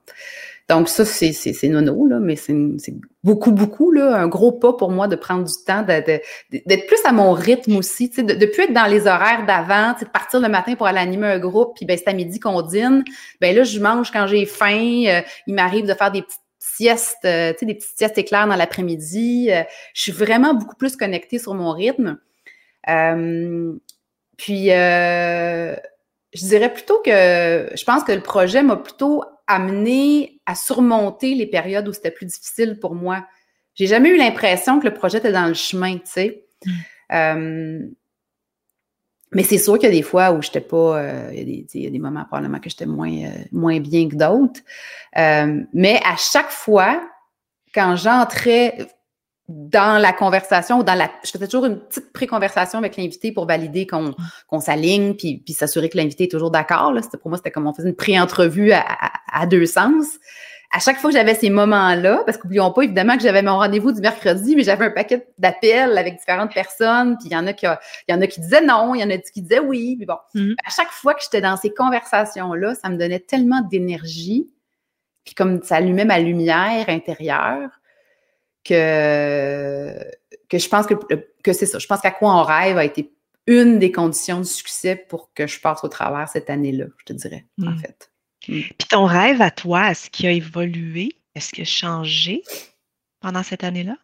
Donc, 0.70 0.88
ça, 0.88 1.04
c'est, 1.04 1.34
c'est, 1.34 1.68
nono, 1.68 2.06
là, 2.06 2.20
mais 2.20 2.36
c'est, 2.36 2.54
beaucoup, 3.24 3.52
beaucoup, 3.52 3.92
là, 3.92 4.16
un 4.16 4.28
gros 4.28 4.52
pas 4.52 4.74
pour 4.74 4.92
moi 4.92 5.08
de 5.08 5.16
prendre 5.16 5.44
du 5.44 5.54
temps, 5.66 5.84
d'être 5.84 6.88
plus 6.88 7.04
à 7.06 7.12
mon 7.12 7.34
rythme 7.34 7.76
aussi, 7.76 8.08
de 8.10 8.22
ne 8.22 8.46
plus 8.46 8.64
être 8.64 8.74
dans 8.74 8.86
les 8.86 9.08
horaires 9.08 9.46
d'avant, 9.46 9.96
de 10.00 10.06
partir 10.06 10.40
le 10.40 10.48
matin 10.48 10.76
pour 10.76 10.86
aller 10.86 11.00
animer 11.00 11.28
un 11.28 11.40
groupe, 11.40 11.76
puis 11.76 11.86
ben, 11.86 11.98
c'est 11.98 12.08
à 12.08 12.14
midi 12.14 12.40
qu'on 12.40 12.62
dîne. 12.62 13.04
Ben 13.42 13.54
là, 13.54 13.64
je 13.64 13.80
mange 13.80 14.12
quand 14.12 14.28
j'ai 14.28 14.46
faim. 14.46 15.24
il 15.48 15.54
m'arrive 15.56 15.88
de 15.88 15.94
faire 15.96 16.12
des 16.12 16.24
siestes, 16.76 17.26
euh, 17.26 17.52
tu 17.54 17.60
sais, 17.60 17.66
des 17.66 17.76
petites 17.76 17.98
siestes 17.98 18.18
éclairs 18.18 18.48
dans 18.48 18.56
l'après-midi. 18.56 19.50
Euh, 19.52 19.64
je 19.94 20.02
suis 20.02 20.12
vraiment 20.12 20.54
beaucoup 20.54 20.76
plus 20.76 20.96
connectée 20.96 21.40
sur 21.40 21.54
mon 21.54 21.72
rythme. 21.72 22.18
Euh, 22.88 23.74
puis, 24.38 24.68
je 24.68 25.78
dirais 26.34 26.72
plutôt 26.72 27.02
que 27.02 27.70
je 27.74 27.84
pense 27.84 28.04
que 28.04 28.12
le 28.12 28.22
projet 28.22 28.64
m'a 28.64 28.78
plutôt 28.78 29.24
amené 29.48 30.42
à 30.46 30.56
surmonter 30.56 31.36
les 31.36 31.48
périodes 31.48 31.88
où 31.88 31.94
c'était 31.94 32.12
plus 32.12 32.26
difficile 32.26 32.80
pour 32.80 32.96
moi. 32.96 33.26
J'ai 33.76 33.88
jamais 33.88 34.10
eu 34.10 34.18
l'impression 34.18 34.80
que 34.80 34.88
le 34.88 34.94
projet 34.94 35.18
était 35.18 35.32
dans 35.32 35.48
le 35.48 35.54
chemin, 35.54 35.98
tu 35.98 36.06
sais. 36.06 36.46
Mmh. 37.12 37.90
Mais 39.32 39.44
c'est 39.44 39.60
sûr 39.60 39.78
qu'il 39.78 39.90
y 39.90 39.92
a 39.92 39.96
des 39.96 40.02
fois 40.02 40.32
où 40.32 40.42
j'étais 40.42 40.62
pas, 40.62 40.98
euh, 40.98 41.32
il, 41.34 41.66
y 41.74 41.88
a 41.88 41.90
des, 41.90 42.00
moments 42.00 42.26
probablement 42.26 42.60
que 42.60 42.70
j'étais 42.70 42.88
moins, 42.88 43.12
euh, 43.12 43.30
moins 43.52 43.80
bien 43.80 44.10
que 44.10 44.16
d'autres. 44.16 44.62
Euh, 45.18 45.62
mais 45.74 46.00
à 46.04 46.16
chaque 46.18 46.50
fois, 46.50 47.00
quand 47.74 47.96
j'entrais 47.96 48.88
dans 49.48 50.00
la 50.00 50.14
conversation 50.14 50.80
ou 50.80 50.84
dans 50.84 50.96
la, 50.96 51.10
je 51.24 51.32
faisais 51.32 51.48
toujours 51.48 51.66
une 51.66 51.80
petite 51.80 52.12
pré-conversation 52.14 52.78
avec 52.80 52.98
l'invité 52.98 53.32
pour 53.32 53.48
valider 53.48 53.88
qu'on 53.88 54.14
qu'on 54.48 54.60
s'aligne 54.60 55.16
puis, 55.16 55.42
puis 55.44 55.54
s'assurer 55.54 55.90
que 55.90 55.98
l'invité 55.98 56.26
est 56.26 56.32
toujours 56.32 56.52
d'accord. 56.52 56.94
Pour 57.20 57.30
moi, 57.30 57.38
c'était 57.38 57.50
comme 57.52 57.66
on 57.66 57.74
faisait 57.74 57.90
une 57.90 57.96
pré-entrevue 57.96 58.72
à, 58.72 58.86
à, 59.32 59.48
deux 59.48 59.66
sens 59.66 60.06
à 60.72 60.80
chaque 60.80 60.98
fois 60.98 61.10
que 61.10 61.16
j'avais 61.16 61.34
ces 61.34 61.50
moments-là, 61.50 62.22
parce 62.26 62.38
qu'oublions 62.38 62.72
pas 62.72 62.84
évidemment 62.84 63.18
que 63.18 63.24
j'avais 63.24 63.42
mon 63.42 63.58
rendez-vous 63.58 63.92
du 63.92 64.02
mercredi, 64.02 64.56
mais 64.56 64.64
j'avais 64.64 64.86
un 64.86 64.92
paquet 64.92 65.28
d'appels 65.40 65.98
avec 65.98 66.18
différentes 66.20 66.54
personnes, 66.54 67.18
puis 67.18 67.30
il 67.30 67.34
y 67.34 67.36
en 67.36 67.48
a 67.48 67.54
qui 67.54 67.66
il 67.66 68.14
y 68.14 68.14
en 68.14 68.22
a 68.22 68.28
qui 68.28 68.40
disaient 68.40 68.62
non, 68.62 68.94
il 68.94 69.02
y 69.02 69.04
en 69.04 69.10
a 69.10 69.18
qui 69.18 69.42
disaient 69.42 69.60
oui, 69.60 69.96
puis 69.98 70.06
bon. 70.06 70.18
Mm-hmm. 70.36 70.56
À 70.64 70.70
chaque 70.70 70.92
fois 70.92 71.16
que 71.16 71.24
j'étais 71.24 71.42
dans 71.42 71.58
ces 71.58 71.74
conversations-là, 71.74 72.76
ça 72.76 72.90
me 72.90 72.98
donnait 72.98 73.20
tellement 73.20 73.62
d'énergie, 73.62 74.54
puis 75.26 75.34
comme 75.34 75.64
ça 75.64 75.78
allumait 75.78 76.06
ma 76.06 76.20
lumière 76.20 76.88
intérieure 76.88 77.70
que 78.64 79.94
que 80.50 80.60
je 80.60 80.70
pense 80.70 80.86
que 80.86 80.94
que 81.44 81.54
c'est 81.54 81.66
ça. 81.66 81.80
Je 81.80 81.88
pense 81.88 82.02
qu'à 82.02 82.12
quoi 82.12 82.36
on 82.36 82.44
rêve 82.44 82.78
a 82.78 82.86
été 82.86 83.12
une 83.48 83.80
des 83.80 83.92
conditions 83.92 84.38
de 84.38 84.44
succès 84.44 84.96
pour 84.96 85.34
que 85.34 85.48
je 85.48 85.60
passe 85.60 85.84
au 85.84 85.88
travers 85.88 86.30
cette 86.30 86.52
année-là, 86.52 86.86
je 87.00 87.06
te 87.06 87.14
dirais, 87.14 87.48
en 87.60 87.72
mm. 87.72 87.80
fait. 87.80 88.12
Mm. 88.48 88.62
Puis 88.62 88.88
ton 88.90 89.06
rêve 89.06 89.42
à 89.42 89.52
toi, 89.52 89.92
est-ce 89.92 90.10
qu'il 90.10 90.28
a 90.28 90.32
évolué? 90.32 91.16
Est-ce 91.36 91.52
qu'il 91.52 91.64
a 91.64 91.66
changé 91.66 92.44
pendant 93.20 93.44
cette 93.44 93.64
année-là? 93.64 93.96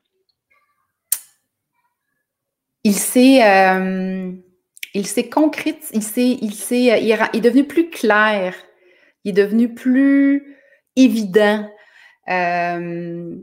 Il 2.83 2.95
s'est 2.95 3.43
euh, 3.43 4.31
il 4.93 5.07
s'est 5.07 5.27
concrète, 5.27 5.89
il 5.93 6.03
s'est 6.03 6.38
il 6.41 6.53
s'est 6.53 6.91
euh, 6.91 6.97
il, 6.97 7.11
est 7.11 7.41
devenu 7.41 7.65
plus 7.65 7.89
clair, 7.89 8.55
il 9.23 9.31
est 9.31 9.43
devenu 9.43 9.73
plus 9.73 10.55
évident. 10.95 11.67
Euh, 12.29 13.36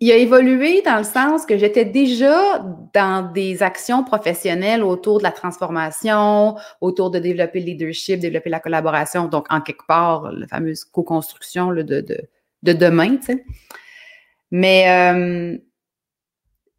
il 0.00 0.12
a 0.12 0.16
évolué 0.16 0.82
dans 0.82 0.98
le 0.98 1.04
sens 1.04 1.46
que 1.46 1.56
j'étais 1.56 1.84
déjà 1.84 2.64
dans 2.92 3.30
des 3.32 3.62
actions 3.62 4.04
professionnelles 4.04 4.82
autour 4.82 5.18
de 5.18 5.22
la 5.22 5.32
transformation, 5.32 6.56
autour 6.80 7.10
de 7.10 7.18
développer 7.18 7.60
le 7.60 7.66
leadership, 7.66 8.20
développer 8.20 8.50
la 8.50 8.60
collaboration, 8.60 9.26
donc 9.26 9.46
en 9.50 9.60
quelque 9.60 9.86
part, 9.86 10.30
la 10.32 10.46
fameuse 10.46 10.84
co-construction 10.84 11.72
de, 11.72 11.82
de, 11.82 12.04
de, 12.62 12.72
demain. 12.72 13.18
Mais 14.50 14.88
euh, 14.88 15.56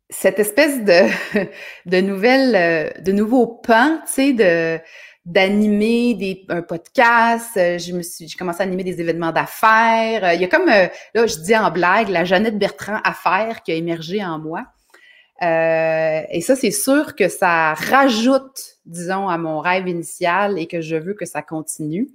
cette 0.10 0.40
espèce 0.40 0.84
de, 0.84 2.02
nouvelle, 2.02 2.56
euh, 2.56 3.12
nouveau 3.12 3.48
pan, 3.48 4.00
tu 4.06 4.14
sais, 4.14 4.34
de 4.34 4.80
d'animer 5.26 6.14
des 6.14 6.46
un 6.50 6.62
podcast, 6.62 7.58
euh, 7.58 7.80
je 7.80 7.94
me 7.94 8.04
suis 8.04 8.28
j'ai 8.28 8.38
commencé 8.38 8.62
à 8.62 8.64
animer 8.64 8.84
des 8.84 9.02
événements 9.02 9.32
d'affaires. 9.32 10.24
Euh, 10.24 10.34
il 10.36 10.42
y 10.42 10.44
a 10.44 10.48
comme 10.48 10.70
euh, 10.70 10.88
là 11.16 11.26
je 11.26 11.38
dis 11.40 11.56
en 11.56 11.72
blague 11.72 12.10
la 12.10 12.26
Jeannette 12.26 12.60
Bertrand 12.60 13.00
affaires 13.04 13.64
qui 13.64 13.72
a 13.72 13.76
émergé 13.76 14.24
en 14.24 14.38
moi. 14.38 14.66
et 15.42 16.42
ça 16.42 16.56
c'est 16.56 16.72
sûr 16.72 17.16
que 17.16 17.28
ça 17.28 17.74
rajoute 17.74 18.78
disons 18.86 19.28
à 19.28 19.38
mon 19.40 19.60
rêve 19.60 19.88
initial 19.88 20.60
et 20.60 20.68
que 20.68 20.80
je 20.80 20.96
veux 20.96 21.16
que 21.16 21.26
ça 21.26 21.42
continue. 21.42 22.08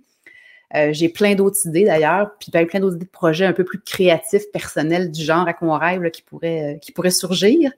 j'ai 0.73 1.09
plein 1.09 1.35
d'autres 1.35 1.67
idées 1.67 1.85
d'ailleurs, 1.85 2.31
puis 2.39 2.53
plein 2.53 2.79
d'autres 2.79 2.97
idées 2.97 3.07
de 3.07 3.11
projets 3.11 3.45
un 3.45 3.53
peu 3.53 3.65
plus 3.65 3.81
créatifs, 3.81 4.45
personnels 4.53 5.11
du 5.11 5.23
genre 5.23 5.49
à 5.49 5.53
quoi 5.53 5.69
on 5.69 5.79
rêve 5.79 6.11
qui 6.13 6.23
pourraient 6.23 6.79
qui 6.81 6.93
pourraient 6.93 7.11
surgir. 7.11 7.73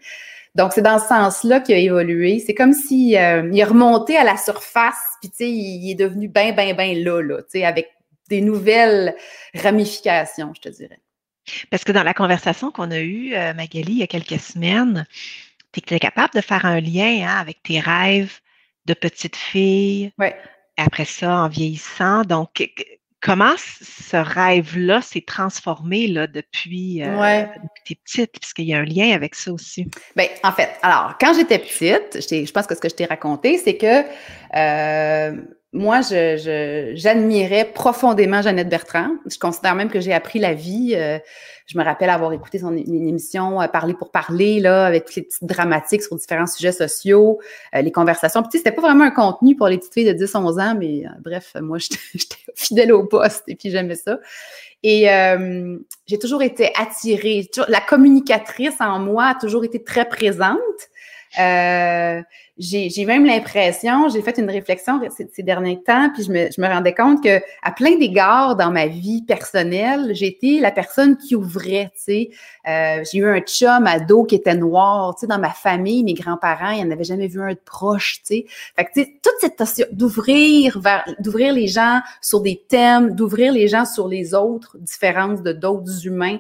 Donc, 0.55 0.73
c'est 0.75 0.83
dans 0.83 0.99
ce 0.99 1.07
sens-là 1.09 1.61
qu'il 1.61 1.75
a 1.75 1.79
évolué. 1.79 2.39
C'est 2.39 2.55
comme 2.55 2.73
s'il 2.73 3.17
euh, 3.17 3.49
il 3.51 3.59
est 3.59 3.65
remonté 3.65 4.17
à 4.17 4.25
la 4.25 4.37
surface, 4.37 5.17
puis 5.21 5.31
tu 5.31 5.37
sais, 5.37 5.51
il, 5.51 5.91
est 5.91 5.95
devenu 5.95 6.29
bien, 6.29 6.53
bien, 6.53 6.75
bien 6.75 6.95
là, 6.95 7.23
là, 7.23 7.43
tu 7.43 7.51
sais, 7.51 7.65
avec 7.65 7.89
des 8.29 8.41
nouvelles 8.41 9.15
ramifications, 9.55 10.53
je 10.55 10.61
te 10.61 10.69
dirais. 10.69 11.01
Parce 11.71 11.85
que 11.85 11.93
dans 11.93 12.03
la 12.03 12.15
conversation 12.15 12.71
qu'on 12.71 12.91
a 12.91 13.01
eue, 13.01 13.35
euh, 13.35 13.55
Magali, 13.55 13.93
il 13.93 13.99
y 13.99 14.03
a 14.03 14.07
quelques 14.07 14.39
semaines, 14.39 15.07
tu 15.73 15.81
étais 15.81 15.99
capable 15.99 16.35
de 16.35 16.41
faire 16.41 16.67
un 16.67 16.81
lien 16.81 17.27
hein, 17.27 17.37
avec 17.41 17.63
tes 17.63 17.81
rêves 17.81 18.41
de 18.85 18.95
petite 18.95 19.37
fille. 19.37 20.13
Oui. 20.19 20.29
Après 20.77 21.05
ça, 21.05 21.45
en 21.45 21.49
vieillissant. 21.49 22.23
Donc, 22.23 22.71
comment 23.23 23.55
ce 23.57 24.17
rêve-là 24.17 25.01
s'est 25.01 25.23
transformé 25.23 26.09
là, 26.09 26.27
depuis, 26.27 27.03
euh, 27.03 27.45
tes 27.87 27.95
petites, 27.95 28.33
puisqu'il 28.39 28.67
y 28.67 28.75
a 28.75 28.79
un 28.79 28.85
lien 28.85 29.15
avec 29.15 29.35
ça 29.35 29.53
aussi? 29.53 29.89
Bien, 30.17 30.27
en 30.43 30.53
fait, 30.53 30.71
alors, 30.83 31.15
quand 31.21 31.33
j'étais 31.35 31.59
petite, 31.59 32.21
je 32.21 32.53
pense 32.53 32.67
que 32.67 32.75
ce 32.75 32.81
que 32.81 32.89
je 32.89 32.95
t'ai 32.95 33.07
raconté, 33.07 33.59
c'est 33.59 33.77
que 33.77 34.03
euh, 34.57 35.41
moi, 35.75 36.03
je, 36.03 36.93
j'admirais 36.95 37.65
profondément 37.65 38.43
Jeannette 38.43 38.69
Bertrand. 38.69 39.09
Je 39.25 39.39
considère 39.39 39.75
même 39.75 39.89
que 39.89 40.01
j'ai 40.01 40.13
appris 40.13 40.39
la 40.39 40.53
vie. 40.53 40.93
Euh, 40.95 41.19
je 41.67 41.79
me 41.79 41.83
rappelle 41.83 42.11
avoir 42.11 42.31
écouté 42.35 42.59
son 42.59 42.77
émission 42.77 43.59
euh, 43.63 43.67
Parler 43.69 43.95
pour 43.95 44.11
parler, 44.11 44.61
là, 44.61 44.85
avec 44.85 45.07
toutes 45.07 45.17
les 45.17 45.23
petites 45.23 45.45
dramatiques 45.45 46.03
sur 46.03 46.15
différents 46.17 46.47
sujets 46.47 46.73
sociaux, 46.73 47.41
euh, 47.75 47.81
les 47.81 47.91
conversations. 47.91 48.43
Puis, 48.43 48.59
c'était 48.59 48.73
pas 48.73 48.83
vraiment 48.83 49.05
un 49.05 49.11
contenu 49.11 49.57
pour 49.57 49.69
les 49.69 49.79
petites 49.79 49.95
filles 49.95 50.15
de 50.15 50.27
10-11 50.27 50.61
ans, 50.61 50.77
mais 50.79 51.05
bref, 51.21 51.55
moi, 51.59 51.79
j'étais 52.15 52.37
fidèle 52.55 52.93
au 52.93 53.07
poste 53.07 53.45
et 53.49 53.57
puis 53.57 53.71
j'aimais 53.71 53.95
ça. 53.95 54.19
Et 54.83 55.07
j'ai 56.07 56.19
toujours 56.19 56.43
été 56.43 56.73
attirée. 56.77 57.49
La 57.69 57.81
communicatrice 57.81 58.81
en 58.81 58.99
moi 58.99 59.27
a 59.27 59.35
toujours 59.37 59.65
été 59.65 59.83
très 59.83 60.09
présente. 60.09 60.59
Euh, 61.39 62.23
j'ai 62.59 63.05
même 63.07 63.25
l'impression, 63.25 64.09
j'ai 64.09 64.21
fait 64.21 64.39
une 64.39 64.51
réflexion 64.51 65.01
ces, 65.11 65.43
derniers 65.43 65.83
temps, 65.83 66.11
puis 66.13 66.23
je 66.23 66.31
me, 66.31 66.49
je 66.55 66.61
me, 66.61 66.69
rendais 66.69 66.95
compte 66.95 67.23
que 67.25 67.41
à 67.63 67.73
plein 67.73 67.97
d'égards 67.97 68.57
dans 68.57 68.71
ma 68.71 68.87
vie 68.87 69.23
personnelle, 69.23 70.11
j'étais 70.13 70.59
la 70.61 70.71
personne 70.71 71.17
qui 71.17 71.35
ouvrait, 71.35 71.91
tu 71.97 72.03
sais. 72.03 72.31
Euh, 72.69 73.03
j'ai 73.11 73.19
eu 73.19 73.27
un 73.27 73.41
chum 73.41 73.87
ado 73.87 74.25
qui 74.25 74.35
était 74.35 74.55
noir, 74.55 75.15
tu 75.15 75.21
sais, 75.21 75.27
dans 75.27 75.39
ma 75.39 75.51
famille, 75.51 76.05
mes 76.05 76.15
grands-parents, 76.15 76.71
ils 76.71 76.87
n'avaient 76.87 77.05
jamais 77.05 77.27
vu 77.27 77.41
un 77.41 77.53
de 77.53 77.61
proche, 77.65 78.19
tu 78.19 78.35
sais. 78.35 78.45
Fait 78.77 78.85
que, 78.85 78.93
tu 78.93 79.01
sais, 79.03 79.21
toute 79.23 79.35
cette 79.41 79.59
notion 79.59 79.87
d'ouvrir 79.91 80.79
vers, 80.79 81.05
d'ouvrir 81.21 81.55
les 81.55 81.69
gens 81.69 82.01
sur 82.21 82.43
des 82.43 82.63
thèmes, 82.69 83.15
d'ouvrir 83.15 83.53
les 83.53 83.67
gens 83.67 83.87
sur 83.87 84.09
les 84.09 84.35
autres 84.35 84.77
différences 84.79 85.43
de 85.43 85.53
d'autres 85.53 86.07
humains, 86.07 86.39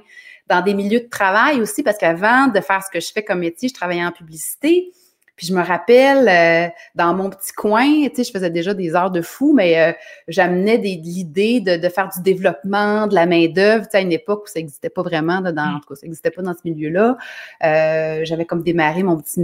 dans 0.49 0.63
des 0.63 0.75
milieux 0.75 1.01
de 1.01 1.09
travail 1.09 1.61
aussi, 1.61 1.83
parce 1.83 1.99
qu'avant 1.99 2.49
de 2.49 2.61
faire 2.61 2.83
ce 2.83 2.91
que 2.91 3.01
je 3.01 3.13
fais 3.13 3.23
comme 3.23 3.41
métier, 3.41 3.69
je 3.69 3.75
travaillais 3.75 4.05
en 4.05 4.13
publicité. 4.13 4.93
Puis 5.37 5.47
je 5.47 5.55
me 5.55 5.63
rappelle, 5.63 6.29
euh, 6.29 6.71
dans 6.95 7.15
mon 7.15 7.31
petit 7.31 7.53
coin, 7.53 7.87
tu 8.09 8.17
sais, 8.17 8.25
je 8.25 8.31
faisais 8.31 8.51
déjà 8.51 8.75
des 8.75 8.95
heures 8.95 9.11
de 9.11 9.23
fou, 9.23 9.55
mais 9.55 9.81
euh, 9.81 9.93
j'amenais 10.29 10.77
l'idée 10.77 11.61
de, 11.61 11.77
de, 11.77 11.89
faire 11.89 12.11
du 12.15 12.21
développement, 12.21 13.07
de 13.07 13.15
la 13.15 13.25
main-d'œuvre, 13.25 13.85
tu 13.85 13.93
sais, 13.93 13.97
à 13.97 14.01
une 14.03 14.13
époque 14.13 14.45
où 14.45 14.47
ça 14.47 14.61
n'existait 14.61 14.91
pas 14.91 15.03
vraiment, 15.03 15.41
dans, 15.41 15.77
en 15.77 15.81
tout 15.81 15.89
cas, 15.89 15.95
ça 15.95 16.07
n'existait 16.07 16.31
pas 16.31 16.43
dans 16.43 16.53
ce 16.53 16.61
milieu-là. 16.65 17.17
Euh, 17.65 18.21
J'avais 18.25 18.45
comme 18.45 18.63
démarré 18.63 19.03
mon 19.03 19.17
petit 19.17 19.41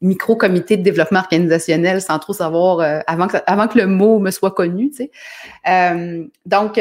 micro-comité 0.00 0.78
de 0.78 0.82
développement 0.82 1.20
organisationnel 1.20 2.00
sans 2.00 2.18
trop 2.18 2.32
savoir, 2.32 2.80
euh, 2.80 3.00
avant, 3.06 3.26
que, 3.26 3.36
avant 3.46 3.68
que 3.68 3.76
le 3.76 3.86
mot 3.86 4.18
me 4.20 4.30
soit 4.30 4.52
connu, 4.52 4.90
tu 4.90 5.10
sais. 5.64 6.30
donc, 6.46 6.78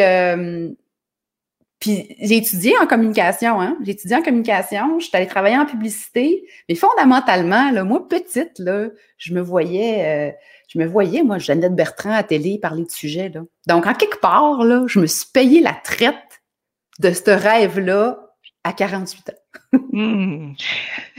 puis 1.80 2.16
j'ai 2.20 2.38
étudié 2.38 2.74
en 2.82 2.88
communication, 2.88 3.62
hein. 3.62 3.78
J'ai 3.84 3.92
étudié 3.92 4.18
en 4.18 4.24
communication, 4.24 5.00
je 5.00 5.06
suis 5.06 5.16
allée 5.16 5.28
travailler 5.28 5.58
en 5.58 5.66
publicité, 5.66 6.44
mais 6.68 6.76
fondamentalement, 6.76 7.72
là, 7.72 7.84
moi, 7.84 8.08
petite, 8.08 8.58
là, 8.58 8.88
je 9.18 9.34
me 9.34 9.42
voyais, 9.42 10.32
euh, 10.32 10.32
je 10.70 10.80
me 10.80 10.86
voyais, 10.86 11.22
moi, 11.22 11.38
Jeannette 11.38 11.76
Bertrand 11.76 12.14
à 12.14 12.24
télé 12.24 12.58
parler 12.60 12.84
de 12.84 12.92
sujet, 12.92 13.30
là. 13.30 13.42
Donc, 13.68 13.86
en 13.86 13.94
quelque 13.94 14.20
part, 14.20 14.64
là, 14.64 14.86
je 14.88 15.00
me 15.00 15.06
suis 15.06 15.28
payé 15.32 15.62
la 15.62 15.74
traite 15.74 16.16
de 17.00 17.12
ce 17.12 17.30
rêve-là 17.30 18.20
à 18.64 18.74
48 18.74 19.30
ans. 19.30 19.80
Hmm. 19.92 20.54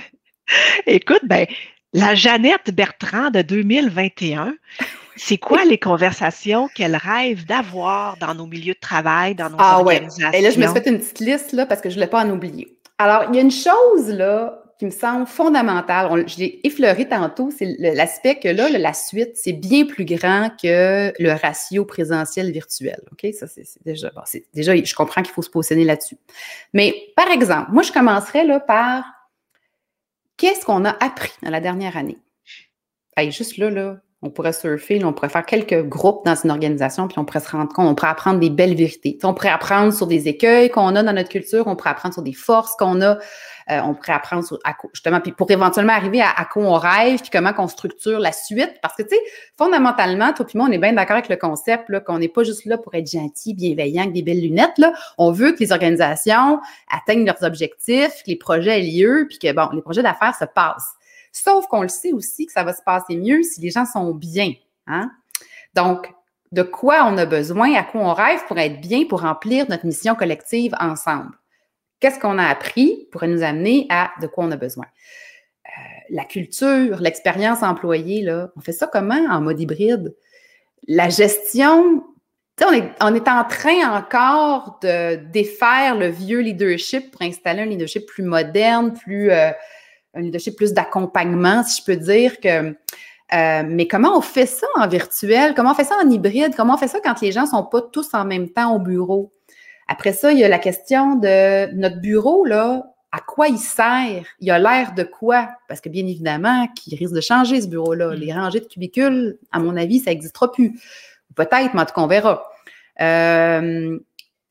Écoute, 0.87 1.23
ben, 1.23 1.47
la 1.93 2.15
Jeannette 2.15 2.75
Bertrand 2.75 3.31
de 3.31 3.43
2021, 3.43 4.55
c'est 5.19 5.39
quoi 5.39 5.65
les 5.65 5.79
conversations 5.79 6.69
qu'elle 6.69 6.97
rêve 6.97 7.45
d'avoir 7.45 8.17
dans 8.19 8.35
nos 8.35 8.47
milieux 8.47 8.75
de 8.75 8.81
travail, 8.81 9.35
dans 9.35 9.51
nos 9.51 9.57
ah, 9.59 9.79
organisations? 9.79 10.31
Ouais. 10.31 10.39
Et 10.39 10.43
là, 10.43 10.51
je 10.51 10.59
me 10.59 10.65
suis 10.65 10.75
fait 10.75 10.89
une 10.89 10.99
petite 10.99 11.21
liste 11.21 11.53
là, 11.53 11.67
parce 11.67 11.81
que 11.81 11.91
je 11.91 11.95
ne 11.95 12.01
voulais 12.01 12.11
pas 12.11 12.25
en 12.25 12.31
oublier. 12.31 12.79
Alors, 12.99 13.25
il 13.29 13.37
y 13.37 13.39
a 13.39 13.43
une 13.43 13.51
chose 13.51 14.09
là 14.09 14.63
qui 14.79 14.87
me 14.87 14.91
semble 14.91 15.27
fondamentale. 15.27 16.29
je 16.29 16.39
l'ai 16.39 16.61
effleuré 16.63 17.09
tantôt, 17.09 17.51
c'est 17.51 17.75
l'aspect 17.79 18.39
que 18.39 18.49
là, 18.49 18.69
la 18.69 18.93
suite, 18.95 19.33
c'est 19.35 19.53
bien 19.53 19.85
plus 19.85 20.05
grand 20.05 20.51
que 20.51 21.13
le 21.19 21.33
ratio 21.33 21.85
présentiel 21.85 22.53
virtuel. 22.53 23.01
OK? 23.11 23.27
Ça, 23.35 23.49
c'est 23.49 23.65
déjà, 23.85 24.11
bon, 24.11 24.23
déjà, 24.55 24.77
je 24.77 24.95
comprends 24.95 25.23
qu'il 25.23 25.33
faut 25.33 25.43
se 25.43 25.51
positionner 25.51 25.85
là-dessus. 25.85 26.17
Mais 26.73 26.95
par 27.17 27.29
exemple, 27.31 27.73
moi, 27.73 27.83
je 27.83 27.91
commencerai 27.91 28.47
là 28.47 28.61
par 28.61 29.05
qu'est-ce 30.37 30.65
qu'on 30.65 30.85
a 30.85 30.91
appris 31.05 31.33
dans 31.43 31.51
la 31.51 31.61
dernière 31.61 31.97
année? 31.97 32.19
Hey, 33.17 33.33
juste 33.33 33.59
là, 33.59 33.71
là, 33.71 33.97
on 34.21 34.31
pourrait 34.31 34.53
surfer, 34.53 35.05
on 35.05 35.13
pourrait 35.13 35.29
faire 35.29 35.47
quelques 35.47 35.85
groupes 35.85 36.25
dans 36.25 36.35
une 36.35 36.51
organisation, 36.51 37.07
puis 37.07 37.19
on 37.21 37.25
pourrait 37.25 37.39
se 37.41 37.51
rendre 37.51 37.73
compte, 37.73 37.87
on 37.87 37.95
pourrait 37.95 38.11
apprendre 38.11 38.41
des 38.41 38.51
belles 38.51 38.75
vérités. 38.75 39.17
on 39.23 39.33
pourrait 39.33 39.51
apprendre 39.51 39.93
sur 39.93 40.09
des 40.09 40.27
écueils 40.27 40.71
qu'on 40.71 40.97
a 40.97 41.05
dans 41.05 41.13
notre 41.13 41.29
culture, 41.29 41.69
on 41.69 41.77
pourrait 41.77 41.91
apprendre 41.91 42.15
sur 42.15 42.25
des 42.25 42.33
forces 42.33 42.75
qu'on 42.77 43.01
a, 43.01 43.19
euh, 43.71 43.81
on 43.85 43.95
pourrait 43.95 44.15
apprendre 44.15 44.45
sur, 44.45 44.59
justement, 44.93 45.21
puis 45.21 45.31
pour 45.31 45.49
éventuellement 45.53 45.93
arriver 45.93 46.21
à, 46.21 46.45
quoi 46.51 46.65
on 46.65 46.75
rêve, 46.75 47.21
puis 47.21 47.31
comment 47.31 47.53
qu'on 47.53 47.69
structure 47.69 48.19
la 48.19 48.33
suite. 48.33 48.75
Parce 48.83 48.97
que, 48.97 49.03
tu 49.03 49.11
sais, 49.11 49.21
fondamentalement, 49.57 50.33
toi 50.33 50.45
puis 50.45 50.59
moi, 50.59 50.67
on 50.69 50.73
est 50.73 50.79
bien 50.79 50.95
d'accord 50.95 51.17
avec 51.17 51.29
le 51.29 51.37
concept, 51.37 51.89
là, 51.89 52.01
qu'on 52.01 52.19
n'est 52.19 52.29
pas 52.29 52.43
juste 52.43 52.65
là 52.65 52.77
pour 52.77 52.95
être 52.95 53.09
gentil, 53.09 53.55
bienveillant, 53.55 54.03
avec 54.03 54.15
des 54.15 54.23
belles 54.23 54.41
lunettes, 54.41 54.79
là. 54.79 54.95
On 55.17 55.31
veut 55.31 55.53
que 55.53 55.61
les 55.61 55.71
organisations 55.71 56.59
atteignent 56.91 57.25
leurs 57.25 57.45
objectifs, 57.45 58.25
que 58.25 58.31
les 58.31 58.37
projets 58.37 58.81
aient 58.81 58.83
lieu, 58.83 59.27
puis 59.29 59.39
que, 59.39 59.53
bon, 59.53 59.69
les 59.73 59.83
projets 59.83 60.03
d'affaires 60.03 60.35
se 60.35 60.45
passent. 60.45 60.98
Sauf 61.33 61.67
qu'on 61.67 61.83
le 61.83 61.89
sait 61.89 62.13
aussi 62.13 62.47
que 62.47 62.53
ça 62.53 62.65
va 62.65 62.73
se 62.73 62.83
passer 62.83 63.17
mieux 63.17 63.43
si 63.43 63.61
les 63.61 63.71
gens 63.71 63.87
sont 63.87 64.13
bien. 64.15 64.53
Hein? 64.87 65.11
Donc, 65.75 66.11
de 66.53 66.63
quoi 66.63 67.05
on 67.07 67.19
a 67.19 67.27
besoin, 67.27 67.75
à 67.75 67.83
quoi 67.83 68.01
on 68.01 68.15
rêve 68.15 68.41
pour 68.47 68.59
être 68.59 68.81
bien, 68.81 69.05
pour 69.05 69.21
remplir 69.21 69.67
notre 69.69 69.87
mission 69.87 70.15
collective 70.15 70.75
ensemble? 70.81 71.33
Qu'est-ce 72.01 72.19
qu'on 72.19 72.39
a 72.39 72.47
appris 72.47 73.09
pourrait 73.11 73.29
nous 73.29 73.43
amener 73.43 73.87
à 73.91 74.11
de 74.21 74.27
quoi 74.27 74.45
on 74.45 74.51
a 74.51 74.57
besoin? 74.57 74.87
Euh, 75.67 75.71
la 76.11 76.25
culture, 76.25 77.01
l'expérience 77.01 77.63
employée, 77.63 78.23
là, 78.23 78.51
on 78.57 78.61
fait 78.61 78.73
ça 78.73 78.87
comment 78.87 79.27
en 79.31 79.41
mode 79.41 79.61
hybride? 79.61 80.15
La 80.87 81.09
gestion, 81.09 82.05
on 82.65 82.73
est, 82.73 82.91
on 83.01 83.15
est 83.15 83.29
en 83.29 83.45
train 83.45 83.97
encore 83.97 84.79
de 84.83 85.17
défaire 85.17 85.97
le 85.97 86.09
vieux 86.09 86.41
leadership 86.41 87.11
pour 87.11 87.23
installer 87.23 87.63
un 87.63 87.67
leadership 87.67 88.07
plus 88.07 88.23
moderne, 88.23 88.95
plus 88.95 89.31
euh, 89.31 89.51
un 90.19 90.23
leadership 90.23 90.57
plus 90.57 90.73
d'accompagnement, 90.73 91.63
si 91.63 91.81
je 91.81 91.85
peux 91.85 91.97
dire 91.97 92.41
que. 92.41 92.75
Euh, 93.35 93.63
mais 93.67 93.87
comment 93.87 94.17
on 94.17 94.23
fait 94.23 94.47
ça 94.47 94.67
en 94.77 94.89
virtuel? 94.89 95.53
Comment 95.55 95.73
on 95.73 95.75
fait 95.75 95.85
ça 95.85 95.97
en 96.03 96.09
hybride? 96.09 96.55
Comment 96.57 96.75
on 96.75 96.79
fait 96.79 96.89
ça 96.89 96.99
quand 97.05 97.21
les 97.21 97.31
gens 97.31 97.43
ne 97.43 97.49
sont 97.49 97.65
pas 97.65 97.83
tous 97.83 98.15
en 98.15 98.25
même 98.25 98.49
temps 98.49 98.75
au 98.75 98.79
bureau? 98.79 99.33
Après 99.87 100.13
ça, 100.13 100.33
il 100.33 100.39
y 100.39 100.45
a 100.45 100.49
la 100.49 100.59
question 100.59 101.17
de 101.17 101.71
notre 101.75 102.01
bureau, 102.01 102.47
là, 102.47 102.95
à 103.13 103.21
quoi 103.21 103.49
il 103.49 103.59
sert? 103.59 104.25
Il 104.41 104.51
a 104.51 104.59
l'air 104.59 104.95
de 104.95 105.03
quoi? 105.03 105.49
Parce 105.69 105.81
que 105.81 105.91
bien 105.91 106.07
évidemment, 106.07 106.69
qu'il 106.69 106.99
risque 106.99 107.15
de 107.15 107.21
changer 107.21 107.61
ce 107.61 107.67
bureau-là. 107.67 108.09
Mm. 108.09 108.15
Les 108.15 108.33
rangées 108.33 108.61
de 108.61 108.67
cubicules, 108.67 109.39
à 109.53 109.59
mon 109.59 109.77
avis, 109.77 109.99
ça 110.01 110.11
n'existera 110.11 110.51
plus. 110.51 110.81
Peut-être, 111.35 111.75
mais 111.75 111.83
en 111.83 111.85
tout 111.85 111.95
cas, 111.95 112.01
on 112.01 112.07
verra. 112.07 112.45
Euh, 113.01 113.99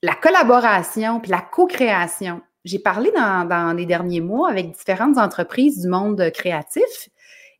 la 0.03 0.13
collaboration 0.13 1.20
puis 1.20 1.32
la 1.32 1.41
co-création 1.41 2.41
j'ai 2.68 2.80
parlé 2.80 3.11
dans, 3.15 3.76
les 3.76 3.86
derniers 3.86 4.22
mois 4.22 4.49
avec 4.49 4.72
différentes 4.72 5.18
entreprises 5.18 5.82
du 5.82 5.88
monde 5.88 6.32
créatif 6.34 7.09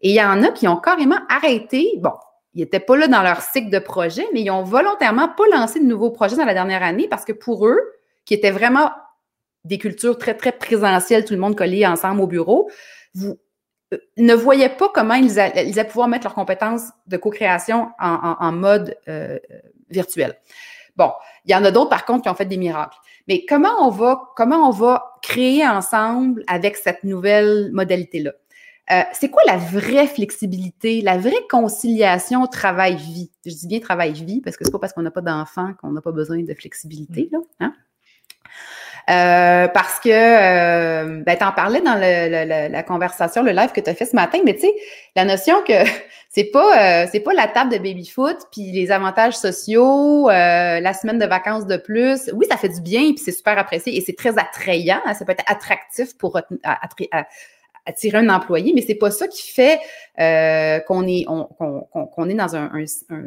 et 0.02 0.10
il 0.10 0.16
y 0.16 0.22
en 0.22 0.44
a 0.44 0.52
qui 0.52 0.68
ont 0.68 0.78
carrément 0.78 1.20
arrêté. 1.30 1.94
Bon, 1.98 2.12
ils 2.54 2.62
n'étaient 2.62 2.80
pas 2.80 2.98
là 2.98 3.08
dans 3.08 3.24
leur 3.24 3.42
cycle 3.42 3.70
de 3.70 3.80
projet, 3.80 4.26
mais 4.34 4.42
ils 4.42 4.52
ont 4.52 4.64
volontairement 4.64 5.30
pas 5.30 5.46
lancé 5.52 5.80
de 5.80 5.86
nouveaux 5.86 6.12
projets 6.12 6.36
dans 6.36 6.46
la 6.46 6.54
dernière 6.54 6.84
année 6.84 7.08
parce 7.08 7.26
que 7.26 7.32
pour 7.32 7.68
eux, 7.68 7.80
qui 8.26 8.34
étaient 8.34 8.52
vraiment 8.52 8.92
des 9.64 9.78
cultures 9.78 10.18
très, 10.18 10.36
très 10.36 10.52
présentielles, 10.52 11.26
tout 11.26 11.34
le 11.34 11.40
monde 11.40 11.56
collé 11.56 11.86
ensemble 11.86 12.22
au 12.22 12.28
bureau, 12.28 12.70
vous 13.14 13.38
euh, 13.94 13.98
ne 14.18 14.34
voyaient 14.34 14.76
pas 14.76 14.90
comment 14.94 15.14
ils, 15.16 15.40
allaient, 15.40 15.84
pouvoir 15.86 16.08
mettre 16.10 16.26
leurs 16.26 16.36
compétences 16.36 16.90
de 17.08 17.18
co-création 17.18 17.90
en, 18.00 18.52
mode 18.52 18.98
euh, 19.08 19.40
virtuel. 19.90 20.38
Bon, 20.98 21.12
il 21.46 21.52
y 21.52 21.56
en 21.56 21.64
a 21.64 21.72
d'autres, 21.72 21.90
par 21.90 22.06
contre, 22.06 22.24
qui 22.24 22.30
ont 22.30 22.36
fait 22.36 22.46
des 22.46 22.58
miracles. 22.58 22.98
Mais 23.28 23.46
comment 23.48 23.86
on 23.86 23.90
va, 23.90 24.32
comment 24.36 24.68
on 24.68 24.72
va 24.72 25.14
créer 25.22 25.68
ensemble 25.68 26.44
avec 26.48 26.76
cette 26.76 27.04
nouvelle 27.04 27.70
modalité-là? 27.72 28.32
Euh, 28.90 29.02
c'est 29.12 29.30
quoi 29.30 29.44
la 29.46 29.58
vraie 29.58 30.08
flexibilité, 30.08 31.02
la 31.02 31.18
vraie 31.18 31.46
conciliation 31.50 32.48
travail-vie? 32.48 33.32
Je 33.46 33.52
dis 33.52 33.68
bien 33.68 33.80
travail-vie 33.80 34.42
parce 34.42 34.56
que 34.56 34.64
c'est 34.64 34.72
pas 34.72 34.80
parce 34.80 34.94
qu'on 34.94 35.02
n'a 35.02 35.12
pas 35.12 35.22
d'enfants 35.22 35.74
qu'on 35.82 35.92
n'a 35.92 36.02
pas 36.02 36.14
besoin 36.14 36.42
de 36.42 36.54
flexibilité. 36.54 37.30
Là, 37.32 37.40
hein? 37.60 37.74
Euh, 39.10 39.70
parce 39.70 40.02
que, 40.02 40.10
euh, 40.10 41.24
ben, 41.24 41.38
tu 41.38 41.44
en 41.44 41.54
parlais 41.54 41.80
dans 41.80 41.96
le, 41.96 42.70
la 42.70 42.84
conversation, 42.84 43.42
le 43.42 43.52
live 43.52 43.72
que 43.72 43.80
tu 43.80 43.90
as 43.90 43.96
fait 43.96 44.06
ce 44.06 44.16
matin, 44.16 44.40
mais 44.44 44.54
tu 44.54 44.62
sais, 44.62 44.74
la 45.16 45.24
notion 45.24 45.62
que 45.66 45.74
c'est 46.30 46.44
pas 46.44 47.04
euh, 47.04 47.08
c'est 47.10 47.22
pas 47.22 47.34
la 47.34 47.48
table 47.48 47.72
de 47.72 47.78
baby-foot, 47.78 48.38
puis 48.52 48.72
les 48.74 48.92
avantages 48.92 49.36
sociaux, 49.36 50.30
euh, 50.30 50.80
la 50.82 50.94
semaine 50.94 51.20
de 51.20 51.26
vacances 51.26 51.66
de 51.66 51.78
plus. 51.78 52.30
Oui, 52.34 52.46
ça 52.50 52.58
fait 52.58 52.70
du 52.70 52.82
bien, 52.82 53.14
puis 53.14 53.20
c'est 53.24 53.32
super 53.32 53.58
apprécié 53.58 53.96
et 53.96 54.02
c'est 54.02 54.16
très 54.16 54.38
attrayant. 54.38 55.00
Hein, 55.06 55.14
ça 55.14 55.24
peut 55.24 55.32
être 55.32 55.46
attractif 55.48 56.18
pour 56.18 56.38
attirer 57.86 58.18
un 58.18 58.28
employé, 58.28 58.74
mais 58.76 58.82
c'est 58.82 58.96
pas 58.96 59.12
ça 59.12 59.30
qui 59.30 59.50
fait 59.50 59.80
euh, 60.20 60.80
qu'on 60.82 61.08
est 61.08 61.26
qu'on 61.26 62.30
est 62.30 62.34
dans 62.34 62.58
un, 62.58 62.72
un 63.10 63.24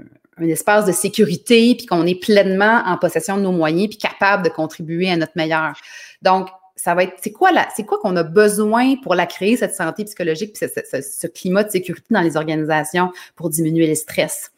espace 0.48 0.86
de 0.86 0.92
sécurité, 0.92 1.74
puis 1.76 1.86
qu'on 1.86 2.06
est 2.06 2.20
pleinement 2.20 2.82
en 2.86 2.96
possession 2.96 3.36
de 3.36 3.42
nos 3.42 3.52
moyens, 3.52 3.88
puis 3.88 3.98
capable 3.98 4.44
de 4.44 4.48
contribuer 4.48 5.10
à 5.10 5.16
notre 5.16 5.32
meilleur. 5.36 5.74
Donc, 6.22 6.48
ça 6.76 6.94
va 6.94 7.04
être, 7.04 7.14
c'est 7.20 7.32
quoi 7.32 7.52
là, 7.52 7.68
c'est 7.76 7.84
quoi 7.84 7.98
qu'on 7.98 8.16
a 8.16 8.22
besoin 8.22 8.96
pour 9.02 9.14
la 9.14 9.26
créer, 9.26 9.56
cette 9.56 9.74
santé 9.74 10.04
psychologique, 10.04 10.54
puis 10.54 10.68
ce, 10.68 11.26
climat 11.26 11.64
de 11.64 11.70
sécurité 11.70 12.06
dans 12.10 12.22
les 12.22 12.36
organisations 12.36 13.12
pour 13.36 13.50
diminuer 13.50 13.86
le 13.86 13.94
stress? 13.94 14.50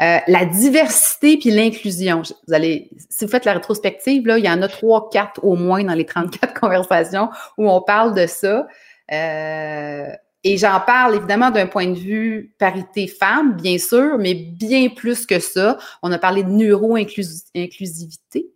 Euh, 0.00 0.18
la 0.28 0.44
diversité 0.44 1.38
puis 1.38 1.50
l'inclusion. 1.50 2.22
Vous 2.46 2.54
allez, 2.54 2.90
si 3.08 3.24
vous 3.24 3.30
faites 3.30 3.44
la 3.44 3.54
rétrospective, 3.54 4.26
là, 4.26 4.38
il 4.38 4.44
y 4.44 4.48
en 4.48 4.62
a 4.62 4.68
trois, 4.68 5.08
quatre 5.10 5.42
au 5.42 5.56
moins 5.56 5.82
dans 5.82 5.94
les 5.94 6.04
34 6.04 6.54
conversations 6.60 7.30
où 7.56 7.68
on 7.68 7.82
parle 7.82 8.14
de 8.14 8.26
ça. 8.26 8.68
Euh, 9.10 10.06
et 10.44 10.56
j'en 10.56 10.80
parle 10.80 11.16
évidemment 11.16 11.50
d'un 11.50 11.66
point 11.66 11.86
de 11.86 11.98
vue 11.98 12.54
parité 12.58 13.06
femme, 13.06 13.56
bien 13.56 13.78
sûr, 13.78 14.18
mais 14.18 14.34
bien 14.34 14.88
plus 14.88 15.26
que 15.26 15.40
ça. 15.40 15.78
On 16.02 16.12
a 16.12 16.18
parlé 16.18 16.44
de 16.44 16.50
neuro-inclusivité. 16.50 18.46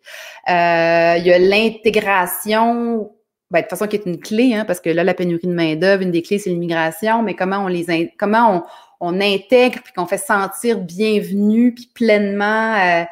Euh, 0.48 1.14
il 1.18 1.26
y 1.26 1.32
a 1.32 1.38
l'intégration 1.38 3.10
ben, 3.50 3.58
de 3.58 3.64
toute 3.64 3.70
façon, 3.70 3.86
qui 3.86 3.96
est 3.96 4.06
une 4.06 4.18
clé, 4.18 4.54
hein, 4.54 4.64
parce 4.64 4.80
que 4.80 4.88
là, 4.88 5.04
la 5.04 5.12
pénurie 5.12 5.46
de 5.46 5.52
main-d'œuvre, 5.52 6.02
une 6.02 6.10
des 6.10 6.22
clés, 6.22 6.38
c'est 6.38 6.48
l'immigration, 6.48 7.22
mais 7.22 7.34
comment 7.34 7.58
on 7.58 7.68
les 7.68 8.10
comment 8.18 8.56
on, 8.56 8.62
on 9.02 9.20
intègre 9.20 9.82
puis 9.82 9.92
qu'on 9.92 10.06
fait 10.06 10.16
sentir 10.16 10.78
bienvenue 10.78 11.74
puis 11.74 11.90
pleinement 11.92 12.74
euh, 12.76 13.04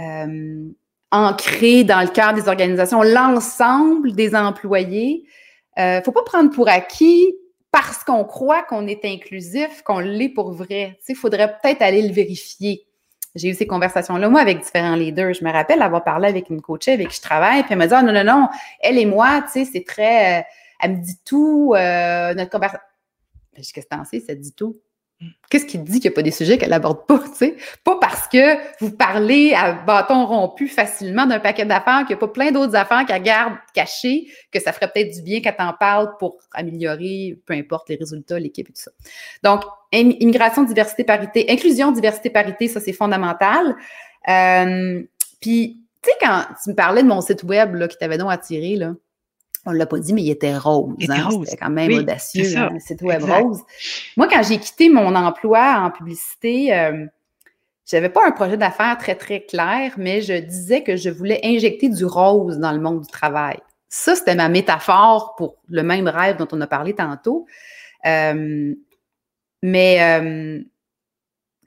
euh, 0.00 0.64
ancré 1.12 1.84
dans 1.84 2.00
le 2.00 2.08
cœur 2.08 2.34
des 2.34 2.48
organisations, 2.48 3.02
l'ensemble 3.02 4.12
des 4.12 4.34
employés. 4.34 5.24
Euh, 5.78 6.02
faut 6.02 6.12
pas 6.12 6.24
prendre 6.24 6.50
pour 6.50 6.68
acquis 6.68 7.34
parce 7.72 8.04
qu'on 8.04 8.24
croit 8.24 8.62
qu'on 8.62 8.86
est 8.86 9.04
inclusif, 9.04 9.82
qu'on 9.82 9.98
l'est 9.98 10.28
pour 10.28 10.52
vrai. 10.52 10.98
Il 11.08 11.16
faudrait 11.16 11.58
peut-être 11.60 11.82
aller 11.82 12.02
le 12.02 12.12
vérifier 12.12 12.86
j'ai 13.34 13.48
eu 13.48 13.54
ces 13.54 13.66
conversations-là, 13.66 14.28
moi, 14.28 14.40
avec 14.40 14.60
différents 14.60 14.94
leaders. 14.94 15.34
Je 15.34 15.44
me 15.44 15.50
rappelle 15.50 15.80
avoir 15.82 16.04
parlé 16.04 16.28
avec 16.28 16.50
une 16.50 16.60
coach 16.60 16.88
avec 16.88 17.08
qui 17.08 17.16
je 17.16 17.22
travaille, 17.22 17.62
puis 17.62 17.72
elle 17.72 17.78
m'a 17.78 17.86
dit, 17.86 17.94
ah, 17.94 18.02
non, 18.02 18.12
non, 18.12 18.24
non, 18.24 18.48
elle 18.80 18.98
et 18.98 19.06
moi, 19.06 19.42
tu 19.42 19.64
sais, 19.64 19.70
c'est 19.70 19.84
très, 19.84 20.40
euh, 20.40 20.42
elle 20.80 20.96
me 20.96 21.02
dit 21.02 21.18
tout, 21.24 21.72
euh, 21.74 22.34
notre 22.34 22.50
conversation. 22.50 22.84
Qu'est-ce 23.54 23.72
que 23.72 23.80
c'est, 24.10 24.20
ça 24.20 24.34
dit 24.34 24.52
tout? 24.52 24.76
Qu'est-ce 25.50 25.66
qui 25.66 25.78
dit 25.78 26.00
qu'il 26.00 26.10
n'y 26.10 26.14
a 26.14 26.16
pas 26.16 26.22
des 26.22 26.30
sujets 26.30 26.56
qu'elle 26.56 26.70
n'aborde 26.70 27.06
pas? 27.06 27.22
Pas 27.84 27.98
parce 28.00 28.26
que 28.28 28.56
vous 28.80 28.90
parlez 28.90 29.52
à 29.54 29.72
bâton 29.72 30.24
rompu 30.24 30.68
facilement 30.68 31.26
d'un 31.26 31.40
paquet 31.40 31.66
d'affaires, 31.66 32.06
qu'il 32.06 32.16
n'y 32.16 32.22
a 32.22 32.26
pas 32.26 32.28
plein 32.28 32.52
d'autres 32.52 32.74
affaires 32.74 33.04
qu'elle 33.04 33.22
garde 33.22 33.54
cachées, 33.74 34.28
que 34.50 34.60
ça 34.60 34.72
ferait 34.72 34.90
peut-être 34.90 35.14
du 35.14 35.22
bien 35.22 35.40
qu'elle 35.40 35.56
t'en 35.56 35.72
parle 35.72 36.16
pour 36.18 36.38
améliorer, 36.54 37.38
peu 37.44 37.54
importe 37.54 37.88
les 37.88 37.96
résultats, 37.96 38.38
l'équipe 38.38 38.68
et 38.68 38.72
tout 38.72 38.80
ça. 38.80 38.90
Donc, 39.42 39.64
immigration, 39.92 40.62
diversité, 40.62 41.04
parité, 41.04 41.46
inclusion, 41.50 41.92
diversité, 41.92 42.30
parité, 42.30 42.68
ça 42.68 42.80
c'est 42.80 42.92
fondamental. 42.92 43.76
Euh, 44.28 45.02
puis, 45.40 45.82
tu 46.02 46.10
sais, 46.10 46.16
quand 46.20 46.44
tu 46.62 46.70
me 46.70 46.74
parlais 46.74 47.02
de 47.02 47.08
mon 47.08 47.20
site 47.20 47.42
web 47.42 47.74
là, 47.74 47.88
qui 47.88 47.98
t'avait 47.98 48.18
donc 48.18 48.32
attiré, 48.32 48.76
là, 48.76 48.94
on 49.64 49.72
ne 49.72 49.78
l'a 49.78 49.86
pas 49.86 49.98
dit, 49.98 50.12
mais 50.12 50.22
il 50.22 50.30
était 50.30 50.56
rose. 50.56 50.94
Il 50.98 51.10
hein. 51.10 51.28
C'était 51.44 51.56
quand 51.56 51.70
même 51.70 51.92
audacieux, 51.92 52.44
c'est 52.44 52.56
hein, 52.56 53.06
web 53.06 53.22
rose. 53.22 53.60
Moi, 54.16 54.28
quand 54.28 54.42
j'ai 54.42 54.58
quitté 54.58 54.88
mon 54.88 55.14
emploi 55.14 55.82
en 55.84 55.90
publicité, 55.90 56.74
euh, 56.76 57.06
j'avais 57.86 58.08
pas 58.08 58.26
un 58.26 58.32
projet 58.32 58.56
d'affaires 58.56 58.98
très, 58.98 59.14
très 59.14 59.44
clair, 59.44 59.92
mais 59.96 60.20
je 60.20 60.34
disais 60.34 60.82
que 60.82 60.96
je 60.96 61.10
voulais 61.10 61.40
injecter 61.44 61.88
du 61.88 62.04
rose 62.04 62.58
dans 62.58 62.72
le 62.72 62.80
monde 62.80 63.02
du 63.02 63.06
travail. 63.06 63.58
Ça, 63.88 64.16
c'était 64.16 64.34
ma 64.34 64.48
métaphore 64.48 65.34
pour 65.36 65.56
le 65.68 65.82
même 65.82 66.08
rêve 66.08 66.38
dont 66.38 66.48
on 66.52 66.60
a 66.60 66.66
parlé 66.66 66.94
tantôt. 66.94 67.46
Euh, 68.06 68.74
mais 69.62 70.20
euh, 70.20 70.60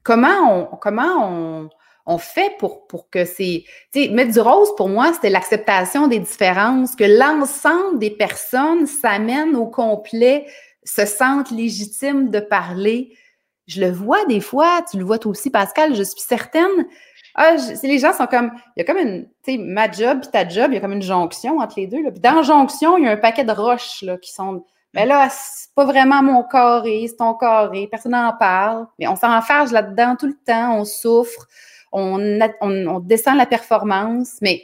comment 0.04 0.70
on, 0.72 0.76
comment 0.78 1.30
on, 1.30 1.70
on 2.06 2.18
fait 2.18 2.56
pour, 2.60 2.88
pour 2.88 3.10
que 3.10 3.26
c'est. 3.26 3.66
Tu 3.92 4.04
sais, 4.04 4.10
mettre 4.10 4.34
du 4.34 4.40
rose, 4.40 4.70
pour 4.76 4.90
moi, 4.90 5.12
c'était 5.14 5.30
l'acceptation 5.30 6.08
des 6.08 6.20
différences, 6.20 6.96
que 6.96 7.04
l'ensemble 7.04 8.00
des 8.00 8.12
personnes 8.12 8.86
s'amènent 8.86 9.56
au 9.56 9.66
complet, 9.66 10.46
se 10.84 11.06
sentent 11.06 11.52
légitimes 11.52 12.30
de 12.30 12.40
parler. 12.40 13.18
Je 13.68 13.82
le 13.82 13.92
vois 13.92 14.24
des 14.26 14.42
fois, 14.42 14.84
tu 14.90 14.98
le 14.98 15.04
vois 15.04 15.18
toi 15.18 15.32
aussi, 15.32 15.50
Pascal, 15.50 15.96
je 15.96 16.04
suis 16.04 16.22
certaine. 16.22 16.86
Ah, 17.34 17.56
les 17.84 17.98
gens 17.98 18.14
sont 18.14 18.28
comme. 18.28 18.52
Il 18.76 18.82
y 18.82 18.84
a 18.84 18.86
comme 18.86 19.02
une. 19.02 19.26
Tu 19.44 19.54
sais, 19.54 19.58
ma 19.58 19.92
job 19.92 20.20
puis 20.22 20.30
ta 20.32 20.48
job, 20.48 20.68
il 20.70 20.76
y 20.76 20.78
a 20.78 20.82
comme 20.82 20.94
une 20.94 21.02
jonction 21.02 21.58
entre 21.58 21.80
les 21.80 21.88
deux. 21.88 22.04
Là. 22.04 22.12
Puis 22.12 22.22
dans 22.22 22.44
jonction, 22.44 22.98
il 22.98 23.06
y 23.06 23.08
a 23.08 23.12
un 23.12 23.18
paquet 23.18 23.44
de 23.44 23.52
roches 23.52 24.04
là, 24.04 24.18
qui 24.18 24.32
sont. 24.32 24.64
Mais 24.94 25.06
là, 25.06 25.28
c'est 25.30 25.74
pas 25.74 25.84
vraiment 25.84 26.24
mon 26.24 26.44
carré, 26.44 27.08
c'est 27.10 27.18
ton 27.18 27.34
carré, 27.34 27.88
personne 27.92 28.14
n'en 28.14 28.32
parle. 28.32 28.88
Mais 29.00 29.08
on 29.08 29.16
s'enfarge 29.18 29.72
là-dedans 29.72 30.16
tout 30.18 30.28
le 30.28 30.38
temps, 30.46 30.78
on 30.78 30.86
souffre 30.86 31.48
on, 31.96 33.00
descend 33.00 33.38
la 33.38 33.46
performance, 33.46 34.38
mais 34.42 34.64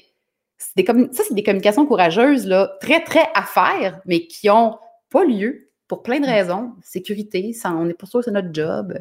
des 0.76 0.86
ça, 0.86 1.24
c'est 1.28 1.34
des 1.34 1.44
communications 1.44 1.86
courageuses, 1.86 2.46
là, 2.46 2.72
très, 2.82 3.04
très 3.04 3.28
à 3.34 3.44
faire, 3.44 4.00
mais 4.06 4.28
qui 4.28 4.48
n'ont 4.48 4.78
pas 5.10 5.24
lieu 5.24 5.70
pour 5.88 6.04
plein 6.04 6.20
de 6.20 6.26
mm. 6.26 6.30
raisons. 6.30 6.72
Sécurité, 6.84 7.56
on 7.66 7.86
n'est 7.86 7.94
pas 7.94 8.06
sûr 8.06 8.20
que 8.20 8.26
c'est 8.26 8.32
notre 8.32 8.54
job. 8.54 8.98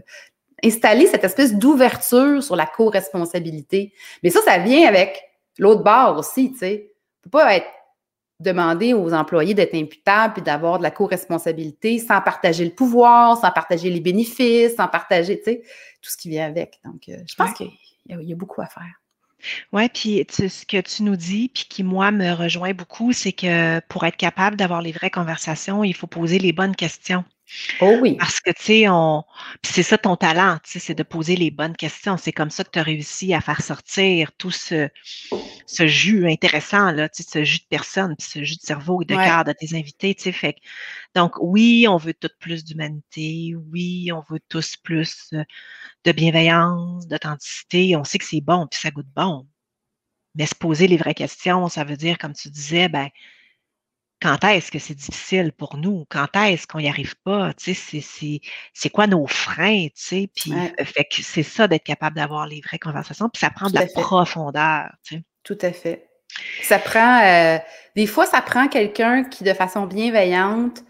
Installer 0.65 1.07
cette 1.07 1.25
espèce 1.25 1.55
d'ouverture 1.55 2.43
sur 2.43 2.57
la 2.57 2.67
co-responsabilité. 2.67 3.93
Mais 4.23 4.31
ça, 4.31 4.41
ça 4.43 4.59
vient 4.59 4.87
avec 4.87 5.23
l'autre 5.59 5.83
bord 5.83 6.19
aussi, 6.19 6.53
tu 6.53 6.59
sais. 6.59 6.93
peut 7.23 7.31
pas 7.31 7.57
être 7.57 7.67
demander 8.41 8.95
aux 8.95 9.13
employés 9.13 9.53
d'être 9.53 9.75
imputables 9.75 10.33
puis 10.35 10.43
d'avoir 10.43 10.79
de 10.79 10.83
la 10.83 10.91
co-responsabilité 10.91 11.99
sans 11.99 12.21
partager 12.23 12.65
le 12.65 12.71
pouvoir, 12.71 13.39
sans 13.39 13.51
partager 13.51 13.91
les 13.91 14.01
bénéfices, 14.01 14.77
sans 14.77 14.89
partager, 14.89 15.39
tu 15.39 15.45
sais, 15.45 15.63
tout 16.01 16.11
ce 16.11 16.17
qui 16.17 16.31
vient 16.31 16.47
avec. 16.47 16.81
Donc, 16.85 17.09
euh, 17.11 17.19
je 17.27 17.35
pense 17.35 17.53
que 17.53 17.65
il 18.21 18.29
y, 18.29 18.33
a 18.33 18.37
beaucoup 18.37 18.61
à 18.61 18.67
faire. 18.67 18.93
Oui, 19.73 19.89
puis 19.89 20.27
ce 20.29 20.67
que 20.67 20.81
tu 20.81 21.03
nous 21.03 21.17
dis, 21.17 21.51
puis 21.53 21.65
qui, 21.69 21.83
moi, 21.83 22.11
me 22.11 22.33
rejoint 22.33 22.75
beaucoup, 22.75 23.13
c'est 23.13 23.33
que 23.33 23.81
pour 23.89 24.05
être 24.05 24.17
capable 24.17 24.57
d'avoir 24.57 24.83
les 24.83 24.93
vraies 24.93 25.11
conversations, 25.11 25.85
il 25.85 25.95
faut 25.95 26.07
poser 26.07 26.39
les 26.39 26.53
bonnes 26.53 26.77
questions. 26.77 27.25
Oh 27.81 27.99
oui. 28.01 28.17
Parce 28.19 28.41
que, 28.41 28.51
tu 28.51 28.63
sais, 28.63 28.89
on. 28.89 29.25
c'est 29.65 29.83
ça 29.83 29.99
ton 29.99 30.17
talent, 30.17 30.59
tu 30.63 30.73
sais, 30.73 30.79
c'est 30.79 30.95
de 30.95 31.03
poser 31.03 31.37
les 31.37 31.51
bonnes 31.51 31.77
questions. 31.77 32.17
C'est 32.17 32.33
comme 32.33 32.51
ça 32.51 32.65
que 32.65 32.71
tu 32.71 32.79
as 32.79 32.83
réussi 32.83 33.35
à 33.35 33.41
faire 33.41 33.63
sortir 33.63 34.33
tout 34.37 34.51
ce, 34.51 34.89
ce 35.67 35.87
jus 35.87 36.29
intéressant, 36.31 36.91
là, 36.93 37.09
tu 37.09 37.23
sais, 37.23 37.29
ce 37.31 37.45
jus 37.45 37.59
de 37.59 37.67
personne, 37.69 38.15
puis 38.17 38.29
ce 38.29 38.45
jus 38.45 38.57
de 38.57 38.63
cerveau 38.63 39.03
et 39.03 39.05
de 39.05 39.15
cœur 39.15 39.45
de 39.45 39.53
tes 39.53 39.77
invités, 39.77 40.15
tu 40.15 40.25
sais. 40.25 40.33
Fait 40.33 40.57
donc, 41.15 41.35
oui, 41.41 41.87
on 41.89 41.97
veut 41.97 42.15
tout 42.15 42.31
plus 42.39 42.65
d'humanité. 42.65 43.55
Oui, 43.73 44.11
on 44.13 44.23
veut 44.31 44.41
tous 44.49 44.77
plus 44.77 45.31
euh, 45.33 45.45
de 46.05 46.13
bienveillance, 46.13 47.07
d'authenticité. 47.09 47.97
On 47.97 48.05
sait 48.05 48.19
que 48.19 48.25
c'est 48.25 48.41
bon, 48.41 48.67
puis 48.67 48.81
ça 48.81 48.91
goûte 48.91 49.09
bon. 49.15 49.47
Mais 50.35 50.47
se 50.47 50.55
poser 50.55 50.87
les 50.89 50.97
vraies 50.97 51.15
questions, 51.15 51.69
ça 51.69 51.85
veut 51.85 51.97
dire, 51.97 52.19
comme 52.19 52.35
tu 52.35 52.51
disais, 52.51 52.89
ben, 52.89 53.09
quand 54.21 54.45
est-ce 54.45 54.71
que 54.71 54.79
c'est 54.79 54.95
difficile 54.95 55.53
pour 55.53 55.77
nous? 55.77 56.05
Quand 56.09 56.27
est-ce 56.37 56.67
qu'on 56.67 56.79
n'y 56.79 56.89
arrive 56.89 57.15
pas? 57.25 57.53
Tu 57.55 57.75
sais, 57.75 58.41
c'est 58.75 58.91
quoi 58.91 59.07
nos 59.07 59.27
freins? 59.27 59.87
Tu 59.87 59.93
sais? 59.95 60.31
Puis, 60.35 60.53
fait 60.85 61.05
que 61.05 61.23
c'est 61.23 61.43
ça 61.43 61.67
d'être 61.69 61.85
capable 61.85 62.17
d'avoir 62.17 62.47
les 62.47 62.61
vraies 62.61 62.79
conversations. 62.79 63.29
Puis 63.29 63.41
ça 63.41 63.51
prend 63.51 63.69
de 63.69 63.75
la 63.75 63.87
profondeur. 63.87 64.93
Tu 65.03 65.17
sais. 65.17 65.23
Tout 65.43 65.59
à 65.63 65.73
fait. 65.73 66.07
Ça 66.63 66.79
prend, 66.79 67.23
euh, 67.25 67.59
des 67.97 68.07
fois, 68.07 68.27
ça 68.27 68.41
prend 68.41 68.69
quelqu'un 68.69 69.25
qui, 69.25 69.43
de 69.43 69.53
façon 69.53 69.87
bienveillante, 69.87 70.85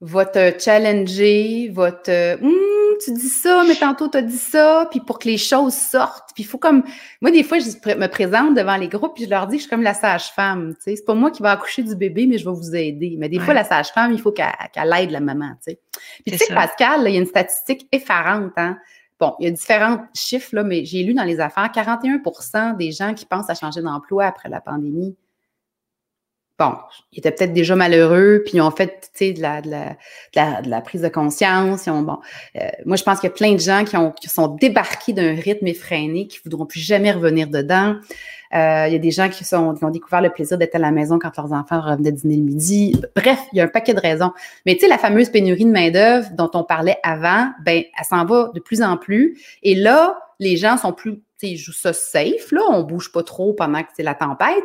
va 0.00 0.26
te 0.26 0.58
challenger, 0.58 1.70
va 1.72 1.92
te. 1.92 2.42
Hum, 2.42 2.96
tu 3.04 3.12
dis 3.12 3.28
ça, 3.28 3.64
mais 3.66 3.74
tantôt 3.74 4.08
tu 4.08 4.18
as 4.18 4.22
dit 4.22 4.36
ça, 4.36 4.86
puis 4.90 5.00
pour 5.00 5.18
que 5.18 5.28
les 5.28 5.38
choses 5.38 5.74
sortent. 5.74 6.30
Puis 6.34 6.44
il 6.44 6.46
faut 6.46 6.58
comme. 6.58 6.84
Moi, 7.20 7.30
des 7.30 7.42
fois, 7.42 7.58
je 7.58 7.94
me 7.94 8.06
présente 8.06 8.54
devant 8.54 8.76
les 8.76 8.88
groupes, 8.88 9.14
puis 9.14 9.24
je 9.24 9.30
leur 9.30 9.46
dis 9.46 9.56
que 9.56 9.62
je 9.62 9.62
suis 9.62 9.70
comme 9.70 9.82
la 9.82 9.94
sage-femme. 9.94 10.74
Tu 10.76 10.82
sais, 10.82 10.96
c'est 10.96 11.04
pas 11.04 11.14
moi 11.14 11.30
qui 11.30 11.42
vais 11.42 11.48
accoucher 11.48 11.82
du 11.82 11.96
bébé, 11.96 12.26
mais 12.26 12.38
je 12.38 12.44
vais 12.44 12.54
vous 12.54 12.74
aider. 12.74 13.16
Mais 13.18 13.28
des 13.28 13.38
fois, 13.38 13.54
la 13.54 13.64
sage-femme, 13.64 14.12
il 14.12 14.20
faut 14.20 14.32
qu'elle 14.32 14.92
aide 14.98 15.10
la 15.10 15.20
maman. 15.20 15.52
Tu 15.64 15.72
sais. 15.72 15.80
Puis 16.24 16.36
tu 16.36 16.38
sais, 16.38 16.54
Pascal, 16.54 17.02
il 17.06 17.14
y 17.14 17.16
a 17.16 17.20
une 17.20 17.26
statistique 17.26 17.88
effarante. 17.92 18.52
Hein? 18.56 18.78
Bon, 19.18 19.34
il 19.38 19.44
y 19.44 19.48
a 19.48 19.50
différents 19.52 20.04
chiffres, 20.14 20.56
là, 20.56 20.64
mais 20.64 20.84
j'ai 20.84 21.02
lu 21.02 21.14
dans 21.14 21.24
les 21.24 21.40
affaires 21.40 21.70
41% 21.72 22.76
des 22.76 22.90
gens 22.90 23.14
qui 23.14 23.26
pensent 23.26 23.48
à 23.48 23.54
changer 23.54 23.80
d'emploi 23.80 24.26
après 24.26 24.48
la 24.48 24.60
pandémie 24.60 25.16
bon, 26.58 26.72
ils 27.12 27.18
étaient 27.18 27.32
peut-être 27.32 27.52
déjà 27.52 27.74
malheureux, 27.74 28.42
puis 28.44 28.56
ils 28.56 28.60
ont 28.60 28.70
fait, 28.70 29.10
de 29.20 29.40
la, 29.40 29.60
de, 29.60 29.70
la, 29.70 30.62
de, 30.62 30.70
la, 30.70 30.80
prise 30.80 31.02
de 31.02 31.08
conscience. 31.08 31.86
Ils 31.86 31.90
ont, 31.90 32.02
bon, 32.02 32.18
euh, 32.56 32.68
moi, 32.84 32.96
je 32.96 33.02
pense 33.02 33.20
qu'il 33.20 33.28
y 33.28 33.32
a 33.32 33.34
plein 33.34 33.52
de 33.52 33.60
gens 33.60 33.84
qui, 33.84 33.96
ont, 33.96 34.12
qui 34.12 34.28
sont 34.28 34.48
débarqués 34.48 35.12
d'un 35.12 35.34
rythme 35.34 35.66
effréné, 35.66 36.26
qui 36.26 36.38
voudront 36.44 36.66
plus 36.66 36.80
jamais 36.80 37.12
revenir 37.12 37.48
dedans. 37.48 37.96
Euh, 38.54 38.84
il 38.86 38.92
y 38.92 38.96
a 38.96 39.00
des 39.00 39.10
gens 39.10 39.28
qui, 39.28 39.44
sont, 39.44 39.74
qui 39.74 39.84
ont 39.84 39.90
découvert 39.90 40.20
le 40.20 40.30
plaisir 40.30 40.56
d'être 40.56 40.76
à 40.76 40.78
la 40.78 40.92
maison 40.92 41.18
quand 41.18 41.36
leurs 41.36 41.52
enfants 41.52 41.80
revenaient 41.80 42.12
dîner 42.12 42.36
le 42.36 42.42
midi. 42.42 42.94
Bref, 43.16 43.40
il 43.52 43.58
y 43.58 43.60
a 43.60 43.64
un 43.64 43.68
paquet 43.68 43.94
de 43.94 44.00
raisons. 44.00 44.30
Mais 44.64 44.74
tu 44.74 44.80
sais, 44.80 44.88
la 44.88 44.98
fameuse 44.98 45.30
pénurie 45.30 45.64
de 45.64 45.72
main-d'œuvre 45.72 46.28
dont 46.36 46.50
on 46.54 46.62
parlait 46.62 46.98
avant, 47.02 47.48
ben, 47.64 47.82
elle 47.98 48.04
s'en 48.04 48.24
va 48.24 48.52
de 48.54 48.60
plus 48.60 48.80
en 48.80 48.96
plus. 48.96 49.40
Et 49.64 49.74
là, 49.74 50.16
les 50.38 50.56
gens 50.56 50.76
sont 50.76 50.92
plus, 50.92 51.16
tu 51.16 51.22
sais, 51.38 51.48
ils 51.50 51.56
jouent 51.56 51.72
ça 51.72 51.92
safe, 51.92 52.52
là, 52.52 52.62
on 52.70 52.82
bouge 52.82 53.12
pas 53.12 53.22
trop 53.22 53.52
pendant 53.52 53.82
que 53.82 53.88
c'est 53.96 54.02
la 54.02 54.14
tempête. 54.14 54.64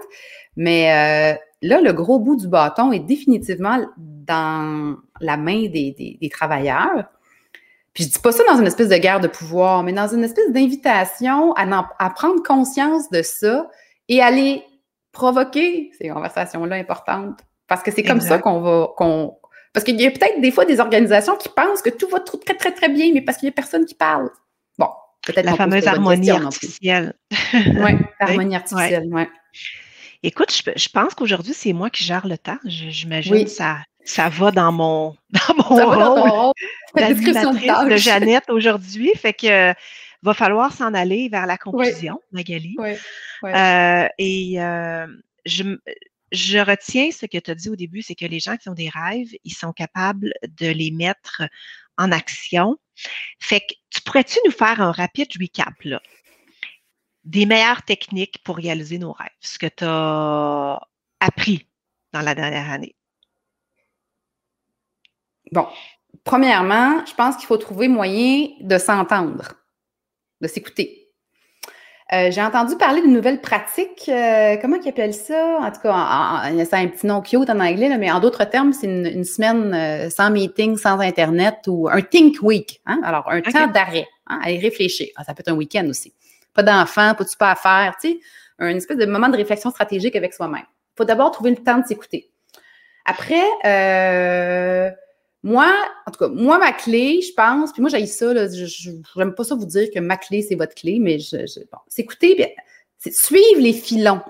Mais 0.56 1.36
euh, 1.36 1.38
là, 1.62 1.82
le 1.82 1.94
gros 1.94 2.20
bout 2.20 2.36
du 2.36 2.48
bâton 2.48 2.92
est 2.92 3.00
définitivement 3.00 3.80
dans 3.98 4.98
la 5.22 5.38
main 5.38 5.68
des, 5.68 6.30
travailleurs. 6.32 7.06
Puis 7.94 8.04
je 8.04 8.10
dis 8.10 8.20
pas 8.20 8.32
ça 8.32 8.44
dans 8.48 8.60
une 8.60 8.68
espèce 8.68 8.90
de 8.90 8.98
guerre 8.98 9.20
de 9.20 9.28
pouvoir, 9.28 9.84
mais 9.84 9.94
dans 9.94 10.08
une 10.08 10.24
espèce 10.24 10.52
d'invitation 10.52 11.54
à, 11.54 12.10
prendre 12.12 12.44
conscience 12.44 13.10
de 13.10 13.22
ça 13.22 13.68
et 14.08 14.22
à 14.22 14.28
aller 14.28 14.64
provoquer 15.12 15.92
ces 16.00 16.10
conversations-là 16.10 16.76
importantes. 16.76 17.40
Parce 17.68 17.84
que 17.84 17.92
c'est 17.92 18.04
comme 18.04 18.22
ça 18.22 18.40
qu'on 18.40 18.62
va. 18.62 18.90
qu'on 18.98 19.36
parce 19.74 19.84
qu'il 19.84 20.02
y 20.02 20.08
a 20.08 20.12
peut-être 20.12 20.42
des 20.42 20.52
fois 20.52 20.66
des 20.66 20.80
organisations 20.80 21.36
qui 21.36 21.50
pensent 21.50 21.84
que 21.84 21.92
tout 21.92 22.08
va 22.08 22.20
très, 22.20 22.56
très, 22.56 22.72
très 22.72 22.90
bien, 22.90 23.12
mais 23.14 23.22
parce 23.22 23.38
qu'il 23.38 23.48
n'y 23.48 23.52
a 23.52 23.54
personne 23.54 23.86
qui 23.86 23.94
parle. 23.94 24.30
Peut-être 25.22 25.46
la 25.46 25.56
fameuse 25.56 25.86
harmonie 25.88 26.32
artificielle. 26.32 27.14
oui, 27.54 27.92
harmonie 28.20 28.56
artificielle, 28.56 29.08
oui. 29.12 29.24
Écoute, 30.22 30.52
je, 30.52 30.90
pense 30.90 31.14
qu'aujourd'hui, 31.14 31.54
c'est 31.54 31.72
moi 31.72 31.90
qui 31.90 32.04
gère 32.04 32.28
le 32.28 32.38
temps. 32.38 32.58
J'imagine 32.66 33.46
que 33.46 33.50
ça, 33.50 33.78
ça 34.04 34.28
va 34.28 34.52
dans 34.52 34.72
mon, 34.72 35.16
dans 35.30 35.56
mon 35.56 35.64
rôle 35.64 36.54
d'animatrice 36.96 37.90
de 37.90 37.96
Jeannette 37.96 38.50
aujourd'hui. 38.50 39.12
Fait 39.16 39.34
que 39.34 39.74
va 40.22 40.34
falloir 40.34 40.74
s'en 40.74 40.94
aller 40.94 41.30
vers 41.30 41.46
la 41.46 41.58
conclusion, 41.58 42.20
Magali. 42.32 42.76
Oui. 42.78 42.96
Euh, 43.46 44.08
et 44.18 44.62
euh, 44.62 45.08
je, 45.46 45.64
je 46.32 46.58
retiens 46.58 47.12
ce 47.12 47.26
que 47.26 47.38
tu 47.38 47.52
as 47.52 47.56
dit 47.56 47.70
au 47.70 47.76
début, 47.78 48.02
c'est 48.02 48.16
que 48.16 48.26
les 48.26 48.40
gens 48.40 48.58
qui 48.58 48.68
ont 48.68 48.74
des 48.74 48.90
rêves, 48.90 49.30
ils 49.46 49.54
sont 49.54 49.72
capables 49.72 50.34
de 50.60 50.68
les 50.68 50.92
mettre 50.92 51.44
en 52.00 52.12
action. 52.12 52.78
Fait 53.40 53.60
que 53.60 53.74
tu 53.92 54.02
pourrais-tu 54.02 54.40
nous 54.46 54.52
faire 54.52 54.82
un 54.82 54.92
rapide 54.92 55.30
recap 55.40 55.74
là? 55.84 56.02
des 57.30 57.46
meilleures 57.46 57.84
techniques 57.84 58.42
pour 58.44 58.56
réaliser 58.56 58.98
nos 58.98 59.12
rêves, 59.12 59.30
ce 59.40 59.60
que 59.60 59.68
tu 59.68 59.84
as 59.86 60.80
appris 61.20 61.68
dans 62.12 62.22
la 62.22 62.34
dernière 62.34 62.72
année? 62.72 62.96
Bon, 65.52 65.68
premièrement, 66.24 67.06
je 67.06 67.14
pense 67.14 67.36
qu'il 67.38 67.46
faut 67.46 67.58
trouver 67.58 67.88
moyen 67.88 68.50
de 68.62 68.78
s'entendre, 68.78 69.54
de 70.42 70.48
s'écouter. 70.48 70.99
Euh, 72.12 72.32
j'ai 72.32 72.42
entendu 72.42 72.76
parler 72.76 73.02
d'une 73.02 73.14
nouvelle 73.14 73.40
pratique, 73.40 74.10
euh, 74.10 74.58
comment 74.60 74.78
ils 74.84 74.90
appellent 74.90 75.14
ça? 75.14 75.60
En 75.62 75.72
tout 75.72 75.82
cas, 75.82 76.42
c'est 76.66 76.74
un 76.74 76.88
petit 76.88 77.06
nom 77.06 77.22
cute 77.22 77.50
en 77.50 77.60
anglais, 77.60 77.96
mais 78.00 78.12
en 78.12 78.20
d'autres 78.20 78.46
termes, 78.46 78.74
c'est 78.74 78.88
une, 78.88 79.24
semaine 79.24 79.74
euh, 79.76 80.10
sans 80.10 80.32
meeting, 80.32 80.76
sans 80.76 81.00
Internet 81.00 81.60
ou 81.68 81.88
un 81.88 82.02
think 82.02 82.38
week. 82.42 82.82
Hein? 82.88 83.00
Alors, 83.04 83.30
un 83.30 83.42
temps 83.42 83.68
d'arrêt, 83.68 84.08
hein, 84.26 84.40
à 84.44 84.50
y 84.50 84.60
réfléchir. 84.60 85.10
Ah, 85.18 85.24
ça 85.24 85.36
peut 85.36 85.42
être 85.42 85.52
un 85.52 85.56
week-end 85.56 85.86
aussi 85.88 86.12
pas 86.54 86.64
d'enfant, 86.64 87.14
pas 87.16 87.24
de 87.24 87.30
super 87.30 87.48
à 87.50 87.56
faire, 87.56 87.96
tu 88.02 88.10
sais, 88.10 88.20
un 88.60 88.76
espèce 88.76 88.98
de 88.98 89.06
moment 89.06 89.30
de 89.30 89.38
réflexion 89.38 89.70
stratégique 89.70 90.16
avec 90.16 90.34
soi-même. 90.34 90.64
Il 90.64 90.98
faut 90.98 91.06
d'abord 91.06 91.32
trouver 91.32 91.52
le 91.52 91.58
temps 91.58 91.80
de 91.80 91.86
s'écouter. 91.86 92.30
Après, 93.06 93.46
euh, 93.66 94.92
moi, 95.44 95.72
en 96.06 96.12
tout 96.12 96.20
cas, 96.20 96.28
moi, 96.28 96.58
ma 96.58 96.74
clé, 96.74 97.22
je 97.22 97.34
pense, 97.34 97.72
puis 97.72 97.82
moi, 97.82 97.90
j'ai 97.90 98.06
ça, 98.06 98.34
là, 98.34 98.48
je 98.50 98.92
n'aime 99.16 99.34
pas 99.34 99.44
ça 99.44 99.56
vous 99.56 99.66
dire 99.66 99.90
que 99.94 100.00
ma 100.00 100.18
clé, 100.18 100.42
c'est 100.42 100.56
votre 100.56 100.76
clé, 100.76 101.00
mais 101.00 101.20
je, 101.20 101.38
bon, 101.72 101.80
c'est 101.88 102.02
écouter, 102.02 102.56
suivre 103.12 103.60
les 103.60 103.74
filons. 103.74 104.22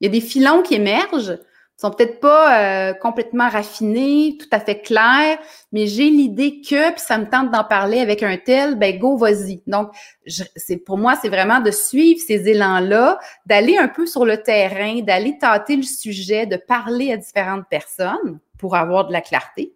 Il 0.00 0.06
y 0.06 0.08
a 0.08 0.12
des 0.12 0.20
filons 0.20 0.62
qui 0.62 0.74
émergent, 0.74 1.38
sont 1.82 1.90
peut-être 1.90 2.20
pas 2.20 2.90
euh, 2.90 2.94
complètement 2.94 3.48
raffinés, 3.48 4.36
tout 4.38 4.46
à 4.52 4.60
fait 4.60 4.80
clairs, 4.82 5.38
mais 5.72 5.88
j'ai 5.88 6.10
l'idée 6.10 6.60
que, 6.60 6.92
puis 6.92 7.00
ça 7.00 7.18
me 7.18 7.28
tente 7.28 7.50
d'en 7.50 7.64
parler 7.64 7.98
avec 7.98 8.22
un 8.22 8.36
tel, 8.36 8.76
ben 8.76 8.96
go, 8.98 9.16
vas-y. 9.16 9.62
Donc, 9.66 9.90
c'est 10.24 10.76
pour 10.76 10.96
moi, 10.96 11.14
c'est 11.20 11.28
vraiment 11.28 11.60
de 11.60 11.72
suivre 11.72 12.20
ces 12.24 12.48
élans-là, 12.48 13.18
d'aller 13.46 13.76
un 13.76 13.88
peu 13.88 14.06
sur 14.06 14.24
le 14.24 14.40
terrain, 14.42 15.00
d'aller 15.00 15.38
tâter 15.38 15.74
le 15.74 15.82
sujet, 15.82 16.46
de 16.46 16.56
parler 16.56 17.12
à 17.12 17.16
différentes 17.16 17.68
personnes 17.68 18.38
pour 18.58 18.76
avoir 18.76 19.08
de 19.08 19.12
la 19.12 19.20
clarté. 19.20 19.74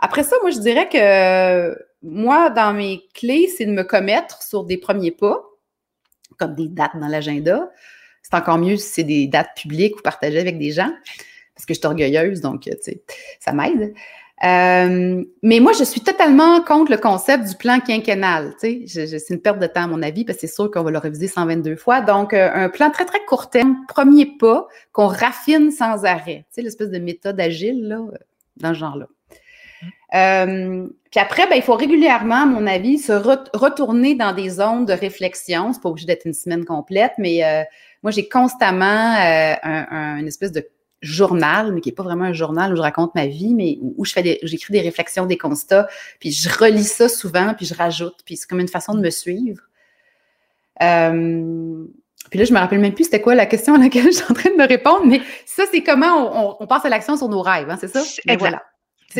Après 0.00 0.24
ça, 0.24 0.36
moi, 0.42 0.50
je 0.50 0.58
dirais 0.58 0.88
que 0.88 1.76
moi, 2.02 2.50
dans 2.50 2.74
mes 2.74 3.02
clés, 3.14 3.48
c'est 3.48 3.66
de 3.66 3.72
me 3.72 3.82
commettre 3.82 4.42
sur 4.42 4.64
des 4.64 4.76
premiers 4.76 5.10
pas, 5.10 5.42
comme 6.38 6.54
des 6.54 6.68
dates 6.68 6.96
dans 7.00 7.08
l'agenda, 7.08 7.70
c'est 8.22 8.34
encore 8.34 8.58
mieux 8.58 8.76
si 8.76 8.88
c'est 8.88 9.04
des 9.04 9.26
dates 9.26 9.50
publiques 9.56 9.96
ou 9.98 10.02
partagées 10.02 10.40
avec 10.40 10.58
des 10.58 10.72
gens, 10.72 10.90
parce 11.54 11.64
que 11.64 11.74
je 11.74 11.78
suis 11.78 11.86
orgueilleuse, 11.86 12.40
donc, 12.40 12.62
tu 12.62 12.72
sais, 12.80 13.02
ça 13.40 13.52
m'aide. 13.52 13.94
Euh, 14.44 15.24
mais 15.42 15.60
moi, 15.60 15.72
je 15.72 15.84
suis 15.84 16.02
totalement 16.02 16.60
contre 16.60 16.90
le 16.90 16.98
concept 16.98 17.48
du 17.48 17.54
plan 17.54 17.80
quinquennal. 17.80 18.54
Tu 18.60 18.86
sais, 18.86 19.06
c'est 19.06 19.34
une 19.34 19.40
perte 19.40 19.58
de 19.58 19.66
temps 19.66 19.84
à 19.84 19.86
mon 19.86 20.02
avis, 20.02 20.24
parce 20.24 20.38
que 20.38 20.46
c'est 20.46 20.54
sûr 20.54 20.70
qu'on 20.70 20.82
va 20.82 20.90
le 20.90 20.98
réviser 20.98 21.28
122 21.28 21.76
fois. 21.76 22.02
Donc, 22.02 22.34
euh, 22.34 22.50
un 22.52 22.68
plan 22.68 22.90
très, 22.90 23.06
très 23.06 23.24
court 23.24 23.48
terme, 23.48 23.76
premier 23.88 24.26
pas, 24.26 24.66
qu'on 24.92 25.06
raffine 25.06 25.70
sans 25.70 26.04
arrêt. 26.04 26.44
Tu 26.48 26.56
sais, 26.56 26.62
l'espèce 26.62 26.90
de 26.90 26.98
méthode 26.98 27.40
agile, 27.40 27.88
là, 27.88 28.00
dans 28.58 28.74
ce 28.74 28.78
genre-là. 28.78 29.08
Euh, 30.14 30.86
puis 31.10 31.20
après, 31.20 31.48
ben, 31.48 31.56
il 31.56 31.62
faut 31.62 31.74
régulièrement, 31.74 32.42
à 32.42 32.46
mon 32.46 32.66
avis, 32.66 32.98
se 32.98 33.12
retourner 33.12 34.14
dans 34.14 34.32
des 34.32 34.50
zones 34.50 34.86
de 34.86 34.92
réflexion. 34.92 35.72
C'est 35.72 35.82
pas 35.82 35.88
obligé 35.88 36.06
d'être 36.06 36.26
une 36.26 36.34
semaine 36.34 36.64
complète, 36.64 37.12
mais 37.18 37.66
moi, 38.06 38.12
j'ai 38.12 38.28
constamment 38.28 39.16
euh, 39.16 39.54
un, 39.64 40.18
une 40.18 40.28
espèce 40.28 40.52
de 40.52 40.64
journal, 41.02 41.72
mais 41.72 41.80
qui 41.80 41.88
n'est 41.88 41.94
pas 41.94 42.04
vraiment 42.04 42.26
un 42.26 42.32
journal 42.32 42.72
où 42.72 42.76
je 42.76 42.80
raconte 42.80 43.14
ma 43.16 43.26
vie, 43.26 43.52
mais 43.52 43.78
où 43.82 44.04
je 44.04 44.12
fais 44.12 44.22
des, 44.22 44.38
j'écris 44.44 44.72
des 44.72 44.80
réflexions, 44.80 45.26
des 45.26 45.36
constats, 45.36 45.88
puis 46.20 46.30
je 46.30 46.48
relis 46.48 46.84
ça 46.84 47.08
souvent, 47.08 47.52
puis 47.54 47.66
je 47.66 47.74
rajoute, 47.74 48.14
puis 48.24 48.36
c'est 48.36 48.48
comme 48.48 48.60
une 48.60 48.68
façon 48.68 48.94
de 48.94 49.00
me 49.00 49.10
suivre. 49.10 49.60
Euh, 50.82 51.84
puis 52.30 52.38
là, 52.38 52.44
je 52.44 52.52
me 52.52 52.58
rappelle 52.58 52.78
même 52.78 52.94
plus 52.94 53.04
c'était 53.04 53.20
quoi 53.20 53.34
la 53.34 53.46
question 53.46 53.74
à 53.74 53.78
laquelle 53.78 54.04
je 54.04 54.18
suis 54.18 54.30
en 54.30 54.34
train 54.34 54.50
de 54.50 54.56
me 54.56 54.68
répondre, 54.68 55.04
mais 55.04 55.20
ça, 55.44 55.64
c'est 55.68 55.82
comment 55.82 56.60
on, 56.62 56.66
passe 56.68 56.84
à 56.84 56.88
l'action 56.88 57.16
sur 57.16 57.28
nos 57.28 57.42
rêves, 57.42 57.68
hein, 57.68 57.76
c'est 57.80 57.88
ça? 57.88 58.04
Et 58.28 58.36
voilà. 58.36 58.62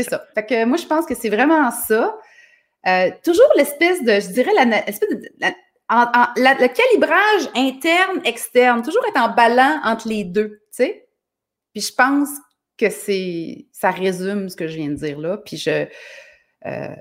C'est 0.02 0.10
ça. 0.10 0.24
Fait 0.34 0.46
que 0.46 0.64
moi, 0.64 0.76
je 0.76 0.86
pense 0.86 1.06
que 1.06 1.14
c'est 1.14 1.28
vraiment 1.28 1.70
ça. 1.70 2.16
Euh, 2.86 3.10
toujours 3.24 3.50
l'espèce 3.56 4.02
de, 4.04 4.20
je 4.20 4.32
dirais, 4.32 4.52
la, 4.54 4.64
de, 4.64 5.46
le 5.90 6.68
calibrage 6.68 7.50
interne, 7.54 8.20
externe, 8.24 8.82
toujours 8.82 9.04
être 9.06 9.20
en 9.20 9.34
balance 9.34 9.80
entre 9.84 10.08
les 10.08 10.24
deux, 10.24 10.60
tu 10.70 10.84
sais. 10.84 11.08
Puis 11.72 11.82
je 11.82 11.92
pense 11.92 12.28
que 12.78 12.90
c'est 12.90 13.66
ça 13.72 13.90
résume 13.90 14.48
ce 14.48 14.56
que 14.56 14.68
je 14.68 14.76
viens 14.76 14.88
de 14.88 14.94
dire 14.94 15.18
là. 15.18 15.38
Puis 15.38 15.56
je 15.56 15.86
euh, 16.66 16.94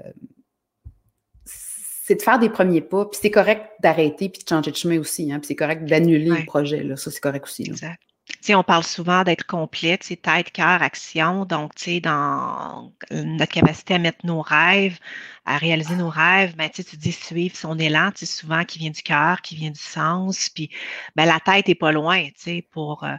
c'est 1.44 2.16
de 2.16 2.22
faire 2.22 2.40
des 2.40 2.50
premiers 2.50 2.82
pas. 2.82 3.06
Puis 3.06 3.20
c'est 3.22 3.32
correct 3.32 3.66
d'arrêter 3.82 4.30
puis 4.30 4.44
de 4.44 4.48
changer 4.48 4.72
de 4.72 4.76
chemin 4.76 5.00
aussi. 5.00 5.32
Hein, 5.32 5.40
puis 5.40 5.48
c'est 5.48 5.56
correct 5.56 5.86
d'annuler 5.86 6.30
le 6.30 6.46
projet. 6.46 6.84
Là. 6.84 6.96
Ça, 6.96 7.10
c'est 7.10 7.20
correct 7.20 7.46
aussi. 7.46 7.64
Exact 7.64 8.05
on 8.50 8.64
parle 8.64 8.84
souvent 8.84 9.24
d'être 9.24 9.46
complet, 9.46 9.98
c'est 10.02 10.22
tête, 10.22 10.52
cœur, 10.52 10.82
action. 10.82 11.46
Donc, 11.46 11.76
tu 11.76 11.84
sais, 11.84 12.00
dans 12.00 12.92
notre 13.12 13.52
capacité 13.52 13.96
à 13.96 14.00
mettre 14.00 14.26
nos 14.26 14.42
rêves, 14.42 14.98
à 15.46 15.58
réaliser 15.58 15.96
nos 15.96 16.10
rêves, 16.10 16.56
ben, 16.56 16.70
tu 16.70 16.84
dis 16.84 17.12
suivre 17.12 17.56
son 17.56 17.78
élan, 17.80 18.12
tu 18.12 18.26
sais, 18.26 18.40
souvent 18.40 18.64
qui 18.64 18.80
vient 18.80 18.92
du 18.92 19.02
cœur, 19.02 19.42
qui 19.42 19.56
vient 19.56 19.72
du 19.72 19.80
sens. 19.80 20.50
Puis, 20.50 20.70
ben, 21.16 21.26
la 21.26 21.40
tête 21.40 21.70
est 21.70 21.76
pas 21.76 21.92
loin, 21.92 22.26
tu 22.26 22.34
sais, 22.38 22.68
pour 22.72 23.04
euh, 23.04 23.16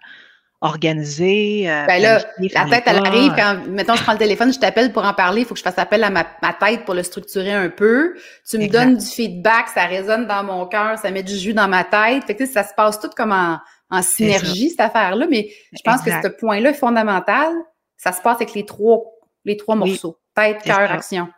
organiser. 0.61 1.71
Euh, 1.71 1.87
ben 1.87 2.01
là, 2.01 2.19
la 2.39 2.65
tête, 2.65 2.85
elle 2.87 2.99
arrive 2.99 3.33
quand, 3.37 3.63
mettons, 3.69 3.95
je 3.95 4.03
prends 4.03 4.13
le 4.13 4.19
téléphone, 4.19 4.53
je 4.53 4.59
t'appelle 4.59 4.93
pour 4.93 5.05
en 5.05 5.13
parler, 5.13 5.43
il 5.43 5.47
faut 5.47 5.55
que 5.55 5.59
je 5.59 5.65
fasse 5.65 5.79
appel 5.79 6.03
à 6.03 6.11
ma, 6.11 6.25
tête 6.25 6.85
pour 6.85 6.95
le 6.95 7.03
structurer 7.03 7.53
un 7.53 7.69
peu. 7.69 8.17
Tu 8.49 8.59
me 8.59 8.69
donnes 8.69 8.97
du 8.97 9.07
feedback, 9.07 9.69
ça 9.69 9.85
résonne 9.85 10.27
dans 10.27 10.45
mon 10.45 10.67
cœur, 10.67 10.99
ça 10.99 11.11
met 11.11 11.23
du 11.23 11.37
jus 11.37 11.55
dans 11.55 11.69
ma 11.69 11.85
tête. 11.85 12.25
Fait 12.25 12.35
que, 12.35 12.47
ça 12.47 12.65
se 12.65 12.75
passe 12.75 13.01
tout 13.01 13.11
comme 13.17 13.33
en 13.33 13.59
en 13.91 14.03
synergie, 14.03 14.71
cette 14.71 14.81
affaire-là, 14.81 15.27
mais 15.31 15.49
je 15.73 15.81
pense 15.85 16.03
que 16.03 16.11
ce 16.11 16.29
point-là 16.29 16.71
est 16.71 16.75
fondamental. 16.75 17.53
Ça 17.97 18.13
se 18.13 18.21
passe 18.21 18.37
avec 18.37 18.55
les 18.55 18.67
trois, 18.67 19.05
les 19.45 19.57
trois 19.57 19.77
morceaux. 19.77 20.19
Tête, 20.35 20.63
cœur, 20.63 20.91
action. 20.91 21.29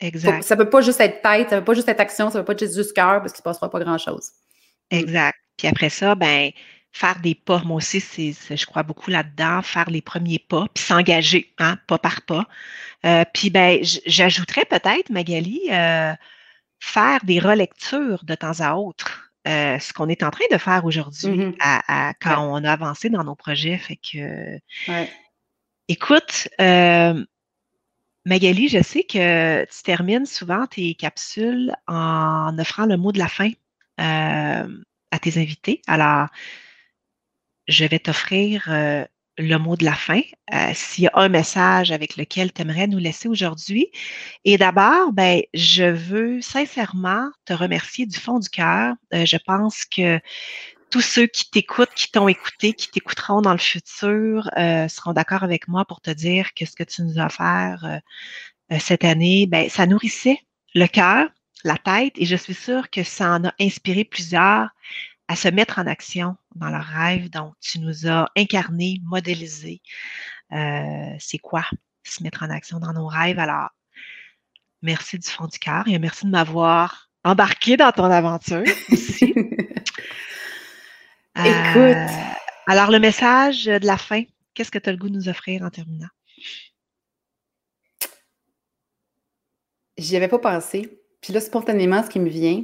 Exact. 0.00 0.42
ça 0.42 0.56
peut 0.56 0.68
pas 0.68 0.80
juste 0.80 1.00
être 1.00 1.22
tête, 1.22 1.50
ça 1.50 1.58
peut 1.58 1.64
pas 1.64 1.74
juste 1.74 1.88
être 1.88 2.00
action, 2.00 2.28
ça 2.28 2.40
peut 2.40 2.44
pas 2.44 2.52
être 2.52 2.72
juste 2.72 2.92
cœur 2.92 3.20
parce 3.20 3.32
qu'il 3.32 3.38
se 3.38 3.42
passera 3.42 3.70
pas 3.70 3.80
grand-chose. 3.80 4.30
Exact. 4.90 5.38
Puis 5.56 5.68
après 5.68 5.88
ça, 5.88 6.14
ben 6.14 6.50
faire 6.94 7.18
des 7.20 7.34
pas, 7.34 7.60
moi 7.64 7.78
aussi, 7.78 8.00
c'est, 8.00 8.56
je 8.56 8.66
crois 8.66 8.84
beaucoup 8.84 9.10
là-dedans, 9.10 9.62
faire 9.62 9.90
les 9.90 10.00
premiers 10.00 10.38
pas, 10.38 10.66
puis 10.72 10.84
s'engager, 10.84 11.52
hein, 11.58 11.76
pas 11.88 11.98
par 11.98 12.22
pas. 12.22 12.46
Euh, 13.04 13.24
puis 13.34 13.50
ben, 13.50 13.80
j'ajouterais 14.06 14.64
peut-être, 14.64 15.10
Magali, 15.10 15.60
euh, 15.72 16.12
faire 16.78 17.18
des 17.24 17.40
relectures 17.40 18.24
de 18.24 18.34
temps 18.36 18.60
à 18.60 18.74
autre. 18.76 19.23
Euh, 19.46 19.78
ce 19.78 19.92
qu'on 19.92 20.08
est 20.08 20.22
en 20.22 20.30
train 20.30 20.46
de 20.50 20.56
faire 20.56 20.86
aujourd'hui 20.86 21.28
mmh 21.28 21.54
à, 21.60 22.14
quand 22.20 22.50
on 22.50 22.64
a 22.64 22.72
avancé 22.72 23.10
dans 23.10 23.24
nos 23.24 23.34
projets. 23.34 23.76
Fait 23.76 23.96
que, 23.96 24.58
écoute, 25.88 26.48
euh, 26.62 27.22
Magali, 28.24 28.68
je 28.68 28.82
sais 28.82 29.04
que 29.04 29.64
tu 29.64 29.82
termines 29.82 30.24
souvent 30.24 30.66
tes 30.66 30.94
capsules 30.94 31.74
en 31.86 32.58
offrant 32.58 32.86
le 32.86 32.96
mot 32.96 33.12
de 33.12 33.18
la 33.18 33.28
fin 33.28 33.50
euh, 34.00 34.82
à 35.10 35.18
tes 35.18 35.38
invités. 35.38 35.82
Alors, 35.86 36.28
je 37.68 37.84
vais 37.84 37.98
t'offrir 37.98 38.66
le 39.38 39.56
mot 39.56 39.76
de 39.76 39.84
la 39.84 39.94
fin, 39.94 40.20
euh, 40.52 40.70
s'il 40.74 41.04
y 41.04 41.06
a 41.08 41.12
un 41.14 41.28
message 41.28 41.90
avec 41.90 42.16
lequel 42.16 42.52
tu 42.52 42.62
aimerais 42.62 42.86
nous 42.86 42.98
laisser 42.98 43.28
aujourd'hui. 43.28 43.88
Et 44.44 44.58
d'abord, 44.58 45.12
ben, 45.12 45.42
je 45.54 45.84
veux 45.84 46.40
sincèrement 46.40 47.30
te 47.44 47.52
remercier 47.52 48.06
du 48.06 48.18
fond 48.18 48.38
du 48.38 48.48
cœur. 48.48 48.94
Euh, 49.12 49.26
je 49.26 49.36
pense 49.36 49.84
que 49.84 50.20
tous 50.90 51.00
ceux 51.00 51.26
qui 51.26 51.50
t'écoutent, 51.50 51.94
qui 51.96 52.10
t'ont 52.10 52.28
écouté, 52.28 52.72
qui 52.72 52.88
t'écouteront 52.88 53.42
dans 53.42 53.52
le 53.52 53.58
futur, 53.58 54.48
euh, 54.56 54.86
seront 54.88 55.12
d'accord 55.12 55.42
avec 55.42 55.66
moi 55.66 55.84
pour 55.84 56.00
te 56.00 56.10
dire 56.10 56.54
que 56.54 56.64
ce 56.66 56.76
que 56.76 56.84
tu 56.84 57.02
nous 57.02 57.18
as 57.18 57.26
offert 57.26 58.00
cette 58.80 59.04
année, 59.04 59.46
ben, 59.46 59.68
ça 59.68 59.86
nourrissait 59.86 60.38
le 60.74 60.86
cœur, 60.86 61.28
la 61.64 61.76
tête, 61.76 62.12
et 62.16 62.26
je 62.26 62.36
suis 62.36 62.54
sûre 62.54 62.90
que 62.90 63.02
ça 63.02 63.32
en 63.32 63.44
a 63.44 63.54
inspiré 63.60 64.04
plusieurs 64.04 64.68
à 65.28 65.36
se 65.36 65.48
mettre 65.48 65.78
en 65.78 65.86
action 65.86 66.36
dans 66.54 66.68
leurs 66.68 66.84
rêves. 66.84 67.30
Donc, 67.30 67.54
tu 67.60 67.78
nous 67.80 68.06
as 68.06 68.28
incarné, 68.36 69.00
modélisé. 69.04 69.80
Euh, 70.52 71.14
c'est 71.18 71.38
quoi 71.38 71.64
se 72.04 72.22
mettre 72.22 72.42
en 72.42 72.50
action 72.50 72.78
dans 72.78 72.92
nos 72.92 73.06
rêves? 73.06 73.38
Alors, 73.38 73.70
merci 74.82 75.18
du 75.18 75.28
fond 75.28 75.46
du 75.46 75.58
cœur 75.58 75.88
et 75.88 75.98
merci 75.98 76.26
de 76.26 76.30
m'avoir 76.30 77.08
embarquer 77.24 77.76
dans 77.76 77.92
ton 77.92 78.04
aventure 78.04 78.64
aussi. 78.92 79.24
Écoute. 81.36 81.76
Euh, 81.76 82.06
alors, 82.66 82.90
le 82.90 82.98
message 82.98 83.64
de 83.64 83.86
la 83.86 83.96
fin, 83.96 84.22
qu'est-ce 84.54 84.70
que 84.70 84.78
tu 84.78 84.88
as 84.88 84.92
le 84.92 84.98
goût 84.98 85.08
de 85.08 85.14
nous 85.14 85.28
offrir 85.28 85.62
en 85.62 85.70
terminant? 85.70 86.08
J'y 89.96 90.16
avais 90.16 90.28
pas 90.28 90.38
pensé. 90.38 91.00
Puis 91.20 91.32
là, 91.32 91.40
spontanément, 91.40 92.02
ce 92.02 92.10
qui 92.10 92.20
me 92.20 92.28
vient, 92.28 92.62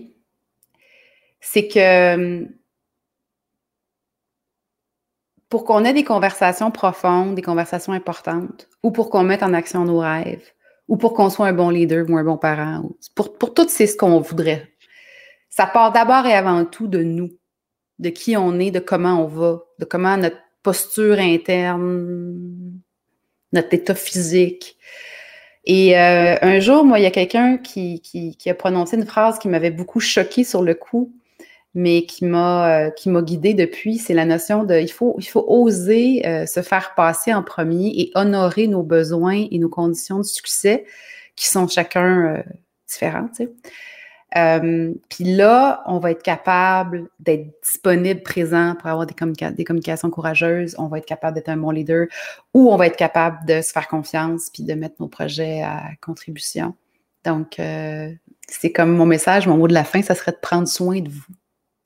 c'est 1.40 1.68
que 1.68 2.14
hum, 2.14 2.48
pour 5.50 5.64
qu'on 5.64 5.84
ait 5.84 5.92
des 5.92 6.04
conversations 6.04 6.70
profondes, 6.70 7.34
des 7.34 7.42
conversations 7.42 7.92
importantes, 7.92 8.68
ou 8.82 8.92
pour 8.92 9.10
qu'on 9.10 9.24
mette 9.24 9.42
en 9.42 9.52
action 9.52 9.84
nos 9.84 9.98
rêves, 9.98 10.48
ou 10.86 10.96
pour 10.96 11.12
qu'on 11.12 11.28
soit 11.28 11.48
un 11.48 11.52
bon 11.52 11.70
leader 11.70 12.08
ou 12.08 12.16
un 12.16 12.24
bon 12.24 12.36
parent, 12.36 12.88
pour, 13.14 13.36
pour 13.36 13.52
tout, 13.52 13.68
c'est 13.68 13.88
ce 13.88 13.96
qu'on 13.96 14.20
voudrait. 14.20 14.72
Ça 15.50 15.66
part 15.66 15.90
d'abord 15.90 16.24
et 16.26 16.34
avant 16.34 16.64
tout 16.64 16.86
de 16.86 17.02
nous, 17.02 17.30
de 17.98 18.10
qui 18.10 18.36
on 18.36 18.60
est, 18.60 18.70
de 18.70 18.78
comment 18.78 19.24
on 19.24 19.26
va, 19.26 19.60
de 19.80 19.84
comment 19.84 20.16
notre 20.16 20.38
posture 20.62 21.18
interne, 21.18 22.80
notre 23.52 23.74
état 23.74 23.96
physique. 23.96 24.76
Et 25.64 25.98
euh, 25.98 26.36
un 26.40 26.60
jour, 26.60 26.84
moi, 26.84 27.00
il 27.00 27.02
y 27.02 27.06
a 27.06 27.10
quelqu'un 27.10 27.58
qui, 27.58 28.00
qui, 28.00 28.36
qui, 28.36 28.50
a 28.50 28.54
prononcé 28.54 28.96
une 28.96 29.04
phrase 29.04 29.38
qui 29.38 29.48
m'avait 29.48 29.70
beaucoup 29.70 30.00
choquée 30.00 30.44
sur 30.44 30.62
le 30.62 30.74
coup 30.74 31.12
mais 31.74 32.04
qui 32.04 32.24
m'a 32.24 32.86
euh, 32.86 32.90
qui 32.90 33.08
m'a 33.08 33.22
guidée 33.22 33.54
depuis, 33.54 33.98
c'est 33.98 34.14
la 34.14 34.24
notion 34.24 34.64
de 34.64 34.74
il 34.80 34.90
faut 34.90 35.14
il 35.18 35.26
faut 35.26 35.44
oser 35.46 36.26
euh, 36.26 36.46
se 36.46 36.62
faire 36.62 36.94
passer 36.96 37.32
en 37.32 37.42
premier 37.42 37.92
et 37.96 38.10
honorer 38.14 38.66
nos 38.66 38.82
besoins 38.82 39.46
et 39.50 39.58
nos 39.58 39.68
conditions 39.68 40.18
de 40.18 40.24
succès 40.24 40.84
qui 41.36 41.46
sont 41.46 41.68
chacun 41.68 42.34
euh, 42.38 42.42
différents. 42.88 43.28
Sais. 43.32 43.48
Puis 45.08 45.24
là, 45.24 45.82
on 45.86 45.98
va 45.98 46.12
être 46.12 46.22
capable 46.22 47.08
d'être 47.18 47.48
disponible, 47.64 48.22
présent 48.22 48.74
pour 48.78 48.88
avoir 48.88 49.06
des, 49.06 49.14
des 49.52 49.64
communications 49.64 50.10
courageuses. 50.10 50.76
On 50.78 50.86
va 50.86 50.98
être 50.98 51.06
capable 51.06 51.34
d'être 51.34 51.48
un 51.48 51.56
bon 51.56 51.70
leader 51.70 52.06
ou 52.54 52.70
on 52.72 52.76
va 52.76 52.86
être 52.86 52.96
capable 52.96 53.44
de 53.46 53.60
se 53.60 53.72
faire 53.72 53.88
confiance 53.88 54.50
puis 54.52 54.62
de 54.62 54.74
mettre 54.74 54.96
nos 55.00 55.08
projets 55.08 55.62
à 55.62 55.82
contribution. 56.00 56.74
Donc, 57.24 57.60
c'est 58.46 58.72
comme 58.72 58.92
mon 58.92 59.06
message, 59.06 59.48
mon 59.48 59.56
mot 59.56 59.66
de 59.66 59.74
la 59.74 59.84
fin, 59.84 60.00
ça 60.00 60.14
serait 60.14 60.32
de 60.32 60.38
prendre 60.40 60.68
soin 60.68 61.00
de 61.00 61.08
vous 61.08 61.24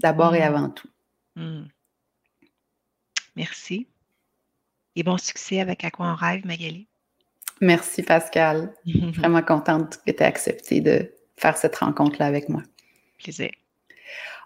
d'abord 0.00 0.34
et 0.34 0.40
mm. 0.40 0.42
avant 0.42 0.70
tout. 0.70 0.88
Mm. 1.36 1.64
Merci. 3.36 3.88
Et 4.96 5.02
bon 5.02 5.18
succès 5.18 5.60
avec 5.60 5.84
À 5.84 5.90
quoi 5.90 6.06
on 6.06 6.14
rêve, 6.14 6.46
Magali. 6.46 6.86
Merci, 7.60 8.02
Pascal. 8.02 8.72
Vraiment 8.86 9.42
contente 9.42 9.98
que 10.06 10.10
tu 10.10 10.18
aies 10.18 10.22
accepté 10.22 10.80
de 10.80 11.12
faire 11.36 11.56
cette 11.56 11.76
rencontre-là 11.76 12.26
avec 12.26 12.48
moi. 12.48 12.62
Plaisir. 13.18 13.50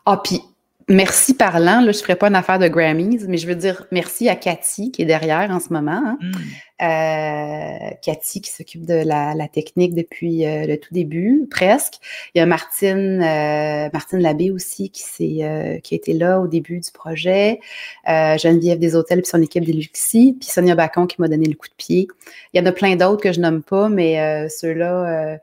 Ah, 0.06 0.20
puis 0.22 0.40
merci 0.88 1.34
parlant, 1.34 1.80
là, 1.80 1.92
je 1.92 1.98
ne 1.98 2.02
ferai 2.02 2.16
pas 2.16 2.28
une 2.28 2.34
affaire 2.34 2.58
de 2.58 2.68
Grammys, 2.68 3.26
mais 3.28 3.36
je 3.36 3.46
veux 3.46 3.54
dire 3.54 3.86
merci 3.90 4.28
à 4.28 4.36
Cathy 4.36 4.90
qui 4.90 5.02
est 5.02 5.06
derrière 5.06 5.50
en 5.50 5.60
ce 5.60 5.72
moment. 5.72 6.02
Hein. 6.04 6.18
Mm. 6.20 6.32
Euh, 6.80 7.90
Cathy 8.02 8.40
qui 8.40 8.50
s'occupe 8.50 8.86
de 8.86 9.02
la, 9.04 9.48
technique 9.48 9.94
depuis 9.94 10.46
euh, 10.46 10.66
le 10.66 10.78
tout 10.78 10.94
début, 10.94 11.46
presque. 11.50 11.94
Il 12.34 12.38
y 12.38 12.40
a 12.40 12.46
Martine, 12.46 13.20
euh, 13.22 13.88
Martine 13.92 14.20
Labbé 14.20 14.50
aussi 14.50 14.90
qui, 14.90 15.02
s'est, 15.02 15.80
qui 15.82 15.94
a 15.94 15.96
été 15.96 16.12
là 16.12 16.40
au 16.40 16.46
début 16.46 16.80
du 16.80 16.90
projet. 16.92 17.60
Geneviève 18.06 18.78
des 18.78 18.94
Hôtels 18.94 19.22
puis 19.22 19.30
son 19.30 19.42
équipe 19.42 19.64
des 19.64 19.72
Luxi, 19.72 20.36
puis 20.38 20.48
Sonia 20.48 20.74
Bacon 20.74 21.06
qui 21.06 21.20
m'a 21.20 21.28
donné 21.28 21.46
le 21.46 21.54
coup 21.54 21.68
de 21.68 21.74
pied. 21.76 22.08
Il 22.52 22.60
y 22.60 22.62
en 22.62 22.66
a 22.66 22.72
plein 22.72 22.96
d'autres 22.96 23.22
que 23.22 23.32
je 23.32 23.40
nomme 23.40 23.62
pas, 23.62 23.88
mais 23.88 24.48
ceux-là, 24.48 25.38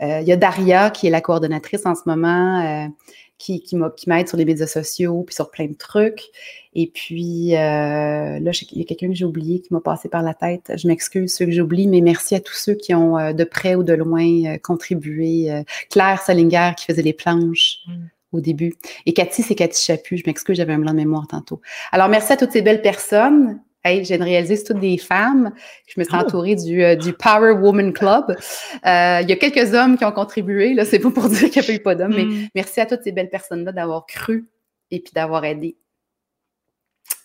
il 0.00 0.26
y 0.26 0.32
a 0.32 0.36
Daria 0.36 0.90
qui 0.90 1.06
est 1.06 1.10
la 1.10 1.20
coordonnatrice 1.20 1.84
en 1.86 1.94
ce 1.94 2.02
moment 2.06 2.90
qui, 3.38 3.60
qui 3.60 3.76
m'aide 4.06 4.28
sur 4.28 4.36
les 4.36 4.44
médias 4.44 4.66
sociaux, 4.66 5.22
puis 5.26 5.34
sur 5.34 5.50
plein 5.50 5.66
de 5.66 5.74
trucs. 5.74 6.30
Et 6.74 6.90
puis, 6.92 7.54
euh, 7.54 8.38
là, 8.38 8.50
il 8.72 8.78
y 8.78 8.80
a 8.80 8.84
quelqu'un 8.84 9.08
que 9.08 9.14
j'ai 9.14 9.24
oublié 9.24 9.60
qui 9.60 9.72
m'a 9.72 9.80
passé 9.80 10.08
par 10.08 10.22
la 10.22 10.34
tête. 10.34 10.72
Je 10.76 10.88
m'excuse 10.88 11.34
ceux 11.34 11.46
que 11.46 11.52
j'oublie, 11.52 11.86
mais 11.86 12.00
merci 12.00 12.34
à 12.34 12.40
tous 12.40 12.54
ceux 12.54 12.74
qui 12.74 12.94
ont 12.94 13.18
euh, 13.18 13.32
de 13.32 13.44
près 13.44 13.74
ou 13.74 13.82
de 13.82 13.92
loin 13.92 14.26
euh, 14.44 14.58
contribué. 14.58 15.64
Claire 15.90 16.20
Salinger 16.20 16.72
qui 16.76 16.86
faisait 16.86 17.02
les 17.02 17.12
planches. 17.12 17.78
Mm. 17.86 18.06
au 18.32 18.40
début. 18.40 18.74
Et 19.06 19.12
Cathy, 19.14 19.42
c'est 19.42 19.54
Cathy 19.54 19.82
Chaput. 19.82 20.18
Je 20.18 20.24
m'excuse, 20.26 20.56
j'avais 20.56 20.74
un 20.74 20.78
blanc 20.78 20.92
de 20.92 20.96
mémoire 20.96 21.26
tantôt. 21.26 21.60
Alors, 21.92 22.08
merci 22.08 22.32
à 22.32 22.36
toutes 22.36 22.52
ces 22.52 22.62
belles 22.62 22.82
personnes. 22.82 23.60
Hey, 23.86 24.04
j'ai 24.04 24.16
réalisé, 24.16 24.56
c'est 24.56 24.64
toutes 24.64 24.80
des 24.80 24.98
femmes. 24.98 25.52
Je 25.86 26.00
me 26.00 26.04
suis 26.04 26.16
oh! 26.16 26.20
entourée 26.20 26.56
du, 26.56 26.82
euh, 26.82 26.96
du 26.96 27.12
Power 27.12 27.52
Woman 27.52 27.92
Club. 27.92 28.24
Euh, 28.30 29.20
il 29.22 29.28
y 29.28 29.32
a 29.32 29.36
quelques 29.36 29.74
hommes 29.74 29.96
qui 29.96 30.04
ont 30.04 30.10
contribué. 30.10 30.74
Là, 30.74 30.84
c'est 30.84 30.98
pas 30.98 31.12
pour 31.12 31.28
dire 31.28 31.48
qu'il 31.50 31.60
n'y 31.60 31.60
a 31.60 31.62
pas 31.62 31.72
eu 31.72 31.78
pas 31.78 31.94
d'hommes, 31.94 32.16
mais 32.16 32.24
mm. 32.24 32.48
merci 32.56 32.80
à 32.80 32.86
toutes 32.86 33.04
ces 33.04 33.12
belles 33.12 33.30
personnes-là 33.30 33.70
d'avoir 33.70 34.04
cru 34.06 34.48
et 34.90 34.98
puis 34.98 35.12
d'avoir 35.14 35.44
aidé. 35.44 35.76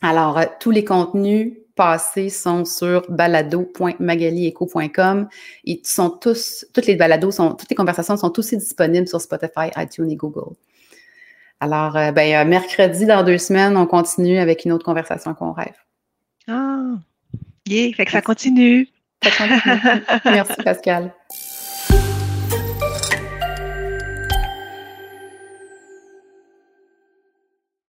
Alors, 0.03 0.37
euh, 0.37 0.45
tous 0.59 0.69
les 0.69 0.85
contenus 0.85 1.57
passés 1.75 2.29
sont 2.29 2.63
sur 2.63 3.09
balado.magalieco.com 3.09 5.29
et 5.65 5.81
sont 5.83 6.11
tous, 6.11 6.67
toutes 6.75 6.85
les 6.85 6.95
balados 6.95 7.31
sont, 7.31 7.55
toutes 7.55 7.71
les 7.71 7.75
conversations 7.75 8.17
sont 8.17 8.37
aussi 8.37 8.55
disponibles 8.55 9.07
sur 9.07 9.19
Spotify, 9.19 9.71
iTunes 9.77 10.11
et 10.11 10.15
Google. 10.15 10.53
Alors, 11.59 11.93
ben, 12.13 12.47
mercredi, 12.47 13.07
dans 13.07 13.23
deux 13.23 13.39
semaines, 13.39 13.75
on 13.77 13.87
continue 13.87 14.37
avec 14.37 14.63
une 14.65 14.73
autre 14.73 14.85
conversation 14.85 15.33
qu'on 15.33 15.53
rêve. 15.53 15.73
Ah, 16.51 16.99
yeah, 17.65 17.93
fait 17.93 18.05
que 18.05 18.11
ça 18.11 18.21
continue. 18.21 18.87
Ça 19.23 19.31
continue. 19.31 20.03
Merci 20.25 20.61
Pascal. 20.63 21.13